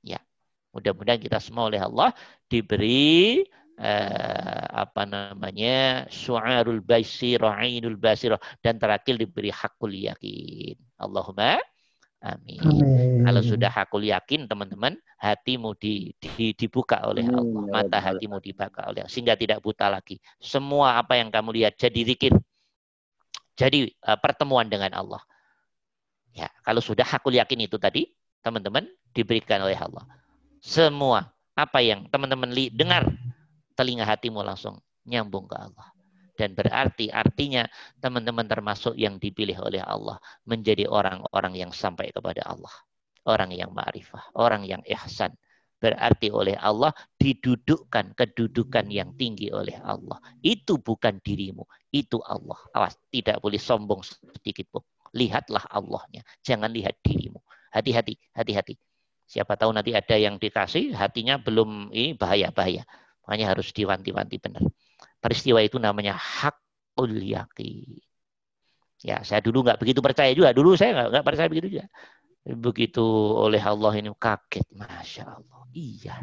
[0.00, 0.22] Ya.
[0.70, 2.14] Mudah-mudahan kita semua oleh Allah
[2.46, 3.42] diberi
[3.76, 10.78] eh, apa namanya suarul basirah ainul basirah dan terakhir diberi hakul yakin.
[10.96, 11.60] Allahumma
[12.24, 12.58] Amin.
[12.58, 13.22] Amin.
[13.28, 18.82] Kalau sudah hakul yakin teman-teman, hatimu di, di, dibuka oleh Allah, ya mata hatimu dibuka
[18.88, 20.18] oleh Allah, sehingga tidak buta lagi.
[20.40, 22.32] Semua apa yang kamu lihat jadi zikir,
[23.56, 25.24] jadi uh, pertemuan dengan Allah.
[26.36, 28.12] Ya, kalau sudah hakul yakin itu tadi,
[28.44, 28.84] teman-teman
[29.16, 30.04] diberikan oleh Allah.
[30.60, 31.24] Semua
[31.56, 33.08] apa yang teman-teman dengar,
[33.72, 34.76] telinga hatimu langsung
[35.08, 35.88] nyambung ke Allah.
[36.36, 37.64] Dan berarti artinya
[37.96, 42.70] teman-teman termasuk yang dipilih oleh Allah menjadi orang-orang yang sampai kepada Allah.
[43.24, 45.32] Orang yang ma'rifah, orang yang ihsan.
[45.76, 46.90] Berarti oleh Allah
[47.20, 50.16] didudukkan kedudukan yang tinggi oleh Allah.
[50.40, 52.56] Itu bukan dirimu, itu Allah.
[52.72, 54.82] Awas, tidak boleh sombong sedikit pun.
[55.12, 57.40] Lihatlah Allahnya, jangan lihat dirimu.
[57.72, 58.74] Hati-hati, hati-hati.
[59.26, 62.88] Siapa tahu nanti ada yang dikasih, hatinya belum ini bahaya-bahaya.
[63.26, 64.64] Makanya harus diwanti-wanti benar
[65.20, 67.98] peristiwa itu namanya hakul yakin.
[69.04, 70.54] Ya, saya dulu nggak begitu percaya juga.
[70.54, 71.86] Dulu saya nggak percaya begitu juga.
[72.46, 73.02] Begitu
[73.34, 75.62] oleh Allah ini kaget, masya Allah.
[75.74, 76.14] Iya.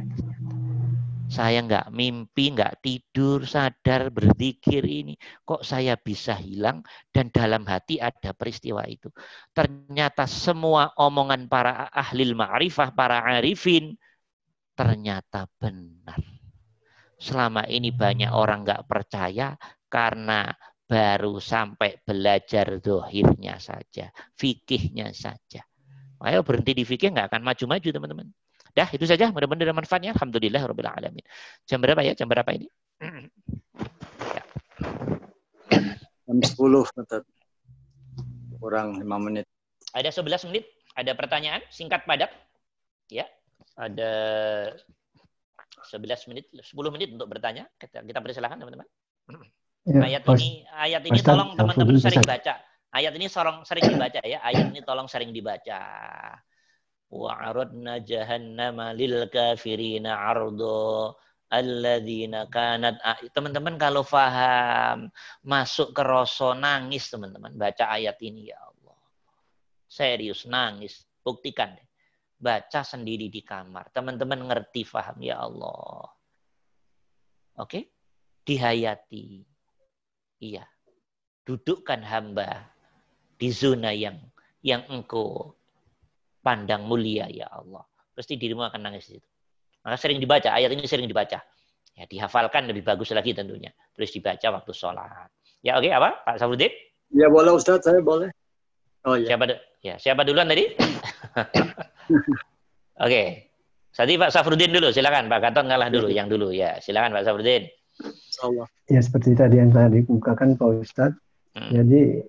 [1.28, 5.20] Saya nggak mimpi, nggak tidur, sadar berzikir ini.
[5.44, 6.82] Kok saya bisa hilang
[7.12, 9.12] dan dalam hati ada peristiwa itu.
[9.52, 13.94] Ternyata semua omongan para ahli ma'rifah, para arifin,
[14.74, 16.22] ternyata benar
[17.24, 19.56] selama ini banyak orang nggak percaya
[19.88, 20.52] karena
[20.84, 25.64] baru sampai belajar dohirnya saja, fikihnya saja.
[26.24, 28.28] Ayo berhenti di fikih nggak akan maju-maju teman-teman.
[28.74, 30.16] Dah itu saja mudah-mudahan ada manfaatnya.
[30.16, 31.26] Alhamdulillah Rabbil Alamin.
[31.68, 32.16] Jam berapa ya?
[32.16, 32.66] Jam berapa ini?
[32.66, 34.42] ya.
[36.26, 37.24] Jam 10, Ustaz.
[38.58, 39.46] Kurang 5 menit.
[39.92, 40.66] Ada 11 menit?
[40.96, 41.62] Ada pertanyaan?
[41.70, 42.32] Singkat padat?
[43.12, 43.28] Ya.
[43.76, 44.12] Ada
[45.92, 47.68] 11 menit, 10 menit untuk bertanya.
[47.76, 48.88] Kita, kita persilahkan teman-teman.
[49.84, 52.56] Ya, ayat ini ayat ini tolong teman-teman sering baca.
[52.94, 54.38] Ayat ini sorong sering dibaca ya.
[54.46, 55.82] Ayat ini tolong sering dibaca.
[57.10, 61.18] Wa aradna jahannama lil kafirina ardo
[61.50, 62.98] alladzina kanat
[63.30, 65.10] teman-teman kalau paham
[65.46, 68.98] masuk ke rasa nangis teman-teman baca ayat ini ya Allah.
[69.90, 71.02] Serius nangis.
[71.22, 71.88] Buktikan deh.
[72.38, 73.90] Baca sendiri di kamar.
[73.90, 76.14] Teman-teman ngerti paham ya Allah.
[77.58, 77.90] Oke?
[78.46, 79.46] Dihayati.
[80.42, 80.66] Iya.
[81.46, 82.73] Dudukkan hamba
[83.44, 84.16] di zona yang
[84.64, 85.52] yang engkau
[86.40, 87.84] pandang mulia ya Allah.
[88.16, 89.28] Pasti dirimu akan nangis di situ.
[89.84, 91.44] Maka sering dibaca, ayat ini sering dibaca.
[91.94, 93.76] Ya, dihafalkan lebih bagus lagi tentunya.
[93.92, 95.28] Terus dibaca waktu sholat.
[95.60, 96.24] Ya oke, apa?
[96.24, 96.72] Pak Safruddin?
[97.12, 98.32] Ya boleh Ustaz, saya boleh.
[99.04, 99.36] Oh iya.
[99.36, 99.44] Siapa,
[99.84, 100.72] ya, siapa duluan tadi?
[103.06, 103.24] oke.
[103.92, 105.28] Tadi Pak Safruddin dulu, silakan.
[105.28, 106.56] Pak Gatot ngalah dulu, yang dulu.
[106.56, 107.68] Ya, silakan Pak Safruddin.
[108.00, 108.68] Insyaallah.
[108.88, 111.20] Ya seperti tadi yang tadi dikemukakan Pak Ustadz.
[111.54, 111.70] Hmm.
[111.70, 112.26] Jadi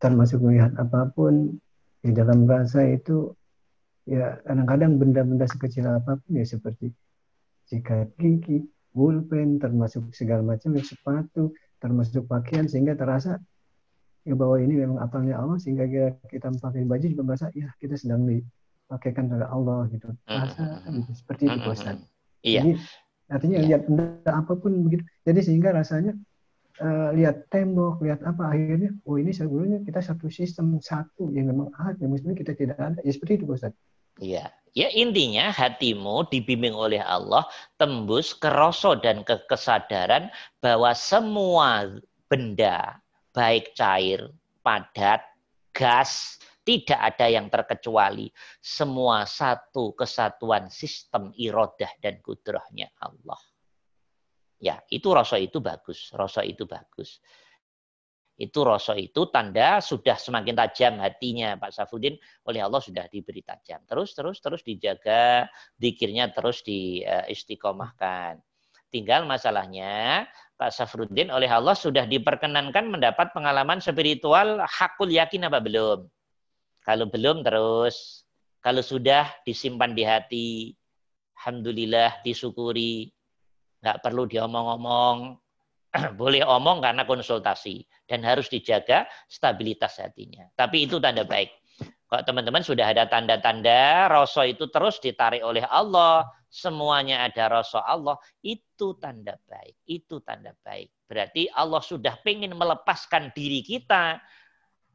[0.00, 1.60] termasuk melihat apa pun
[2.00, 3.36] di dalam rasa itu
[4.08, 6.88] ya kadang-kadang benda-benda sekecil apa pun ya seperti
[7.68, 13.38] sikat gigi, pulpen, termasuk segala macam ya, sepatu, termasuk pakaian sehingga terasa
[14.26, 17.94] ya bahwa ini memang apalnya Allah sehingga kita, kita pakai baju juga merasa ya kita
[17.94, 20.10] sedang dipakaikan oleh Allah gitu.
[20.26, 22.04] Rasa gitu, seperti itu Pak Ustadz.
[22.42, 22.60] Iya.
[22.64, 22.72] Jadi
[23.30, 23.66] artinya Iya.
[23.70, 25.06] lihat benda apa pun begitu.
[25.22, 26.12] Jadi sehingga rasanya
[26.78, 31.74] eh, lihat tembok, lihat apa akhirnya, oh ini sebelumnya kita satu sistem satu yang memang
[31.74, 32.98] ada, mestinya kita tidak ada.
[33.02, 33.74] Ya seperti itu Pak Ustaz.
[34.20, 34.46] Iya.
[34.70, 37.42] Ya intinya hatimu dibimbing oleh Allah
[37.74, 38.46] tembus ke
[39.02, 40.30] dan ke kesadaran
[40.62, 41.90] bahwa semua
[42.30, 43.02] benda
[43.34, 44.30] baik cair,
[44.62, 45.26] padat,
[45.74, 48.30] gas tidak ada yang terkecuali.
[48.62, 53.49] Semua satu kesatuan sistem irodah dan kudrahnya Allah.
[54.60, 56.12] Ya, itu rasa itu bagus.
[56.12, 57.18] Rasa itu bagus.
[58.40, 62.16] Itu rasa itu tanda sudah semakin tajam hatinya Pak Safudin
[62.48, 63.84] oleh Allah sudah diberi tajam.
[63.84, 68.40] Terus terus terus dijaga, dikirnya terus di istiqomahkan.
[68.90, 70.26] Tinggal masalahnya
[70.58, 76.10] Pak Safruddin oleh Allah sudah diperkenankan mendapat pengalaman spiritual hakul yakin apa belum?
[76.82, 78.26] Kalau belum terus,
[78.58, 80.50] kalau sudah disimpan di hati,
[81.38, 83.14] alhamdulillah disyukuri,
[83.80, 85.36] nggak perlu diomong-omong,
[86.20, 90.46] boleh omong karena konsultasi dan harus dijaga stabilitas hatinya.
[90.54, 91.50] Tapi itu tanda baik.
[92.10, 98.18] Kalau teman-teman sudah ada tanda-tanda rasa itu terus ditarik oleh Allah, semuanya ada rasa Allah,
[98.42, 99.78] itu tanda baik.
[99.86, 100.90] Itu tanda baik.
[101.06, 104.18] Berarti Allah sudah ingin melepaskan diri kita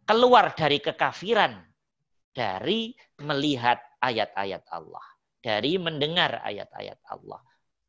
[0.03, 1.63] keluar dari kekafiran
[2.35, 2.91] dari
[3.23, 5.07] melihat ayat-ayat Allah,
[5.39, 7.39] dari mendengar ayat-ayat Allah.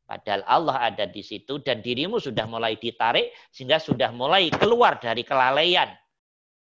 [0.07, 5.27] Padahal Allah ada di situ dan dirimu sudah mulai ditarik sehingga sudah mulai keluar dari
[5.27, 5.91] kelalaian,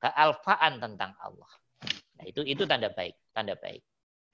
[0.02, 1.52] kealfaan tentang Allah.
[2.18, 3.86] Nah, itu itu tanda baik, tanda baik.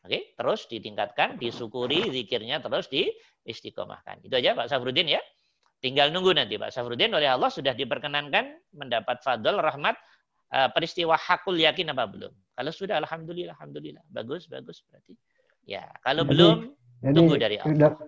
[0.07, 3.11] Oke, terus ditingkatkan, disyukuri, zikirnya terus di
[3.43, 4.23] istiqomahkan.
[4.23, 5.19] Itu aja Pak Safruddin ya.
[5.83, 9.99] Tinggal nunggu nanti Pak Safruddin oleh Allah sudah diperkenankan mendapat fadl rahmat
[10.55, 12.31] eh, peristiwa hakul yakin apa belum?
[12.55, 14.03] Kalau sudah alhamdulillah alhamdulillah.
[14.07, 15.15] Bagus bagus berarti.
[15.67, 16.57] Ya, kalau Jadi- belum
[17.03, 17.99] Jadi Tunggu dari Allah.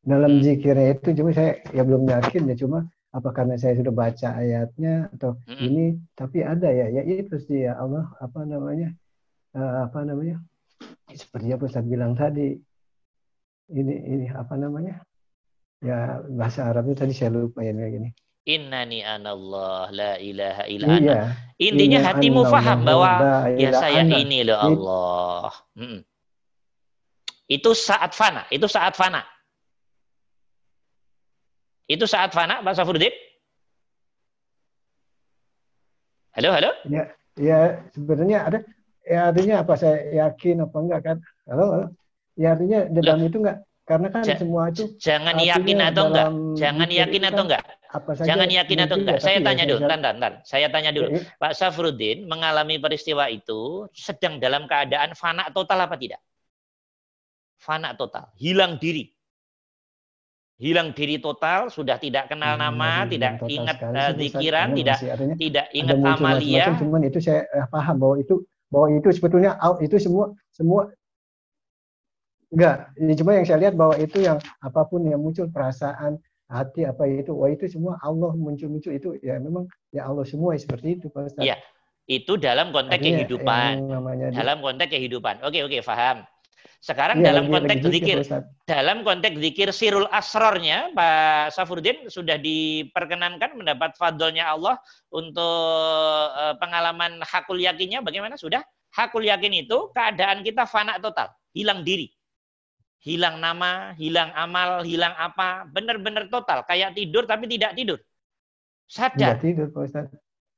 [0.00, 0.42] Da- da- dalam Hmm.
[0.44, 2.78] zikirnya itu cuma saya ya belum yakin ya cuma
[3.10, 5.66] apa karena saya sudah baca ayatnya atau Mm-mm.
[5.66, 8.94] ini tapi ada ya ya itu sih ya Allah apa namanya
[9.52, 10.38] eh, apa namanya
[11.10, 12.54] seperti apa Ustaz bilang tadi
[13.74, 15.02] ini ini apa namanya
[15.82, 18.08] ya bahasa Arabnya tadi saya lupa ya kayak gini
[18.46, 21.02] innani anallah la ilaha illa ana.
[21.02, 21.20] iya
[21.60, 23.10] Intinya Inna hatimu faham bahwa
[23.52, 24.16] ya saya ana.
[24.16, 25.52] ini loh Allah.
[25.76, 26.00] Mm-mm.
[27.50, 29.20] Itu saat fana, itu saat fana.
[31.90, 33.10] Itu saat fana, Pak Safruddin?
[36.38, 36.70] Halo, halo?
[37.40, 38.58] ya sebenarnya ada
[39.02, 41.16] ya artinya apa saya yakin apa enggak kan
[41.48, 41.86] halo, halo.
[42.36, 46.28] ya artinya dalam itu enggak karena kan Ja- semua itu Jangan yakin atau enggak?
[46.60, 47.64] Jangan yakin atau enggak?
[47.90, 49.16] apa saja Jangan yakin atau enggak?
[49.18, 50.32] ya, Saya ya tanya dulu, saya- ntar, ntar.
[50.46, 51.08] Saya tanya dulu.
[51.10, 56.20] ya, Pak Safruddin mengalami peristiwa itu sedang dalam keadaan fana total apa tidak?
[57.58, 59.10] Fana total, hilang diri.
[60.60, 63.76] Hilang diri total, sudah tidak kenal ya, nama, hilang tidak ingat
[64.12, 66.64] zikiran, Karena tidak artinya tidak ingat amalia.
[66.76, 70.92] cuman itu saya eh, paham bahwa itu bahwa itu sebetulnya out- itu semua semua
[72.52, 76.20] enggak ini cuma yang saya lihat bahwa itu yang apa pun yang muncul perasaan
[76.50, 79.64] hati apa itu, wah itu semua Allah muncul-muncul itu ya memang
[79.94, 81.46] ya Allah semua seperti itu Pak Ustaz.
[81.46, 81.56] Iya.
[82.10, 83.72] Itu dalam konteks Artinya kehidupan.
[84.34, 85.46] Dalam konteks kehidupan.
[85.46, 86.26] Oke, oke, paham.
[86.80, 88.18] Sekarang Iya, dalam konteks lagi zikir,
[88.64, 94.80] dalam konteks zikir sirul asrornya, Pak Safruddin sudah diperkenankan mendapat fadlnya Allah
[95.12, 98.40] untuk eh, pengalaman hakul yakinnya bagaimana?
[98.40, 98.64] Sudah?
[98.96, 102.08] Hakul yakin itu keadaan kita fana total, hilang diri.
[103.04, 106.64] Hilang nama, hilang amal, hilang apa, benar-benar total.
[106.64, 108.00] Kayak tidur tapi tidak tidur.
[108.88, 109.36] Tidak Sadar.
[109.36, 110.08] tidur Pak Ustaz.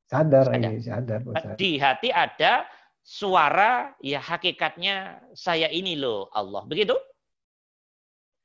[0.07, 0.71] Sadar, Sadar.
[0.71, 1.55] ini sadar Pak Ustaz.
[1.59, 2.63] Di hati ada
[3.03, 6.63] suara, ya hakikatnya saya ini loh Allah.
[6.65, 6.95] Begitu?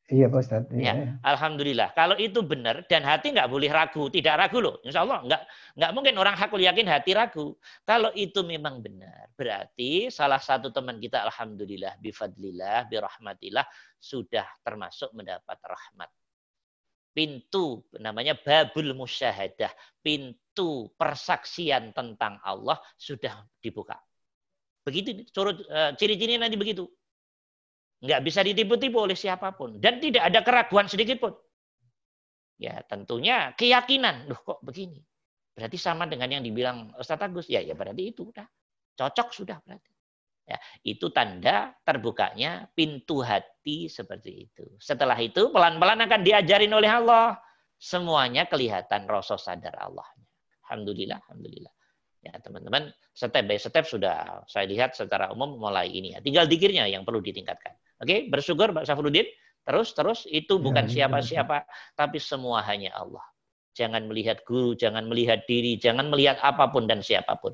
[0.08, 0.64] Iya Pak Ustaz.
[0.72, 0.80] Ya.
[0.80, 0.94] Iya.
[1.20, 1.92] Alhamdulillah.
[1.92, 4.80] Kalau itu benar dan hati nggak boleh ragu, tidak ragu loh.
[4.88, 5.42] Insya Allah nggak
[5.76, 7.60] nggak mungkin orang hakul yakin hati ragu.
[7.84, 13.68] Kalau itu memang benar, berarti salah satu teman kita Alhamdulillah, bifadlillah, birahmatillah
[14.00, 16.08] sudah termasuk mendapat rahmat.
[17.12, 24.07] Pintu namanya babul musyahadah, pintu persaksian tentang Allah sudah dibuka.
[24.88, 26.88] Begitu curut eh, ciri-ciri nanti begitu.
[28.00, 29.84] Nggak bisa ditipu-tipu oleh siapa pun.
[29.84, 31.36] Dan tidak ada keraguan sedikit pun.
[32.56, 34.32] Ya tentunya keyakinan.
[34.32, 35.04] Loh kok begini?
[35.52, 37.52] Berarti sama dengan yang dibilang Ustaz Agus.
[37.52, 38.48] Ya, ya berarti itu udah.
[38.96, 39.92] Cocok sudah berarti.
[40.48, 40.56] Ya,
[40.88, 44.64] itu tanda terbukanya pintu hati seperti itu.
[44.80, 47.36] Setelah itu pelan-pelan akan diajarin oleh Allah.
[47.76, 50.08] Semuanya kelihatan rasa sadar Allah.
[50.64, 51.74] Alhamdulillah, Alhamdulillah.
[52.26, 56.20] Ya teman-teman, step by step sudah saya lihat secara umum mulai ini ya.
[56.20, 57.78] Tinggal dikirnya yang perlu ditingkatkan.
[58.02, 59.26] Oke, bersyukur Pak Safruddin.
[59.68, 61.68] Terus terus itu bukan Ya, siapa-siapa,
[62.00, 63.24] tapi semua hanya Allah.
[63.76, 67.52] Jangan melihat guru, jangan melihat diri, jangan melihat apa pun dan siapa pun.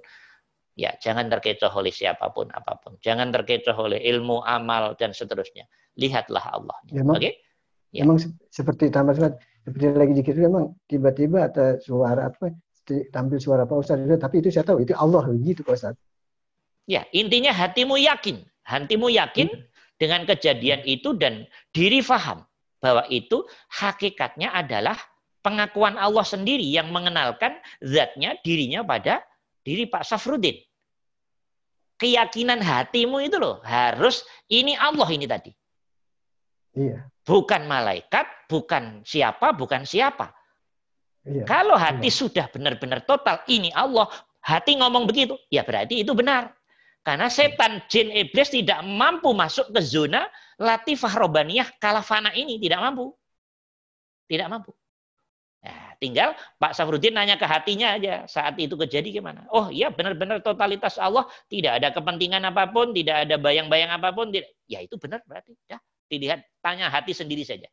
[0.77, 3.01] Ya, jangan terkecoh oleh siapa pun apa pun.
[3.01, 5.65] Jangan terkecoh oleh ilmu, amal dan seterusnya.
[5.97, 6.77] Lihatlah Allah.
[6.89, 7.01] Ya.
[7.01, 7.31] Oke?
[7.93, 8.05] Ya.
[8.05, 12.49] Memang se- seperti tambah seperti lagi zikir itu memang tiba-tiba ada suara apa
[13.11, 15.95] tampil suara Pak Ustaz tapi itu saya tahu itu Allah begitu Pak Ustaz.
[16.83, 18.43] Ya, intinya hatimu yakin.
[18.63, 19.47] Hatimu yakin
[19.99, 22.43] dengan kejadian itu dan diri faham
[22.83, 24.99] bahwa itu hakikatnya adalah
[25.43, 29.23] pengakuan Allah sendiri yang mengenalkan zatnya dirinya pada
[29.63, 30.59] diri Pak Safruddin.
[31.99, 35.51] Keyakinan hatimu itu loh harus ini Allah ini tadi.
[36.73, 40.35] Iya, Bukan malaikat, bukan siapa, bukan siapa.
[41.27, 41.43] Iya.
[41.47, 44.07] Kalau hati sudah benar-benar total, ini Allah,
[44.43, 46.51] hati ngomong begitu, ya berarti itu benar.
[47.03, 50.23] Karena setan, jin, iblis tidak mampu masuk ke zona
[50.55, 52.55] latifah robaniyah kalafana ini.
[52.55, 53.11] Tidak mampu.
[54.31, 54.71] Tidak mampu.
[55.63, 59.47] Nah, tinggal Pak Safruddin nanya ke hatinya aja saat itu kejadi gimana.
[59.51, 61.27] Oh iya benar-benar totalitas Allah.
[61.51, 64.31] Tidak ada kepentingan apa pun, tidak ada bayang-bayang apa pun.
[64.31, 64.47] Tidak.
[64.71, 65.55] Ya itu benar berarti.
[65.67, 67.67] Ya, dilihat, tanya hati sendiri saja.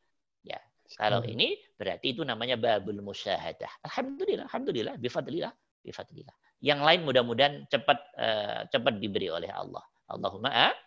[0.91, 1.31] Ya, kalau Hmm.
[1.31, 1.49] ini
[1.79, 3.71] berarti itu namanya babul musyahadah.
[3.87, 5.53] Alhamdulillah, alhamdulillah, bifadlillah,
[5.87, 6.35] bifadlillah.
[6.59, 9.81] Yang lain mudah-mudahan cepat eh, cepat diberi oleh Allah.
[10.11, 10.79] Allahumma a-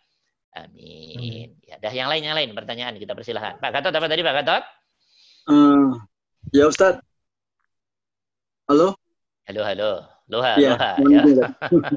[0.54, 1.56] amin.
[1.64, 3.56] Ya, dah yang lain yang lain pertanyaan kita persilahkan.
[3.58, 4.64] Pak Gatot apa tadi Pak Gatot?
[5.48, 5.88] Eh,
[6.52, 7.00] ya Ustaz.
[8.68, 8.96] Halo?
[9.48, 9.90] Halo, halo.
[10.24, 10.70] Loha, Iya.
[10.72, 10.92] loha.
[11.04, 11.20] Ya.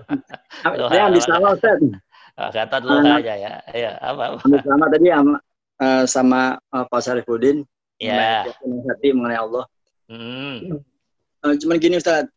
[0.79, 1.79] Loha, Saya ambil sama Ustaz.
[2.39, 3.51] Pak Gatot loha aja ya.
[3.71, 4.23] Ayo, apa?
[4.31, 4.37] apa?
[4.47, 5.35] Ambil sama tadi sama,
[5.79, 6.39] eh, sama
[6.71, 7.57] eh, Pak Syarifuddin.
[7.97, 8.45] Ya.
[8.45, 9.65] keyakinan hati mengenai Allah.
[10.07, 10.81] Hmm.
[11.45, 12.29] Eh, cuman gini Ustaz.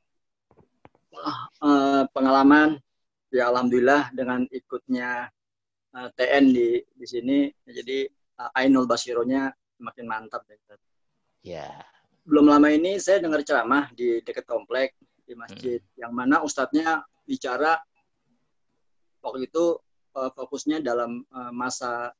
[1.61, 2.81] Eh, pengalaman
[3.29, 5.29] ya alhamdulillah dengan ikutnya
[5.93, 7.39] eh, TN di di sini
[7.69, 8.09] jadi
[8.57, 9.53] Ainul Basironya
[9.85, 10.81] makin mantap ya, Ustaz.
[11.41, 11.69] Ya.
[12.21, 14.93] belum lama ini saya dengar ceramah di dekat komplek
[15.25, 17.81] di masjid yang mana ustadznya bicara
[19.25, 19.81] waktu itu
[20.13, 22.13] fokusnya dalam masa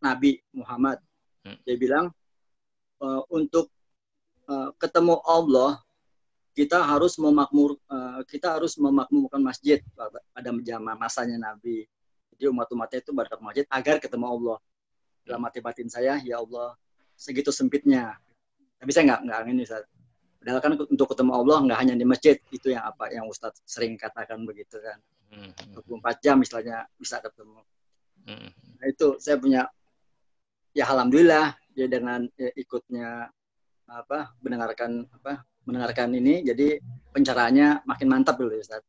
[0.00, 0.98] Nabi Muhammad.
[1.44, 1.60] Hmm.
[1.68, 2.08] Dia bilang
[3.02, 3.66] eh, untuk
[4.46, 5.82] eh, ketemu Allah
[6.52, 11.84] kita harus memakmur eh, kita harus memakmurkan masjid pada zaman masanya Nabi.
[12.32, 14.58] Jadi umat-umatnya itu pada masjid agar ketemu Allah.
[15.22, 16.74] Dalam hati batin saya, ya Allah,
[17.14, 18.18] segitu sempitnya
[18.82, 19.86] tapi saya nggak nggak ini Ustaz.
[20.42, 23.94] Padahal kan untuk ketemu Allah nggak hanya di masjid itu yang apa yang Ustadz sering
[23.94, 24.98] katakan begitu kan.
[25.30, 25.54] Hmm.
[25.86, 27.62] 24 jam misalnya bisa ketemu.
[28.26, 28.50] Hmm.
[28.50, 29.70] Nah, itu saya punya
[30.74, 33.28] ya alhamdulillah dia dengan ya, ikutnya
[33.88, 36.80] apa mendengarkan apa mendengarkan ini jadi
[37.12, 38.82] pencerahannya makin mantap dulu ya Ustaz.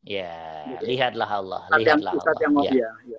[0.00, 2.64] Ya, Jadi, lihatlah Allah, Ustadz yang, lihatlah yang Allah.
[2.64, 2.90] ngomong Ya.
[3.04, 3.18] ya,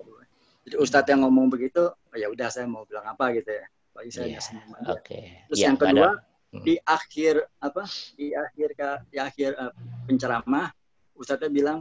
[0.66, 3.66] Jadi Ustadz yang ngomong begitu, oh, ya udah saya mau bilang apa gitu ya.
[3.94, 4.98] Bagi saya senyum aja.
[4.98, 5.20] Oke.
[5.46, 6.22] Terus Ya, yang kedua ada-
[6.52, 6.60] Hmm.
[6.68, 7.34] di akhir
[7.64, 7.82] apa
[8.12, 8.68] di akhir
[9.08, 9.72] di akhir eh,
[10.04, 10.68] penceramah
[11.16, 11.78] Ustadznya bilang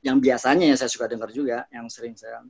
[0.00, 2.40] yang biasanya yang saya suka dengar juga yang sering saya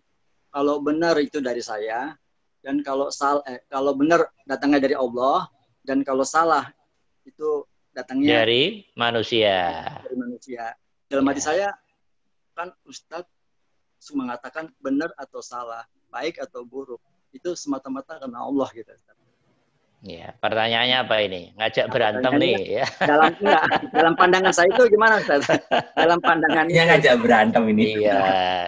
[0.46, 2.14] kalau benar itu dari saya
[2.62, 5.50] dan kalau sal eh, kalau benar datangnya dari Allah
[5.82, 6.70] dan kalau salah
[7.26, 9.84] itu datangnya Dari manusia.
[10.00, 10.64] dari manusia.
[11.06, 11.46] Dalam hati Ya.
[11.46, 11.68] saya
[12.56, 13.28] kan Ustadz
[14.14, 16.98] mengatakan benar atau salah, baik atau buruk.
[17.30, 18.88] Itu semata-mata karena Allah gitu.
[18.88, 19.21] Ustadz.
[20.02, 21.54] Ya, pertanyaannya apa ini?
[21.54, 22.86] Ngajak berantem nih ya.
[23.06, 23.62] Dalam enggak,
[23.94, 25.46] dalam pandangan saya itu gimana Ustaz?
[25.94, 28.02] Dalam pandangan Ini ngajak berantem ini.
[28.02, 28.18] Iya,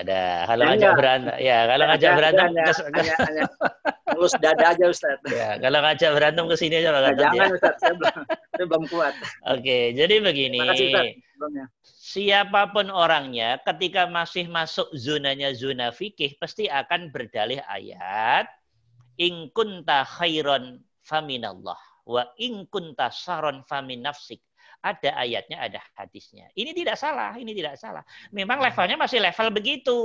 [0.07, 0.47] dah.
[0.47, 3.43] Kalau Ya, ngajak berantem, ya kalau ngajak berantem hanya, kes- hanya, hanya
[4.15, 5.19] ngelus dada aja Ustaz.
[5.27, 7.31] ya, kalau ngajak berantem ke sini aja Pak Nah, Gatot, ya.
[7.35, 8.17] jangan Ustaz, saya belum,
[8.55, 9.15] saya belum kuat.
[9.59, 10.59] Oke, jadi begini.
[10.63, 11.65] Terima kasih Ustaz sebelumnya.
[12.15, 18.47] Siapa pun orangnya ketika masih masuk zonanya zona fikih pasti akan berdalih ayat
[19.19, 24.41] in kunta khairon faminallah wa in kunta saron famin nafsik.
[24.85, 26.53] Ada ayatnya, ada hadisnya.
[26.53, 28.05] Ini tidak salah, ini tidak salah.
[28.29, 30.01] Memang levelnya masih level begitu.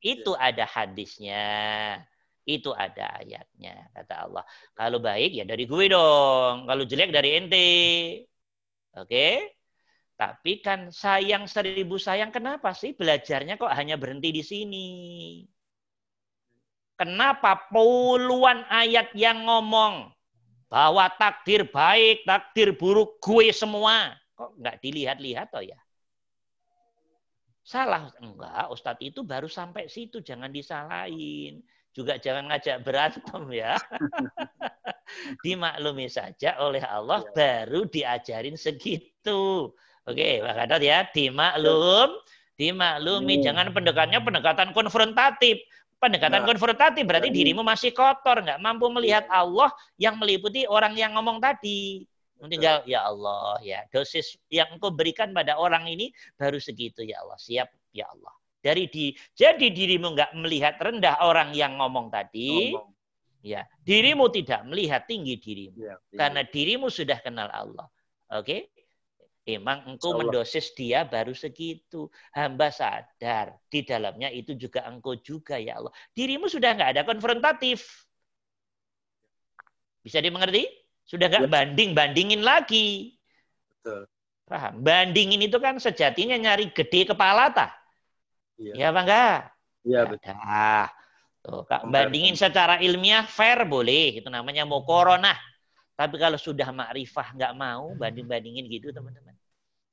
[0.00, 1.44] Itu ada hadisnya.
[2.48, 4.44] Itu ada ayatnya, kata Allah.
[4.72, 6.64] Kalau baik ya dari gue dong.
[6.64, 7.68] Kalau jelek dari ente.
[8.96, 9.60] Oke?
[10.16, 14.88] Tapi kan sayang seribu sayang, kenapa sih belajarnya kok hanya berhenti di sini?
[16.96, 20.12] Kenapa puluhan ayat yang ngomong
[20.72, 24.16] bahwa takdir baik, takdir buruk gue semua.
[24.32, 25.76] Kok nggak dilihat-lihat toh ya?
[27.62, 28.10] Salah.
[28.18, 30.24] Enggak, Ustadz itu baru sampai situ.
[30.24, 31.62] Jangan disalahin.
[31.92, 33.76] Juga jangan ngajak berantem ya.
[35.44, 39.70] Dimaklumi saja oleh Allah baru diajarin segitu.
[40.02, 42.16] Oke, Pak Gadot ya, dimaklum,
[42.56, 43.38] dimaklumi.
[43.38, 43.44] Hmm.
[43.44, 45.60] Jangan pendekatannya pendekatan konfrontatif.
[46.02, 46.48] Pendekatan Nah.
[46.50, 52.02] konfrontatif berarti dirimu masih kotor, nggak mampu melihat Allah yang meliputi orang yang ngomong tadi.
[52.42, 57.38] Tinggal ya Allah ya dosis yang engkau berikan pada orang ini baru segitu ya Allah
[57.38, 62.90] siap ya Allah dari di jadi dirimu nggak melihat rendah orang yang ngomong tadi Ngomong.
[63.46, 66.18] ya dirimu tidak melihat tinggi dirimu Iya, iya.
[66.18, 67.86] karena dirimu sudah kenal Allah.
[68.34, 68.71] Oke?
[69.42, 72.06] Emang engkau mendosis dia baru segitu.
[72.30, 75.90] Hamba sadar di dalamnya itu juga engkau juga ya Allah.
[76.14, 78.06] Dirimu sudah nggak ada konfrontatif.
[80.02, 80.66] Bisa dimengerti?
[81.02, 81.50] Sudah nggak Ya.
[81.50, 83.18] banding-bandingin lagi.
[83.66, 84.06] Betul.
[84.46, 84.72] Paham?
[84.78, 87.70] Bandingin itu kan sejatinya nyari gede kepala tah.
[88.62, 88.72] Iya.
[88.78, 89.38] Ya apa enggak?
[89.82, 90.34] Iya, Ya betul.
[90.38, 90.86] dah.
[91.42, 95.34] Tuh, Kak, bandingin secara ilmiah fair boleh, itu namanya mau corona.
[95.98, 99.31] Tapi kalau sudah makrifah nggak mau banding-bandingin gitu teman-teman.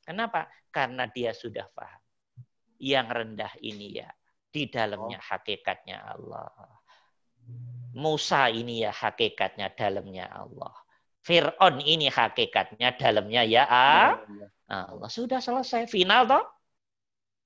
[0.09, 0.49] Kenapa?
[0.73, 2.01] Karena dia sudah paham.
[2.81, 4.09] Yang rendah ini ya
[4.49, 6.49] di dalamnya hakikatnya Allah.
[7.93, 10.73] Musa ini ya hakikatnya dalamnya Allah.
[11.21, 14.77] Fir'aun ini hakikatnya dalamnya ya ah, Iya, iya.
[14.89, 15.09] Allah.
[15.13, 15.85] Sudah selesai.
[15.85, 16.45] Final toh?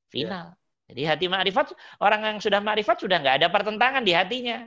[0.07, 0.55] Final.
[0.87, 4.63] Jadi hati makrifat, orang yang sudah makrifat sudah nggak ada pertentangan di hatinya.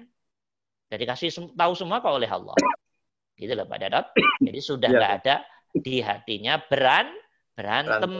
[0.92, 2.56] Jadi kasih tahu semua kok oleh Allah.
[3.36, 4.06] Gitu loh Pak Dadot.
[4.44, 5.36] Jadi sudah Iya, nggak ada
[5.76, 7.12] di hatinya beran,
[7.56, 8.12] berantem.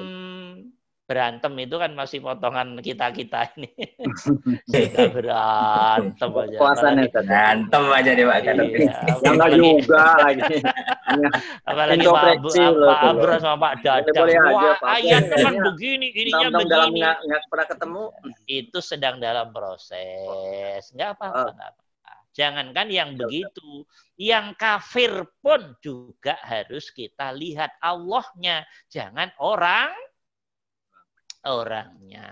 [1.07, 3.71] Berantem itu kan masih potongan kita-kita ini.
[4.75, 6.59] sudah berantem aja.
[6.59, 6.99] Ustaz.
[7.15, 8.39] Berantem aja deh Pak.
[8.43, 8.67] Iya, Yang
[9.23, 10.43] nggak apalagi- juga lagi.
[11.63, 13.01] Apalagi Pak, Pak.
[13.07, 14.27] Abra sama Pak Dadang.
[14.51, 16.99] Wah, ayatnya kan begini, ininya tahun-tahun dalam begini.
[16.99, 18.05] nggak nggak pernah ketemu.
[18.51, 20.83] itu sedang dalam proses.
[20.91, 21.86] Nggak apa-apa, nggak apa-apa.
[22.37, 23.89] Jangankan yang Ya, begitu,
[24.21, 29.97] yang kafir pun juga harus kita lihat Allahnya, jangan orang
[31.49, 32.29] orangnya.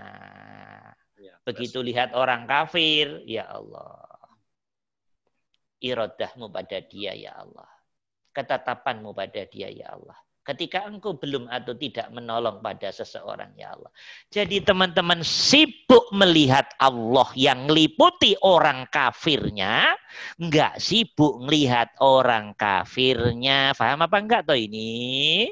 [1.16, 4.04] Iya, Begitu lihat orang kafir, ya Allah.
[5.80, 7.72] Irodahmu pada dia, ya Allah.
[8.36, 10.20] Ketetapanmu pada dia, ya Allah.
[10.44, 13.88] Ketika engkau belum atau tidak menolong pada seseorang, ya Allah.
[14.28, 19.96] Jadi teman-teman sibuk melihat Allah yang meliputi orang kafirnya,
[20.36, 23.72] enggak sibuk melihat orang kafirnya.
[23.72, 25.48] Paham apa enggak toh ini?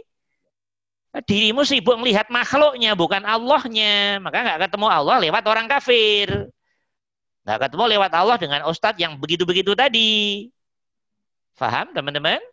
[1.25, 4.21] Dirimu sibuk melihat makhluknya, bukan Allahnya.
[4.21, 6.53] Maka enggak ketemu Allah lewat orang kafir.
[7.49, 10.53] Enggak ketemu lewat Allah dengan ustadz yang begitu-begitu tadi.
[11.57, 12.45] Paham teman-teman?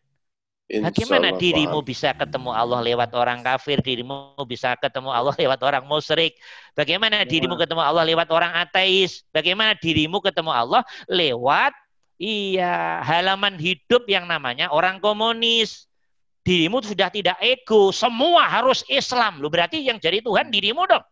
[0.70, 1.90] Bagaimana dirimu paham.
[1.90, 6.38] bisa ketemu Allah lewat orang kafir, dirimu bisa ketemu Allah lewat orang musyrik?
[6.78, 9.26] Bagaimana dirimu ketemu Allah lewat orang ateis?
[9.34, 11.74] Bagaimana dirimu ketemu Allah lewat
[12.22, 15.90] iya halaman hidup yang namanya orang komunis?
[16.46, 19.42] Dirimu sudah tidak ego, semua harus Islam.
[19.42, 21.06] Lu berarti yang jadi Tuhan dirimu dong.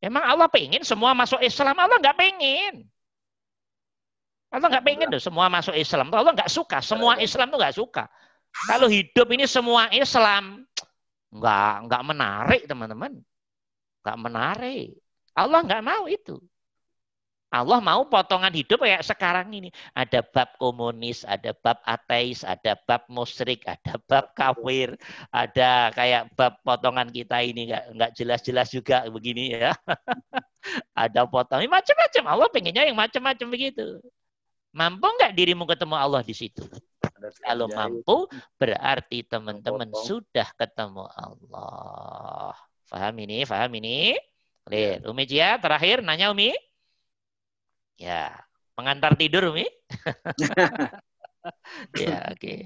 [0.00, 1.76] Emang Allah pengen semua masuk Islam?
[1.76, 2.88] Allah nggak pengen.
[4.54, 6.14] Allah nggak pengen tuh semua masuk Islam.
[6.14, 6.78] Allah nggak suka.
[6.78, 8.06] Semua Islam tuh nggak suka.
[8.70, 10.62] Kalau hidup ini semua Islam,
[11.34, 13.18] nggak nggak menarik teman-teman.
[14.06, 14.88] Nggak menarik.
[15.34, 16.38] Allah nggak mau itu.
[17.54, 19.74] Allah mau potongan hidup kayak sekarang ini.
[19.90, 24.94] Ada bab komunis, ada bab ateis, ada bab musyrik, ada bab kafir,
[25.34, 29.74] ada kayak bab potongan kita ini nggak nggak jelas-jelas juga begini ya.
[31.02, 32.22] ada potongan macam-macam.
[32.26, 33.98] Allah pengennya yang macam-macam begitu.
[34.74, 36.66] Mampu nggak dirimu ketemu Allah di situ?
[37.40, 38.26] Kalau mampu,
[38.58, 42.52] berarti teman-teman sudah ketemu Allah.
[42.90, 43.46] Faham ini?
[43.46, 44.18] Faham ini?
[44.66, 45.00] Clear.
[45.06, 46.52] Umi Cia, terakhir nanya Umi.
[47.94, 48.34] Ya,
[48.74, 49.64] pengantar tidur, Umi.
[52.00, 52.40] ya, oke.
[52.40, 52.60] Okay.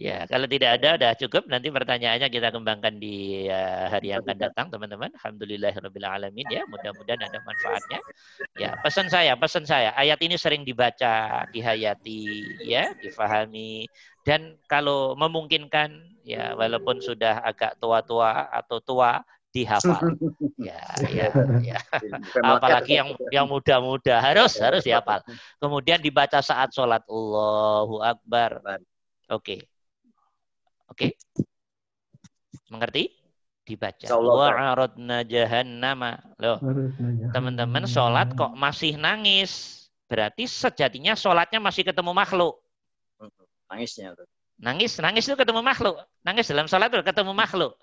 [0.00, 1.44] Ya, kalau tidak ada, udah cukup.
[1.46, 5.12] Nanti pertanyaannya kita kembangkan di uh, hari yang akan datang, teman-teman.
[5.20, 6.62] Alhamdulillahirobbilalamin ya.
[6.66, 8.00] Mudah-mudahan ada manfaatnya.
[8.56, 9.92] Ya, pesan saya, pesan saya.
[9.94, 13.86] Ayat ini sering dibaca, dihayati, ya, difahami.
[14.24, 19.20] Dan kalau memungkinkan, ya, walaupun sudah agak tua-tua atau tua,
[19.54, 20.02] dihafal.
[20.58, 20.80] Ya,
[21.12, 21.28] ya,
[21.60, 21.78] ya.
[22.40, 25.22] Apalagi yang yang muda-muda harus harus dihafal.
[25.62, 28.58] Kemudian dibaca saat sholat Allahu Akbar.
[28.64, 28.80] Oke.
[29.28, 29.58] Okay.
[30.90, 30.96] Oke.
[30.96, 31.10] Okay.
[32.72, 33.12] Mengerti?
[33.64, 34.08] Dibaca.
[34.08, 36.18] Wa'aradna jahannama.
[36.40, 36.58] Loh.
[37.30, 39.84] Teman-teman sholat kok masih nangis.
[40.08, 42.60] Berarti sejatinya sholatnya masih ketemu makhluk.
[43.68, 44.16] Nangisnya.
[44.54, 45.98] Nangis, nangis itu ketemu makhluk.
[46.24, 47.74] Nangis dalam sholat itu ketemu makhluk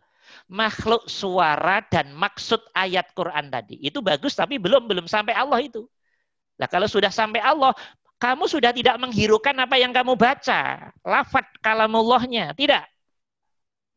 [0.51, 3.79] makhluk suara dan maksud ayat Quran tadi.
[3.79, 5.87] Itu bagus tapi belum belum sampai Allah itu.
[6.59, 7.71] Nah, kalau sudah sampai Allah,
[8.19, 10.91] kamu sudah tidak menghirukan apa yang kamu baca.
[11.01, 12.85] Lafat kalamullahnya, tidak.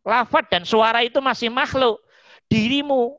[0.06, 1.98] Lafat dan suara itu masih makhluk.
[2.46, 3.18] Dirimu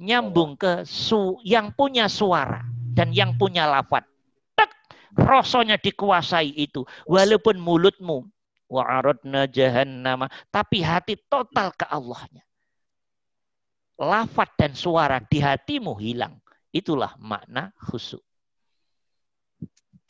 [0.00, 2.64] nyambung ke su yang punya suara
[2.96, 4.08] dan yang punya lafat.
[4.56, 4.72] Tak,
[5.14, 6.82] rosonya dikuasai itu.
[7.04, 8.26] Walaupun mulutmu
[8.72, 10.32] wa'aradna jahannama.
[10.48, 12.42] Tapi hati total ke Allahnya.
[14.02, 16.42] Lafat dan suara di hatimu hilang.
[16.74, 18.24] Itulah makna khusyuk.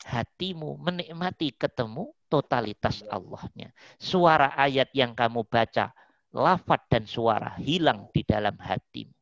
[0.03, 3.69] Hatimu menikmati ketemu totalitas Allahnya.
[4.01, 5.93] Suara ayat yang kamu baca,
[6.33, 9.13] lafat dan suara hilang di dalam hatimu.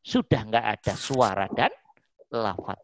[0.00, 1.74] Sudah nggak ada suara dan
[2.30, 2.80] lafat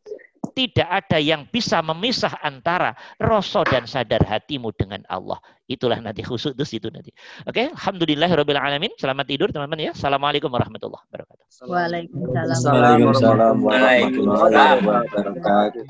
[0.56, 5.36] tidak ada yang bisa memisah antara rasa dan sadar hatimu dengan Allah.
[5.68, 7.12] Itulah nanti khusus itu situ nanti.
[7.44, 7.76] Oke, okay?
[7.76, 8.88] alhamdulillah rabbil alamin.
[8.96, 9.92] Selamat tidur teman-teman ya.
[9.92, 11.44] Assalamakaikum warahmatullahi wabarakatuh.
[11.68, 12.56] Waalaikumsalam.
[12.72, 15.84] Waalaikumsalam warahmatullahi wabarakatuh.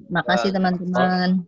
[0.00, 1.44] Terima kasih teman-teman.